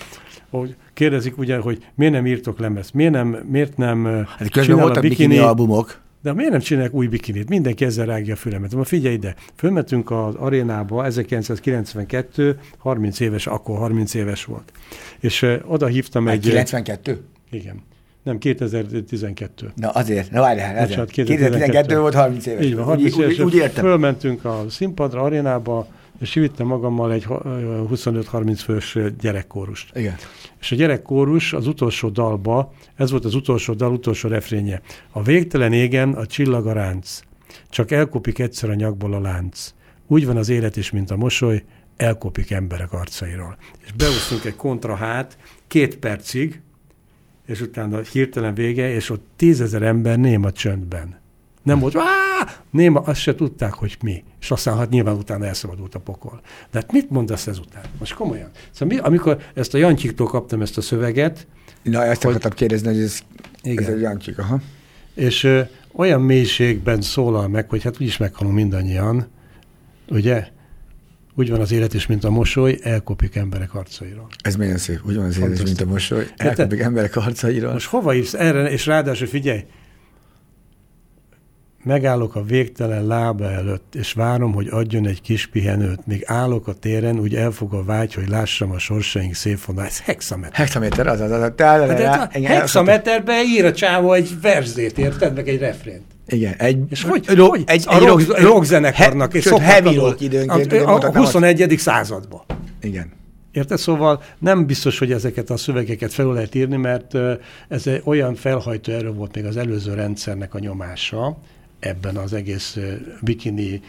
hogy 0.50 0.76
kérdezik 0.94 1.38
ugye, 1.38 1.56
hogy 1.56 1.86
miért 1.94 2.12
nem 2.12 2.26
írtok 2.26 2.58
lemezt, 2.58 2.94
miért 2.94 3.12
nem, 3.12 3.28
miért 3.28 3.76
nem 3.76 4.04
hát 4.38 4.50
közben 4.50 4.76
voltak 4.76 5.02
bikini, 5.02 5.26
bikini 5.26 5.44
albumok. 5.44 6.00
De 6.22 6.32
miért 6.32 6.50
nem 6.50 6.60
csinálják 6.60 6.94
új 6.94 7.06
bikinit? 7.06 7.48
Mindenki 7.48 7.84
ezzel 7.84 8.06
rágja 8.06 8.34
a 8.34 8.36
fülemet. 8.36 8.74
Ma 8.74 8.84
figyelj 8.84 9.14
ide, 9.14 9.34
fölmetünk 9.56 10.10
az 10.10 10.34
arénába 10.34 11.04
1992, 11.04 12.58
30 12.78 13.20
éves, 13.20 13.46
akkor 13.46 13.78
30 13.78 14.14
éves 14.14 14.44
volt. 14.44 14.72
És 15.20 15.46
oda 15.66 15.86
hívtam 15.86 16.26
hát 16.26 16.34
egy... 16.34 16.40
92? 16.40 17.20
Igen. 17.50 17.82
Nem, 18.22 18.38
2012. 18.38 19.72
Na 19.74 19.88
azért, 19.88 20.30
na 20.30 20.40
várjál, 20.40 20.66
hát 20.66 20.74
azért. 20.74 20.88
Bocsánat, 20.88 21.10
2012. 21.10 21.58
2012 21.58 22.00
volt 22.00 22.14
30 22.14 22.46
éves. 22.46 22.64
Így 22.64 22.74
van, 22.74 22.84
30 22.84 23.14
úgy, 23.14 23.20
éves. 23.20 23.38
Úgy, 23.38 23.44
úgy 23.44 23.54
értem. 23.54 23.84
Fölmentünk 23.84 24.44
a 24.44 24.64
színpadra, 24.68 25.22
arénába, 25.22 25.86
és 26.20 26.34
vittem 26.34 26.66
magammal 26.66 27.12
egy 27.12 27.24
ha- 27.24 27.42
ö, 27.44 27.84
25-30 27.88 28.60
fős 28.64 28.98
gyerekkórust. 29.20 29.96
Igen. 29.96 30.14
És 30.60 30.72
a 30.72 30.76
gyerekkórus 30.76 31.52
az 31.52 31.66
utolsó 31.66 32.08
dalba, 32.08 32.72
ez 32.94 33.10
volt 33.10 33.24
az 33.24 33.34
utolsó 33.34 33.74
dal, 33.74 33.92
utolsó 33.92 34.28
refrénye. 34.28 34.80
A 35.10 35.22
végtelen 35.22 35.72
égen 35.72 36.12
a 36.12 36.26
csillag 36.26 36.66
a 36.66 36.72
ránc, 36.72 37.20
csak 37.68 37.90
elkopik 37.90 38.38
egyszer 38.38 38.70
a 38.70 38.74
nyakból 38.74 39.14
a 39.14 39.20
lánc. 39.20 39.74
úgy 40.10 40.26
van 40.26 40.36
az 40.36 40.48
élet 40.48 40.76
is, 40.76 40.90
mint 40.90 41.10
a 41.10 41.16
mosoly, 41.16 41.64
elkopik 41.96 42.50
emberek 42.50 42.92
arcairól. 42.92 43.56
És 43.84 43.92
beúsztunk 43.92 44.44
egy 44.44 44.56
kontrahát 44.56 45.38
két 45.66 45.96
percig, 45.96 46.60
és 47.46 47.60
utána 47.60 48.00
hirtelen 48.00 48.54
vége, 48.54 48.90
és 48.94 49.10
ott 49.10 49.24
tízezer 49.36 49.82
ember 49.82 50.18
néma 50.18 50.52
csöndben. 50.52 51.18
Nem 51.68 51.78
volt, 51.78 51.96
Áh! 51.96 52.48
néma, 52.70 53.00
azt 53.00 53.20
se 53.20 53.34
tudták, 53.34 53.74
hogy 53.74 53.96
mi. 54.02 54.24
És 54.40 54.50
aztán 54.50 54.76
hát 54.76 54.90
nyilván 54.90 55.16
utána 55.16 55.46
elszabadult 55.46 55.94
a 55.94 55.98
pokol. 55.98 56.40
De 56.70 56.78
hát 56.78 56.92
mit 56.92 57.10
mondasz 57.10 57.46
ezután? 57.46 57.82
Most 57.98 58.14
komolyan. 58.14 58.50
Szóval 58.70 58.96
mi, 58.96 59.00
amikor 59.02 59.38
ezt 59.54 59.74
a 59.74 59.78
Jancsiktól 59.78 60.26
kaptam 60.26 60.62
ezt 60.62 60.76
a 60.76 60.80
szöveget, 60.80 61.46
Na, 61.82 62.04
ezt 62.04 62.22
Hogy- 62.22 62.30
akartam 62.30 62.50
kérdezni, 62.50 62.88
hogy 62.88 63.02
ez, 63.02 63.20
Igen. 63.62 63.84
ez 63.84 63.90
egy 63.90 64.00
Jancsik, 64.00 64.38
aha. 64.38 64.60
és 65.14 65.44
ö, 65.44 65.60
olyan 65.92 66.20
mélységben 66.20 67.00
szólal 67.00 67.48
meg, 67.48 67.70
hogy 67.70 67.82
hát 67.82 68.00
úgyis 68.00 68.16
meghalunk 68.16 68.54
mindannyian, 68.56 69.26
ugye? 70.08 70.46
Úgy 71.34 71.50
van 71.50 71.60
az 71.60 71.72
élet 71.72 71.94
is, 71.94 72.06
mint 72.06 72.24
a 72.24 72.30
mosoly, 72.30 72.78
elkopik 72.82 73.36
emberek 73.36 73.74
arcairól. 73.74 74.28
Ez 74.40 74.56
milyen 74.56 74.76
szép, 74.78 75.00
úgy 75.06 75.16
van 75.16 75.24
az 75.24 75.38
élet, 75.38 75.62
mint 75.62 75.80
a 75.80 75.86
mosoly. 75.86 76.26
Elkapik 76.36 76.80
emberek 76.80 77.16
arcairól. 77.16 77.72
Most 77.72 77.86
hova 77.86 78.14
írsz 78.14 78.34
erre, 78.34 78.70
és 78.70 78.86
ráadásul 78.86 79.26
figyelj, 79.26 79.64
megállok 81.88 82.34
a 82.34 82.42
végtelen 82.42 83.06
lába 83.06 83.50
előtt, 83.50 83.94
és 83.94 84.12
várom, 84.12 84.52
hogy 84.52 84.68
adjon 84.70 85.06
egy 85.06 85.20
kis 85.20 85.46
pihenőt. 85.46 86.06
Míg 86.06 86.22
állok 86.26 86.68
a 86.68 86.72
téren, 86.72 87.18
úgy 87.18 87.34
elfog 87.34 87.72
a 87.72 87.84
vágy, 87.84 88.14
hogy 88.14 88.28
lássam 88.28 88.70
a 88.70 88.78
sorsaink 88.78 89.34
szép 89.34 89.64
vonal. 89.64 89.84
Ez 89.84 90.00
hexameter. 90.00 90.54
Hexaméter, 90.54 91.06
az 91.06 91.20
az, 91.20 91.30
az, 91.30 91.40
az, 91.42 91.52
Hát 91.58 91.80
az, 91.80 91.88
de 91.88 92.10
az, 92.10 92.42
a 92.42 92.46
hexameterbe 92.46 93.42
ír 93.42 93.64
a 93.64 93.72
csávó 93.72 94.12
egy 94.12 94.40
verzét, 94.40 94.98
érted? 94.98 95.34
Meg 95.34 95.48
egy 95.48 95.58
refrént. 95.58 96.04
Igen, 96.26 96.54
egy, 96.58 96.78
És 96.88 97.02
hogy, 97.02 97.26
ro- 97.26 97.48
hogy 97.48 97.62
egy, 97.66 97.84
a 97.86 97.94
egy 97.94 98.06
rock, 98.06 98.26
rock- 98.26 98.40
rockzenekarnak, 98.40 99.34
és 99.34 99.42
sőt, 99.42 99.58
heavy 99.58 99.94
rock 99.94 100.20
időnként. 100.20 100.72
a, 100.72 100.76
a, 100.76 100.82
a 100.82 100.90
mondhatnám, 100.90 101.22
21. 101.22 101.74
században. 101.78 102.40
Igen. 102.80 103.12
Érted? 103.52 103.78
Szóval 103.78 104.22
nem 104.38 104.66
biztos, 104.66 104.98
hogy 104.98 105.12
ezeket 105.12 105.50
a 105.50 105.56
szövegeket 105.56 106.12
fel 106.12 106.26
lehet 106.26 106.54
írni, 106.54 106.76
mert 106.76 107.14
ez 107.68 107.86
egy 107.86 108.02
olyan 108.04 108.34
felhajtó 108.34 108.92
erő 108.92 109.12
volt 109.12 109.34
még 109.34 109.44
az 109.44 109.56
előző 109.56 109.94
rendszernek 109.94 110.54
a 110.54 110.58
nyomása 110.58 111.38
ebben 111.80 112.16
az 112.16 112.32
egész 112.32 112.78
bikini 113.20 113.82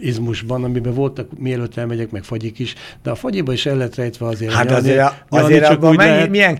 izmusban, 0.00 0.64
amiben 0.64 0.94
voltak, 0.94 1.28
mielőtt 1.38 1.76
elmegyek, 1.76 2.10
meg 2.10 2.22
fagyik 2.24 2.58
is, 2.58 2.74
de 3.02 3.10
a 3.10 3.14
fagyiba 3.14 3.52
is 3.52 3.66
el 3.66 3.76
lett 3.76 3.94
rejtve 3.94 4.26
azért. 4.26 4.52
Hát 4.52 4.64
nyalni- 4.68 4.80
azért, 4.88 4.96
nyalni 5.30 5.46
azért 5.46 5.64
csak 5.64 5.76
abban 5.76 5.94
mennyi, 5.94 6.10
lehet- 6.10 6.30
milyen 6.30 6.58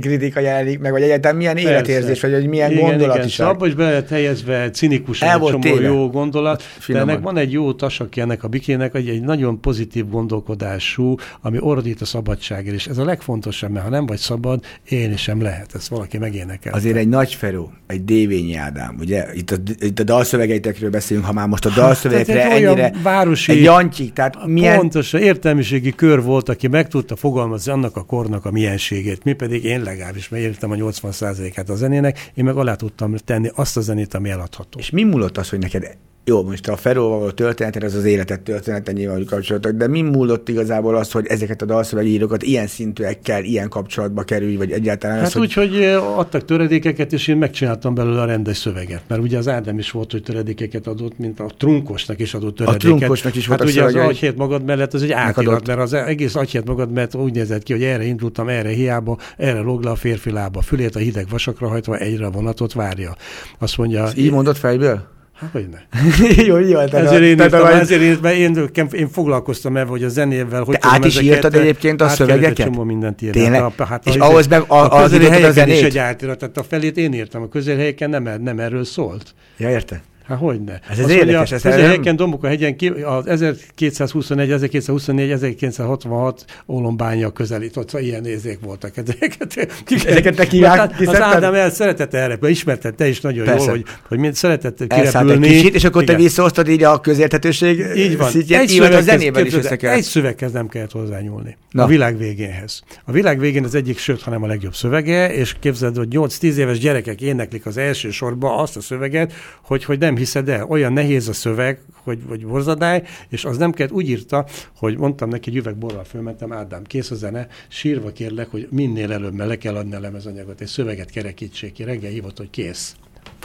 kritika 0.00 0.40
jelenik 0.40 0.78
meg, 0.78 0.92
vagy 0.92 1.02
egyáltalán 1.02 1.36
milyen 1.36 1.54
Persze. 1.54 1.70
életérzés, 1.70 2.20
vagy 2.20 2.32
hogy 2.32 2.46
milyen 2.46 2.70
igen, 2.70 2.82
Igen, 2.84 2.96
gondolatiság. 2.98 3.30
szóval 3.30 3.52
abba 3.54 3.66
is 3.66 3.74
be 3.74 3.84
lehet 3.84 4.08
helyezve 4.08 4.70
cinikusan 4.70 5.28
El 5.28 5.40
egy 5.40 5.46
csomó 5.46 5.60
téve. 5.62 5.86
jó 5.86 6.10
gondolat, 6.10 6.62
Finoman. 6.62 7.06
de 7.06 7.12
ennek 7.12 7.24
van 7.24 7.36
egy 7.36 7.52
jó 7.52 7.72
tasakja 7.72 8.22
ennek 8.22 8.44
a 8.44 8.48
bikének, 8.48 8.94
egy, 8.94 9.08
egy 9.08 9.20
nagyon 9.22 9.60
pozitív 9.60 10.08
gondolkodású, 10.08 11.14
ami 11.40 11.56
ordít 11.60 12.00
a 12.00 12.04
szabadságért, 12.04 12.74
és 12.74 12.86
ez 12.86 12.98
a 12.98 13.04
legfontosabb, 13.04 13.70
mert 13.70 13.84
ha 13.84 13.90
nem 13.90 14.06
vagy 14.06 14.18
szabad, 14.18 14.64
élni 14.88 15.16
sem 15.16 15.42
lehet. 15.42 15.74
Ezt 15.74 15.88
valaki 15.88 16.18
megénekel. 16.18 16.72
Azért 16.72 16.96
egy 16.96 17.08
nagy 17.08 17.34
Feró, 17.34 17.72
egy 17.86 18.04
Dévényi 18.04 18.54
Ádám, 18.56 18.96
ugye? 19.00 19.26
Itt 19.34 19.50
a, 19.50 19.56
itt 19.80 19.98
a 19.98 20.02
dalszövegeitekről 20.02 20.90
beszélünk, 20.90 21.26
ha 21.26 21.32
már 21.32 21.46
most 21.48 21.66
a 21.66 21.70
dalszövegekre 21.74 22.41
tehát 22.42 22.56
egy 22.56 22.64
olyan 22.64 22.78
ennyire... 22.78 23.02
városi- 23.02 23.52
Egy 23.52 23.62
Jancsik, 23.62 24.12
tehát 24.12 24.46
milyen... 24.46 24.76
Pontosan, 24.76 25.20
értelmiségi 25.20 25.90
kör 25.94 26.22
volt, 26.22 26.48
aki 26.48 26.68
meg 26.68 26.88
tudta 26.88 27.16
fogalmazni 27.16 27.72
annak 27.72 27.96
a 27.96 28.02
kornak 28.04 28.44
a 28.44 28.50
mienségét. 28.50 29.24
Mi 29.24 29.32
pedig 29.32 29.64
én 29.64 29.82
legalábbis, 29.82 30.28
mert 30.28 30.42
értem 30.42 30.70
a 30.70 30.74
80%-át 30.74 31.68
a 31.68 31.74
zenének, 31.74 32.30
én 32.34 32.44
meg 32.44 32.56
alá 32.56 32.74
tudtam 32.74 33.14
tenni 33.24 33.50
azt 33.54 33.76
a 33.76 33.80
zenét, 33.80 34.14
ami 34.14 34.30
eladható. 34.30 34.78
És 34.78 34.90
mi 34.90 35.02
múlott 35.02 35.38
az, 35.38 35.48
hogy 35.48 35.58
neked 35.58 35.96
jó, 36.24 36.42
most 36.42 36.68
a 36.68 36.76
Feróval 36.76 37.18
való 37.18 37.30
történeted, 37.30 37.82
az 37.82 37.94
az 37.94 38.04
életet 38.04 38.40
története 38.40 38.92
nyilván 38.92 39.16
hogy 39.16 39.26
kapcsolatok, 39.26 39.72
de 39.72 39.86
mi 39.86 40.00
múlott 40.00 40.48
igazából 40.48 40.96
az, 40.96 41.12
hogy 41.12 41.26
ezeket 41.26 41.62
a 41.62 41.64
dalszövegírókat 41.64 42.42
ilyen 42.42 42.66
szintűekkel, 42.66 43.44
ilyen 43.44 43.68
kapcsolatba 43.68 44.22
kerülj, 44.22 44.56
vagy 44.56 44.70
egyáltalán 44.70 45.16
Hát 45.16 45.26
az, 45.26 45.32
hogy 45.32 45.42
úgy, 45.42 45.52
hogy 45.52 45.80
eh, 45.80 46.18
adtak 46.18 46.44
töredékeket, 46.44 47.12
és 47.12 47.28
én 47.28 47.36
megcsináltam 47.36 47.94
belőle 47.94 48.20
a 48.20 48.24
rendes 48.24 48.56
szöveget. 48.56 49.02
Mert 49.08 49.22
ugye 49.22 49.38
az 49.38 49.48
Ádám 49.48 49.78
is 49.78 49.90
volt, 49.90 50.12
hogy 50.12 50.22
töredékeket 50.22 50.86
adott, 50.86 51.18
mint 51.18 51.40
a 51.40 51.50
trunkosnak 51.56 52.20
is 52.20 52.34
adott 52.34 52.56
töredéket. 52.56 52.80
trunkosnak 52.80 53.34
is 53.34 53.48
hát 53.48 53.58
voltak 53.58 53.74
ugye 53.74 53.84
az 53.84 54.08
agyhét 54.08 54.36
magad 54.36 54.64
mellett 54.64 54.94
az 54.94 55.02
egy 55.02 55.12
átirat, 55.12 55.66
mert 55.66 55.80
az 55.80 55.92
egész 55.92 56.34
agyhét 56.34 56.64
magad 56.64 56.92
mellett 56.92 57.14
úgy 57.14 57.32
nézett 57.32 57.62
ki, 57.62 57.72
hogy 57.72 57.82
erre 57.82 58.04
indultam, 58.04 58.48
erre 58.48 58.68
hiába, 58.68 59.18
erre 59.36 59.60
log 59.60 59.82
le 59.82 59.90
a 59.90 59.94
férfi 59.94 60.30
lába, 60.30 60.60
fülét 60.60 60.96
a 60.96 60.98
hideg 60.98 61.26
vasakra 61.30 61.68
hajtva, 61.68 61.96
egyre 61.96 62.26
a 62.26 62.30
vonatot 62.30 62.72
várja. 62.72 63.16
Azt 63.58 63.76
mondja, 63.76 64.08
így 64.16 64.30
mondott 64.30 64.56
fejből? 64.56 65.10
Hát, 65.42 65.50
hogy 65.52 65.68
ne. 65.68 65.78
jó, 66.48 66.58
jó, 66.58 66.84
tehát 66.84 66.94
Ezért 67.06 67.22
én, 67.22 67.28
írtam, 67.40 67.62
a- 67.62 67.70
ezért 67.78 68.00
én, 68.00 68.18
mert 68.22 68.36
én, 68.36 68.68
én, 68.74 68.86
én 68.92 69.08
foglalkoztam 69.08 69.76
el, 69.76 69.84
hogy 69.86 70.02
a 70.04 70.08
zenével, 70.08 70.62
hogy 70.62 70.78
Te 70.78 70.88
át 70.90 71.04
is 71.04 71.20
írtad 71.20 71.54
egyébként 71.54 72.00
a 72.00 72.08
szövegeket? 72.08 72.66
Csomó 72.66 72.82
mindent 72.82 73.22
írni. 73.22 73.40
Tényleg? 73.40 73.60
Hát, 73.60 73.80
a- 73.80 73.84
hát 73.84 74.06
És 74.06 74.14
ahhoz 74.16 74.46
meg 74.46 74.62
a- 74.66 74.74
a 74.74 75.02
írtad 75.04 75.22
a 75.24 75.30
helyeken 75.30 75.68
is 75.68 75.82
egy 75.82 75.98
átirat, 75.98 76.38
tehát 76.38 76.56
a 76.56 76.62
felét 76.62 76.96
én 76.96 77.12
írtam, 77.12 77.42
a 77.42 77.48
közélhelyeken 77.48 78.10
nem, 78.10 78.28
nem 78.42 78.58
erről 78.58 78.84
szólt. 78.84 79.34
Ja, 79.56 79.70
érte? 79.70 80.02
Hát 80.24 80.38
hogyne. 80.38 80.80
Ez 80.90 80.98
az 80.98 81.10
érdekes, 81.10 81.52
ez 81.52 81.64
Ez 81.64 81.74
nem- 81.74 81.84
helyeken, 81.84 82.16
Dombok 82.16 82.44
a 82.44 82.46
hegyen, 82.48 82.76
ki, 82.76 82.88
az 82.88 83.26
1221, 83.26 84.50
1224, 84.50 85.30
1966 85.30 86.44
olombánya 86.66 87.30
közelít, 87.30 87.76
ott 87.76 88.00
ilyen 88.00 88.20
nézék 88.20 88.58
voltak. 88.60 88.96
Ezeket, 88.96 89.56
Ezeket 90.06 90.34
te 90.36 90.46
kivág- 90.46 90.78
Hát 90.78 91.00
Az? 91.00 91.20
Ádám 91.20 91.54
el 91.54 91.70
szeretett 91.70 92.14
erre, 92.14 92.38
ismerted 92.48 92.94
te 92.94 93.08
is 93.08 93.20
nagyon 93.20 93.44
Persze. 93.44 93.64
jól, 93.64 93.70
hogy, 93.70 93.84
hogy 94.08 94.18
mind 94.18 94.34
szeretett 94.34 94.80
Elszállt 94.80 95.14
egy 95.30 95.36
kirepülni. 95.36 95.46
kicsit, 95.60 95.74
és 95.74 95.84
akkor 95.84 96.04
te 96.04 96.12
Igen. 96.12 96.24
visszahoztad 96.24 96.68
így 96.68 96.82
a 96.82 97.00
közérthetőség 97.00 97.84
Így 97.96 98.16
van. 98.16 98.30
szintjén, 98.30 98.58
egy 98.58 98.78
van 98.78 98.92
a 98.92 99.00
zenében 99.00 99.46
is 99.46 99.54
össze 99.54 99.76
kell. 99.76 99.92
Egy 99.92 100.02
szöveghez 100.02 100.52
nem 100.52 100.68
kellett 100.68 100.90
hozzányúlni. 100.92 101.56
Na. 101.70 101.82
A 101.82 101.86
világ 101.86 102.18
végénhez. 102.18 102.82
A 103.04 103.12
világ 103.12 103.38
végén 103.38 103.64
az 103.64 103.74
egyik, 103.74 103.98
sőt, 103.98 104.22
hanem 104.22 104.42
a 104.42 104.46
legjobb 104.46 104.74
szövege, 104.74 105.32
és 105.34 105.56
képzeld, 105.60 105.96
hogy 105.96 106.08
8-10 106.10 106.54
éves 106.54 106.78
gyerekek 106.78 107.20
éneklik 107.20 107.66
az 107.66 107.76
első 107.76 108.10
sorba 108.10 108.56
azt 108.56 108.76
a 108.76 108.80
szöveget, 108.80 109.32
hogy, 109.62 109.84
hogy 109.84 109.98
nem 109.98 110.11
hiszed 110.16 110.48
el. 110.48 110.64
Olyan 110.64 110.92
nehéz 110.92 111.28
a 111.28 111.32
szöveg, 111.32 111.80
hogy, 112.02 112.22
hogy 112.28 112.46
borzadály, 112.46 113.02
és 113.28 113.44
az 113.44 113.56
nem 113.56 113.72
kellett. 113.72 113.92
Úgy 113.92 114.08
írta, 114.08 114.46
hogy 114.76 114.98
mondtam 114.98 115.28
neki, 115.28 115.50
egy 115.50 115.56
üveg 115.56 115.76
borral 115.76 116.04
fölmentem, 116.04 116.52
Ádám, 116.52 116.82
kész 116.84 117.10
a 117.10 117.14
zene, 117.14 117.46
sírva 117.68 118.12
kérlek, 118.12 118.50
hogy 118.50 118.68
minél 118.70 119.12
előbb, 119.12 119.34
mert 119.34 119.48
le 119.48 119.58
kell 119.58 119.76
adni 119.76 119.94
a 119.94 120.00
lemezanyagot, 120.00 120.60
egy 120.60 120.66
szöveget 120.66 121.10
kerekítsék 121.10 121.72
ki. 121.72 121.84
Reggel 121.84 122.10
hívott, 122.10 122.36
hogy 122.36 122.50
kész. 122.50 122.96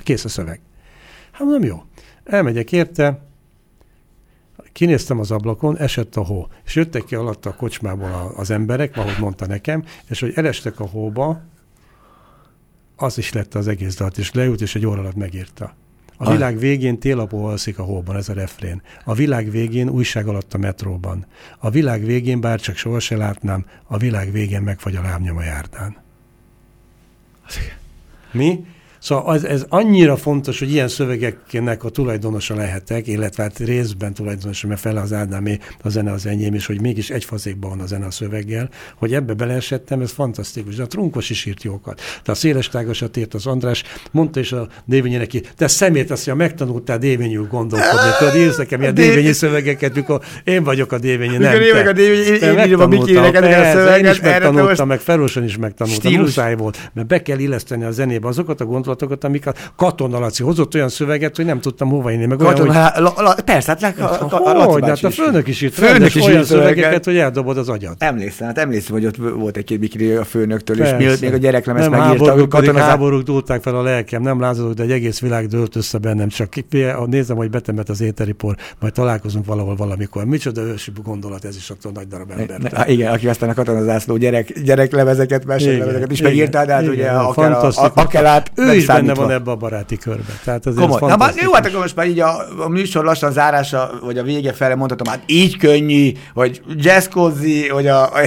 Kész 0.03 0.25
a 0.25 0.29
szöveg. 0.29 0.59
Hát 1.31 1.47
nem 1.47 1.63
jó. 1.63 1.83
Elmegyek 2.23 2.71
érte, 2.71 3.27
kinéztem 4.77 5.19
az 5.19 5.31
ablakon, 5.31 5.77
esett 5.77 6.15
a 6.15 6.23
hó, 6.23 6.47
és 6.65 6.75
jöttek 6.75 7.03
ki 7.03 7.15
alatta 7.15 7.49
a 7.49 7.55
kocsmából 7.55 8.33
az 8.35 8.51
emberek, 8.51 8.97
ahogy 8.97 9.15
mondta 9.19 9.47
nekem, 9.47 9.83
és 10.09 10.19
hogy 10.19 10.31
elestek 10.35 10.79
a 10.79 10.85
hóba, 10.85 11.41
az 12.95 13.17
is 13.17 13.33
lett 13.33 13.55
az 13.55 13.67
egész 13.67 13.95
dalt, 13.95 14.17
és 14.17 14.31
leült, 14.31 14.61
és 14.61 14.75
egy 14.75 14.85
óra 14.85 14.99
alatt 14.99 15.15
megírta. 15.15 15.75
A 16.17 16.31
világ 16.31 16.57
végén 16.57 16.99
télapó 16.99 17.45
alszik 17.45 17.79
a 17.79 17.83
hóban, 17.83 18.15
ez 18.15 18.29
a 18.29 18.33
refrén. 18.33 18.81
A 19.03 19.13
világ 19.13 19.51
végén 19.51 19.89
újság 19.89 20.27
alatt 20.27 20.53
a 20.53 20.57
metróban. 20.57 21.25
A 21.57 21.69
világ 21.69 22.05
végén, 22.05 22.41
bár 22.41 22.59
csak 22.59 22.75
soha 22.75 22.99
se 22.99 23.17
látnám, 23.17 23.65
a 23.83 23.97
világ 23.97 24.31
végén 24.31 24.61
megfagy 24.61 24.95
a 24.95 25.01
lábnyom 25.01 25.37
a 25.37 25.43
járdán. 25.43 25.97
Mi? 28.31 28.65
Szóval 28.99 29.25
az, 29.25 29.45
ez 29.45 29.65
annyira 29.69 30.15
fontos, 30.17 30.59
hogy 30.59 30.71
ilyen 30.71 30.87
szövegeknek 30.87 31.83
a 31.83 31.89
tulajdonosa 31.89 32.55
lehetek, 32.55 33.07
illetve 33.07 33.43
hát 33.43 33.59
részben 33.59 34.13
tulajdonosa, 34.13 34.67
mert 34.67 34.79
fele 34.79 35.01
az 35.01 35.13
Ádámé, 35.13 35.57
a 35.81 35.89
zene 35.89 36.11
az 36.11 36.25
enyém, 36.25 36.53
és 36.53 36.65
hogy 36.65 36.81
mégis 36.81 37.09
egy 37.09 37.23
fazékban 37.23 37.69
van 37.69 37.79
a 37.79 37.85
zene 37.85 38.05
a 38.05 38.11
szöveggel, 38.11 38.69
hogy 38.95 39.13
ebbe 39.13 39.33
beleesettem, 39.33 40.01
ez 40.01 40.11
fantasztikus. 40.11 40.75
De 40.75 40.83
a 40.83 40.87
Trunkos 40.87 41.29
is 41.29 41.45
írt 41.45 41.63
jókat. 41.63 42.01
De 42.23 42.31
a 42.31 42.35
széles 42.35 42.69
tágasat 42.69 43.17
írt 43.17 43.33
az 43.33 43.45
András, 43.45 43.83
mondta 44.11 44.39
is 44.39 44.51
a 44.51 44.67
Dévényi 44.85 45.15
neki, 45.15 45.41
te 45.55 45.67
szemét 45.67 46.11
azt, 46.11 46.25
hogy 46.25 46.35
megtanultál 46.35 46.97
Dévényül 46.97 47.47
gondolkodni. 47.47 48.09
Tudod, 48.17 48.35
írsz 48.35 48.57
nekem 48.57 48.81
ilyen 48.81 48.93
Dé- 48.97 49.07
Dévényi 49.07 49.31
szövegeket, 49.31 49.95
mikor 49.95 50.21
én 50.43 50.63
vagyok 50.63 50.91
a 50.91 50.97
Dévényi, 50.97 51.37
nem 51.37 51.53
én 51.61 51.71
vagyok 51.71 51.87
a 51.87 51.91
Dévényi, 51.93 52.37
én- 52.39 52.67
írom 52.67 52.81
a 52.81 52.87
Mikinek 52.87 53.23
ezeket 53.23 53.43
a 53.43 53.47
persze, 53.47 53.97
Én 53.97 54.11
is 54.11 54.21
megtanultam, 54.21 54.87
meg 54.87 54.99
Feroson 54.99 55.43
is 55.43 55.57
megtanultam. 55.57 56.13
Muszáj 56.13 56.55
volt, 56.55 56.91
mert 56.93 57.07
be 57.07 57.21
kell 57.21 57.39
illeszteni 57.39 57.83
a 57.83 57.91
zenébe 57.91 58.27
azokat 58.27 58.61
a 58.61 58.65
gondolatokat, 58.65 58.86
amik 59.23 59.47
a 59.47 59.53
Katona 59.75 60.19
Laci 60.19 60.43
hozott 60.43 60.75
olyan 60.75 60.89
szöveget, 60.89 61.35
hogy 61.35 61.45
nem 61.45 61.59
tudtam 61.59 61.89
hova 61.89 62.11
inni. 62.11 62.25
Meg 62.25 62.39
olyan, 62.39 62.53
Katona, 62.53 62.73
hogy, 62.73 62.81
hát, 62.81 62.97
la, 62.97 63.13
la, 63.17 63.35
persze, 63.45 63.71
hát 63.71 63.81
le, 63.81 64.03
a, 64.03 64.03
a, 64.03 64.27
a, 64.29 64.63
hogy, 64.63 64.83
hát 64.87 65.03
a 65.03 65.09
főnök 65.09 65.47
is 65.47 65.61
írt 65.61 65.73
Főnök 65.73 66.15
is 66.15 66.25
olyan 66.25 66.43
szövegeket. 66.43 66.47
szövegeket, 66.47 67.05
hogy 67.05 67.17
eldobod 67.17 67.57
az 67.57 67.69
agyat. 67.69 67.95
Emlékszem, 68.03 68.47
hát 68.47 68.57
emlékszem, 68.57 68.93
hogy 68.95 69.05
ott 69.05 69.15
volt 69.15 69.57
egy-két 69.57 70.19
a 70.19 70.23
főnöktől, 70.23 70.81
és 70.81 70.89
mielőtt 70.97 71.21
még 71.21 71.33
a 71.33 71.37
gyereklemez 71.37 71.87
nem 71.87 71.99
megírta, 71.99 72.23
hogy 72.23 72.47
pedig 72.47 72.47
katona 72.47 72.79
háborúk 72.79 73.21
dúlták 73.21 73.61
fel 73.61 73.75
a 73.75 73.81
lelkem, 73.81 74.21
nem 74.21 74.39
lázadok, 74.39 74.73
de 74.73 74.83
egy 74.83 74.91
egész 74.91 75.19
világ 75.19 75.47
dőlt 75.47 75.75
össze 75.75 75.97
bennem, 75.97 76.27
csak 76.27 76.53
nézem, 77.05 77.37
hogy 77.37 77.49
betemet 77.49 77.89
az 77.89 78.01
éteripor, 78.01 78.55
majd 78.79 78.93
találkozunk 78.93 79.45
valahol 79.45 79.75
valamikor. 79.75 80.25
Micsoda 80.25 80.61
ősi 80.61 80.91
gondolat 81.03 81.45
ez 81.45 81.55
is 81.55 81.69
attól 81.69 81.91
a 81.95 81.97
nagy 81.97 82.07
darab 82.07 82.31
ember. 82.31 82.89
Igen, 82.89 83.13
aki 83.13 83.27
aztán 83.27 83.49
a 83.49 83.53
katona 83.53 83.83
zászló 83.83 84.17
gyerek, 84.17 84.59
gyereklemezeket, 84.63 85.45
meséllemezeket 85.45 86.11
is 86.11 86.21
megírta, 86.21 86.65
de 86.65 86.73
hát 86.73 86.87
ugye 86.87 87.09
akár 87.09 87.25
a, 87.25 87.29
a, 87.29 87.33
fantasztikus. 87.33 88.03
Akelát 88.03 88.51
Ő 88.55 88.73
is 88.77 88.85
benne 88.85 89.13
van 89.13 89.31
ebbe 89.31 89.51
a 89.51 89.55
baráti 89.55 89.97
körbe. 89.97 90.39
Tehát 90.43 90.63
Komoly. 90.75 90.99
Na, 91.09 91.15
már, 91.15 91.33
jó, 91.35 91.53
hát 91.53 91.65
akkor 91.65 91.79
most 91.79 91.95
már 91.95 92.07
így 92.07 92.19
a, 92.19 92.63
a 92.63 92.69
műsor 92.69 93.03
lassan 93.03 93.31
zárása, 93.31 93.91
vagy 94.01 94.17
a 94.17 94.23
vége 94.23 94.53
fele 94.53 94.75
mondhatom, 94.75 95.07
hát 95.07 95.23
így 95.25 95.57
könnyű, 95.57 96.11
hogy 96.33 96.61
jazzkozzi, 96.75 97.67
hogy 97.67 97.87
a, 97.87 98.03
a 98.03 98.19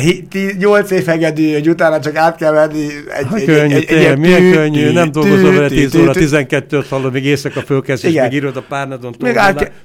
8 0.59 0.91
év 0.91 1.07
hegedű, 1.07 1.53
hogy 1.53 1.69
utána 1.69 2.01
csak 2.01 2.17
át 2.17 2.37
kell 2.37 2.53
venni 2.53 2.87
egy, 3.19 3.27
ha, 3.27 3.37
egy, 3.37 3.45
könnyű, 3.45 3.75
egy, 3.75 3.85
egy, 3.85 4.05
egy 4.05 4.19
milyen 4.19 4.53
könnyű, 4.53 4.93
nem 4.93 5.13
dolgozol 5.13 5.53
vele 5.53 5.69
10 5.69 5.95
óra, 5.95 6.13
12-t 6.15 6.85
hallod, 6.89 7.13
még 7.13 7.25
éjszaka 7.25 7.61
fölkezd, 7.61 8.05
és 8.05 8.15
még 8.15 8.33
írod 8.33 8.57
a 8.57 8.63
párnadon, 8.69 9.15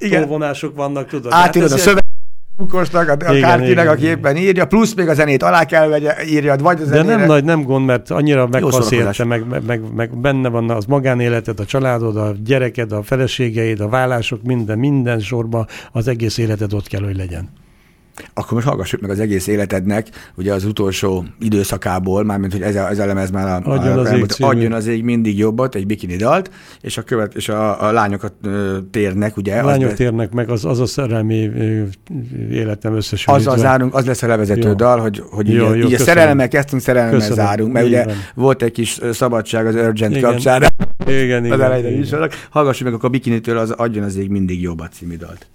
tolvonások 0.09 0.75
vannak, 0.75 1.07
tudod. 1.07 1.31
Átírod 1.33 1.69
hát 1.69 1.79
a 1.79 1.81
szöveget 1.81 2.04
Lukosnak, 2.57 3.09
a, 3.09 3.11
a 3.11 3.39
kártinek, 3.39 3.89
aki 3.89 4.05
éppen 4.05 4.37
írja, 4.37 4.65
plusz 4.65 4.93
még 4.93 5.07
a 5.07 5.13
zenét 5.13 5.43
alá 5.43 5.65
kell 5.65 5.87
vegye, 5.87 6.15
írjad, 6.25 6.61
vagy 6.61 6.81
a 6.81 6.85
zenére. 6.85 7.03
De 7.03 7.15
nem 7.15 7.27
nagy, 7.27 7.43
nem 7.43 7.63
gond, 7.63 7.85
mert 7.85 8.11
annyira 8.11 8.47
meghasz 8.47 8.91
érte, 8.91 9.23
meg, 9.23 9.47
meg, 9.47 9.65
meg, 9.65 9.81
meg, 9.95 10.17
benne 10.17 10.49
van 10.49 10.69
az 10.69 10.85
magánéleted, 10.85 11.59
a 11.59 11.65
családod, 11.65 12.17
a 12.17 12.33
gyereked, 12.43 12.91
a 12.91 13.03
feleségeid, 13.03 13.79
a 13.79 13.89
vállások, 13.89 14.43
minden, 14.43 14.79
minden 14.79 15.19
sorban 15.19 15.67
az 15.91 16.07
egész 16.07 16.37
életed 16.37 16.73
ott 16.73 16.87
kell, 16.87 17.03
hogy 17.03 17.15
legyen. 17.15 17.49
Akkor 18.33 18.53
most 18.53 18.67
hallgassuk 18.67 19.01
meg 19.01 19.09
az 19.09 19.19
egész 19.19 19.47
életednek, 19.47 20.07
ugye 20.35 20.53
az 20.53 20.65
utolsó 20.65 21.25
időszakából, 21.39 22.23
mármint, 22.23 22.51
hogy 22.51 22.61
ez 22.61 22.75
a, 22.75 22.89
ez 22.89 22.99
a 22.99 23.05
lemez 23.05 23.31
már 23.31 23.47
a, 23.47 23.71
adjon, 23.71 23.97
az 23.97 24.11
ég 24.11 24.25
adjon 24.37 24.71
az 24.71 24.87
ég 24.87 25.03
mindig 25.03 25.37
jobbat, 25.37 25.75
egy 25.75 25.85
bikini 25.85 26.15
dalt, 26.15 26.51
és 26.81 26.97
a, 26.97 27.01
követ, 27.01 27.35
és 27.35 27.49
a, 27.49 27.87
a 27.87 27.91
lányokat 27.91 28.33
térnek, 28.91 29.37
ugye? 29.37 29.59
A 29.59 29.65
lányok 29.65 29.89
az, 29.89 29.95
térnek 29.95 30.31
meg, 30.31 30.49
az, 30.49 30.65
az 30.65 30.79
a 30.79 30.85
szerelmi 30.85 31.51
életem 32.51 32.95
összesülítve. 32.95 33.51
Az, 33.51 33.59
zárunk, 33.59 33.95
az 33.95 34.05
lesz 34.05 34.23
a 34.23 34.27
levezető 34.27 34.67
jó. 34.67 34.73
dal, 34.73 34.99
hogy, 34.99 35.23
hogy 35.29 35.53
jó, 35.53 35.73
így, 35.73 35.79
jó, 35.79 35.87
így 35.87 35.93
a 35.93 35.97
szerelemmel 35.97 36.47
kezdtünk, 36.47 36.81
szerelemmel 36.81 37.17
köszönöm. 37.17 37.45
zárunk, 37.45 37.73
mert 37.73 37.85
így 37.85 37.91
ugye 37.91 38.05
van. 38.05 38.15
volt 38.35 38.61
egy 38.61 38.71
kis 38.71 38.99
szabadság 39.11 39.65
az 39.65 39.75
Urgent 39.75 40.15
igen. 40.15 40.29
kapcsán. 40.29 40.63
Igen, 41.07 41.45
igen. 41.45 41.61
Az 41.61 41.79
igen, 41.79 42.03
igen. 42.03 42.29
Hallgassuk 42.49 42.85
meg 42.85 42.93
akkor 42.93 43.05
a 43.05 43.11
bikinitől 43.11 43.57
az 43.57 43.71
Adjon 43.71 44.03
az 44.03 44.15
ég 44.15 44.29
mindig 44.29 44.61
jobbat 44.61 44.91
című 44.93 45.15
dalt. 45.15 45.47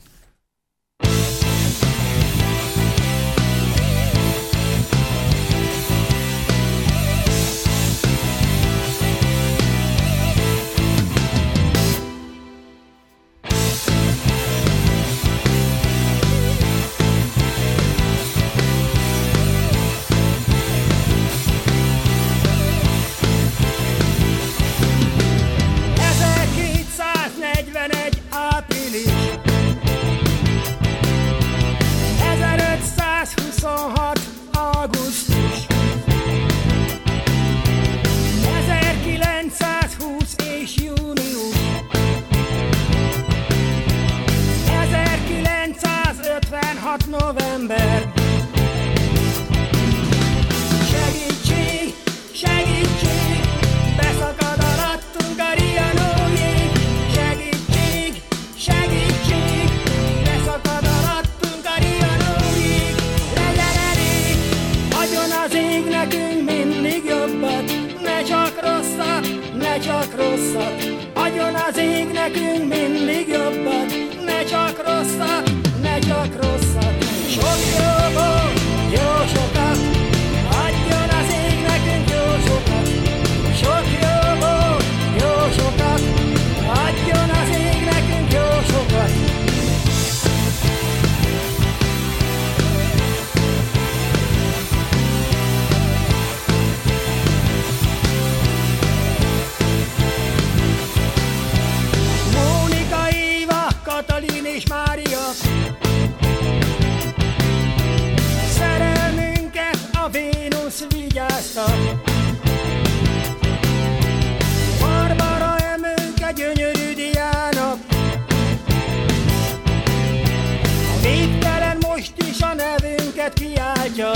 látja. 124.01 124.13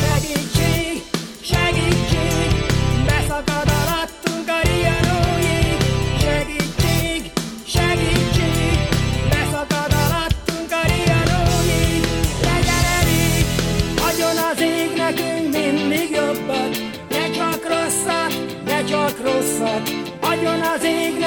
Segítség, 0.00 1.02
segítség, 1.42 2.48
beszakad 3.06 3.68
alattunk 3.80 4.48
a 4.48 4.60
riadó 4.68 5.20
jég. 5.40 5.76
Segítség, 6.20 7.32
segítség, 7.66 8.78
beszakad 9.30 9.92
alattunk 10.04 10.70
a 10.70 10.82
riadó 10.86 11.42
jég. 11.70 12.02
Legyen 12.42 12.84
elég, 13.00 13.44
az 14.50 14.60
ég 14.60 14.90
nekünk 14.96 15.52
mindig 15.52 16.10
jobbat, 16.10 16.78
ne 17.08 17.30
csak 17.30 17.60
rosszat, 17.68 18.32
ne 18.64 18.84
csak 18.84 19.14
az 20.74 20.84
ég 20.84 21.18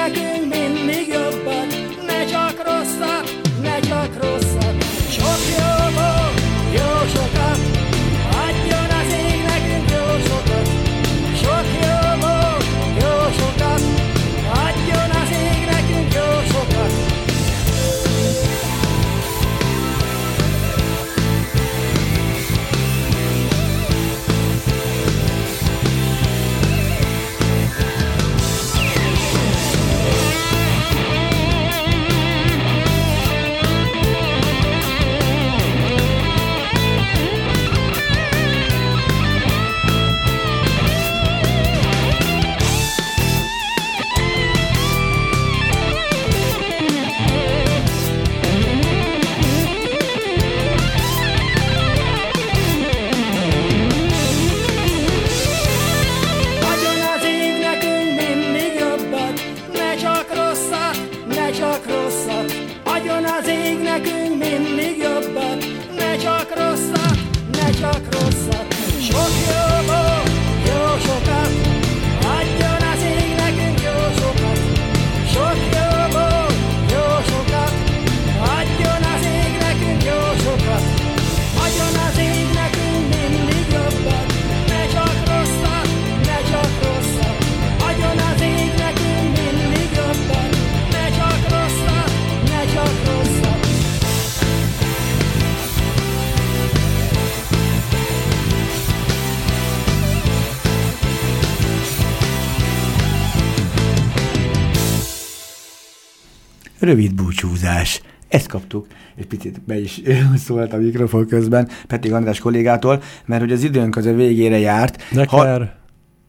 rövid 106.84 107.14
búcsúzás. 107.14 108.02
Ezt 108.28 108.46
kaptuk, 108.46 108.86
egy 109.16 109.26
picit 109.26 109.60
be 109.60 109.80
is 109.80 110.02
szólt 110.46 110.72
a 110.72 110.76
mikrofon 110.76 111.26
közben 111.26 111.68
Peti 111.86 112.10
András 112.10 112.38
kollégától, 112.38 113.02
mert 113.26 113.40
hogy 113.40 113.52
az 113.52 113.62
időnk 113.62 113.96
az 113.96 114.06
a 114.06 114.12
végére 114.12 114.58
járt. 114.58 115.02
Nekár. 115.10 115.58
Ha, 115.58 115.82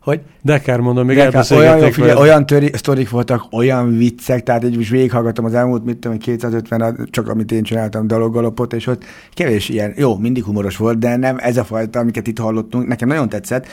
hogy? 0.05 0.21
Dekár 0.41 0.79
mondom, 0.79 1.05
még 1.05 1.17
Dekár, 1.17 1.45
olyan, 1.51 1.77
jó, 1.77 1.89
figyelj, 1.89 2.19
olyan 2.19 2.45
töri, 2.45 2.71
sztorik 2.73 3.09
voltak, 3.09 3.43
olyan 3.51 3.97
viccek, 3.97 4.43
tehát 4.43 4.63
így 4.63 4.77
most 4.77 4.89
végighallgattam 4.89 5.45
az 5.45 5.53
elmúlt, 5.53 5.85
mit 5.85 5.97
tudom, 5.97 6.17
250, 6.17 7.07
csak 7.11 7.27
amit 7.29 7.51
én 7.51 7.63
csináltam, 7.63 8.07
daloggalopot, 8.07 8.73
és 8.73 8.87
ott 8.87 9.03
kevés 9.33 9.69
ilyen, 9.69 9.93
jó, 9.97 10.17
mindig 10.17 10.43
humoros 10.43 10.77
volt, 10.77 10.97
de 10.97 11.15
nem 11.15 11.37
ez 11.39 11.57
a 11.57 11.63
fajta, 11.63 11.99
amiket 11.99 12.27
itt 12.27 12.39
hallottunk, 12.39 12.87
nekem 12.87 13.07
nagyon 13.07 13.29
tetszett, 13.29 13.67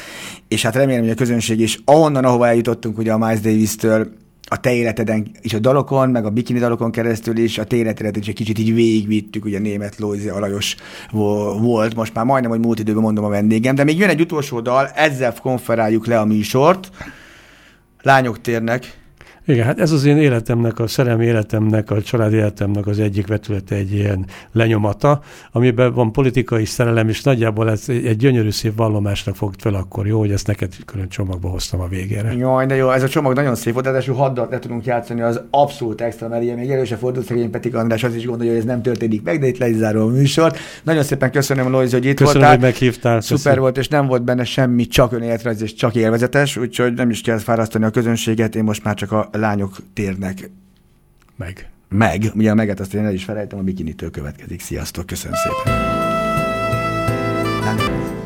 és 0.48 0.62
hát 0.62 0.74
remélem, 0.74 1.02
hogy 1.02 1.10
a 1.10 1.14
közönség 1.14 1.60
is 1.60 1.78
ahonnan, 1.84 2.24
ahova 2.24 2.46
eljutottunk, 2.46 2.98
ugye 2.98 3.12
a 3.12 3.18
Miles 3.18 3.40
Davis-től 3.40 4.08
a 4.52 4.56
te 4.56 4.72
életeden 4.72 5.30
és 5.40 5.54
a 5.54 5.58
dalokon, 5.58 6.10
meg 6.10 6.24
a 6.24 6.30
bikini 6.30 6.58
dalokon 6.58 6.90
keresztül 6.90 7.36
is 7.36 7.58
a 7.58 7.64
te 7.64 7.76
életedet 7.76 8.16
is 8.16 8.26
egy 8.26 8.34
kicsit 8.34 8.58
így 8.58 8.74
végigvittük, 8.74 9.44
ugye 9.44 9.58
német 9.58 9.98
Lózi 9.98 10.28
Alajos 10.28 10.76
volt, 11.10 11.94
most 11.94 12.14
már 12.14 12.24
majdnem, 12.24 12.50
hogy 12.50 12.60
múlt 12.60 12.78
időben 12.78 13.02
mondom 13.02 13.24
a 13.24 13.28
vendégem, 13.28 13.74
de 13.74 13.84
még 13.84 13.98
jön 13.98 14.08
egy 14.08 14.20
utolsó 14.20 14.60
dal, 14.60 14.88
ezzel 14.88 15.34
konferáljuk 15.42 16.06
le 16.06 16.18
a 16.18 16.24
műsort. 16.24 16.90
Lányok 18.02 18.40
térnek, 18.40 19.01
igen, 19.46 19.64
hát 19.64 19.80
ez 19.80 19.92
az 19.92 20.04
én 20.04 20.16
életemnek, 20.16 20.78
a 20.78 20.86
szerelmi 20.86 21.24
életemnek, 21.24 21.90
a 21.90 22.02
családi 22.02 22.36
életemnek 22.36 22.86
az 22.86 22.98
egyik 22.98 23.26
vetülete, 23.26 23.74
egy 23.74 23.92
ilyen 23.92 24.26
lenyomata, 24.52 25.20
amiben 25.52 25.92
van 25.94 26.12
politikai 26.12 26.64
szerelem, 26.64 27.08
és 27.08 27.22
nagyjából 27.22 27.70
ez 27.70 27.84
egy 27.88 28.16
gyönyörű 28.16 28.50
szép 28.50 28.76
vallomásnak 28.76 29.36
fog 29.36 29.52
fel 29.58 29.74
akkor, 29.74 30.06
jó, 30.06 30.18
hogy 30.18 30.30
ezt 30.30 30.46
neked 30.46 30.72
külön 30.84 31.08
csomagba 31.08 31.48
hoztam 31.48 31.80
a 31.80 31.86
végére. 31.86 32.32
Jaj, 32.32 32.66
de 32.66 32.74
jó, 32.74 32.90
ez 32.90 33.02
a 33.02 33.08
csomag 33.08 33.34
nagyon 33.34 33.54
szép 33.54 33.72
volt, 33.72 33.84
ráadásul 33.84 34.14
haddat 34.14 34.50
le 34.50 34.58
tudunk 34.58 34.84
játszani, 34.84 35.20
az 35.20 35.40
abszolút 35.50 36.00
extra, 36.00 36.28
mert 36.28 36.42
ilyen 36.42 36.58
még 36.58 36.70
előse 36.70 36.96
fordult 36.96 37.26
szegény 37.26 37.50
Petik 37.50 37.74
András, 37.74 38.04
az 38.04 38.14
is 38.14 38.26
gondolja, 38.26 38.52
hogy 38.52 38.60
ez 38.60 38.66
nem 38.66 38.82
történik 38.82 39.22
meg, 39.22 39.40
de 39.40 39.46
itt 39.46 39.58
le 39.58 39.68
is 39.68 39.76
zárom 39.76 40.02
a 40.02 40.12
műsort. 40.12 40.58
Nagyon 40.82 41.02
szépen 41.02 41.30
köszönöm, 41.30 41.70
Loiz, 41.70 41.92
hogy 41.92 42.04
itt 42.04 42.16
köszönöm, 42.16 42.40
voltál. 42.40 42.50
hogy 42.50 42.60
meghívtál. 42.60 43.20
Szuper 43.20 43.36
köszönöm. 43.36 43.60
volt, 43.60 43.78
és 43.78 43.88
nem 43.88 44.06
volt 44.06 44.24
benne 44.24 44.44
semmi, 44.44 44.86
csak 44.86 45.12
önéletrajz 45.12 45.62
és 45.62 45.74
csak 45.74 45.94
élvezetes, 45.94 46.56
úgyhogy 46.56 46.92
nem 46.92 47.10
is 47.10 47.20
kell 47.20 47.38
fárasztani 47.38 47.84
a 47.84 47.90
közönséget, 47.90 48.56
én 48.56 48.64
most 48.64 48.84
már 48.84 48.94
csak 48.94 49.12
a 49.12 49.28
lányok 49.36 49.76
térnek 49.92 50.50
meg. 51.36 51.70
Meg, 51.88 52.32
ugye 52.34 52.50
a 52.50 52.54
meget 52.54 52.80
azt 52.80 52.94
én 52.94 53.04
el 53.04 53.12
is 53.12 53.24
felejtem, 53.24 53.58
a 53.58 53.62
bikinitől 53.62 54.10
következik. 54.10 54.60
Sziasztok, 54.60 55.06
köszönöm 55.06 55.36
szépen. 55.36 55.80
Lányok. 57.60 58.21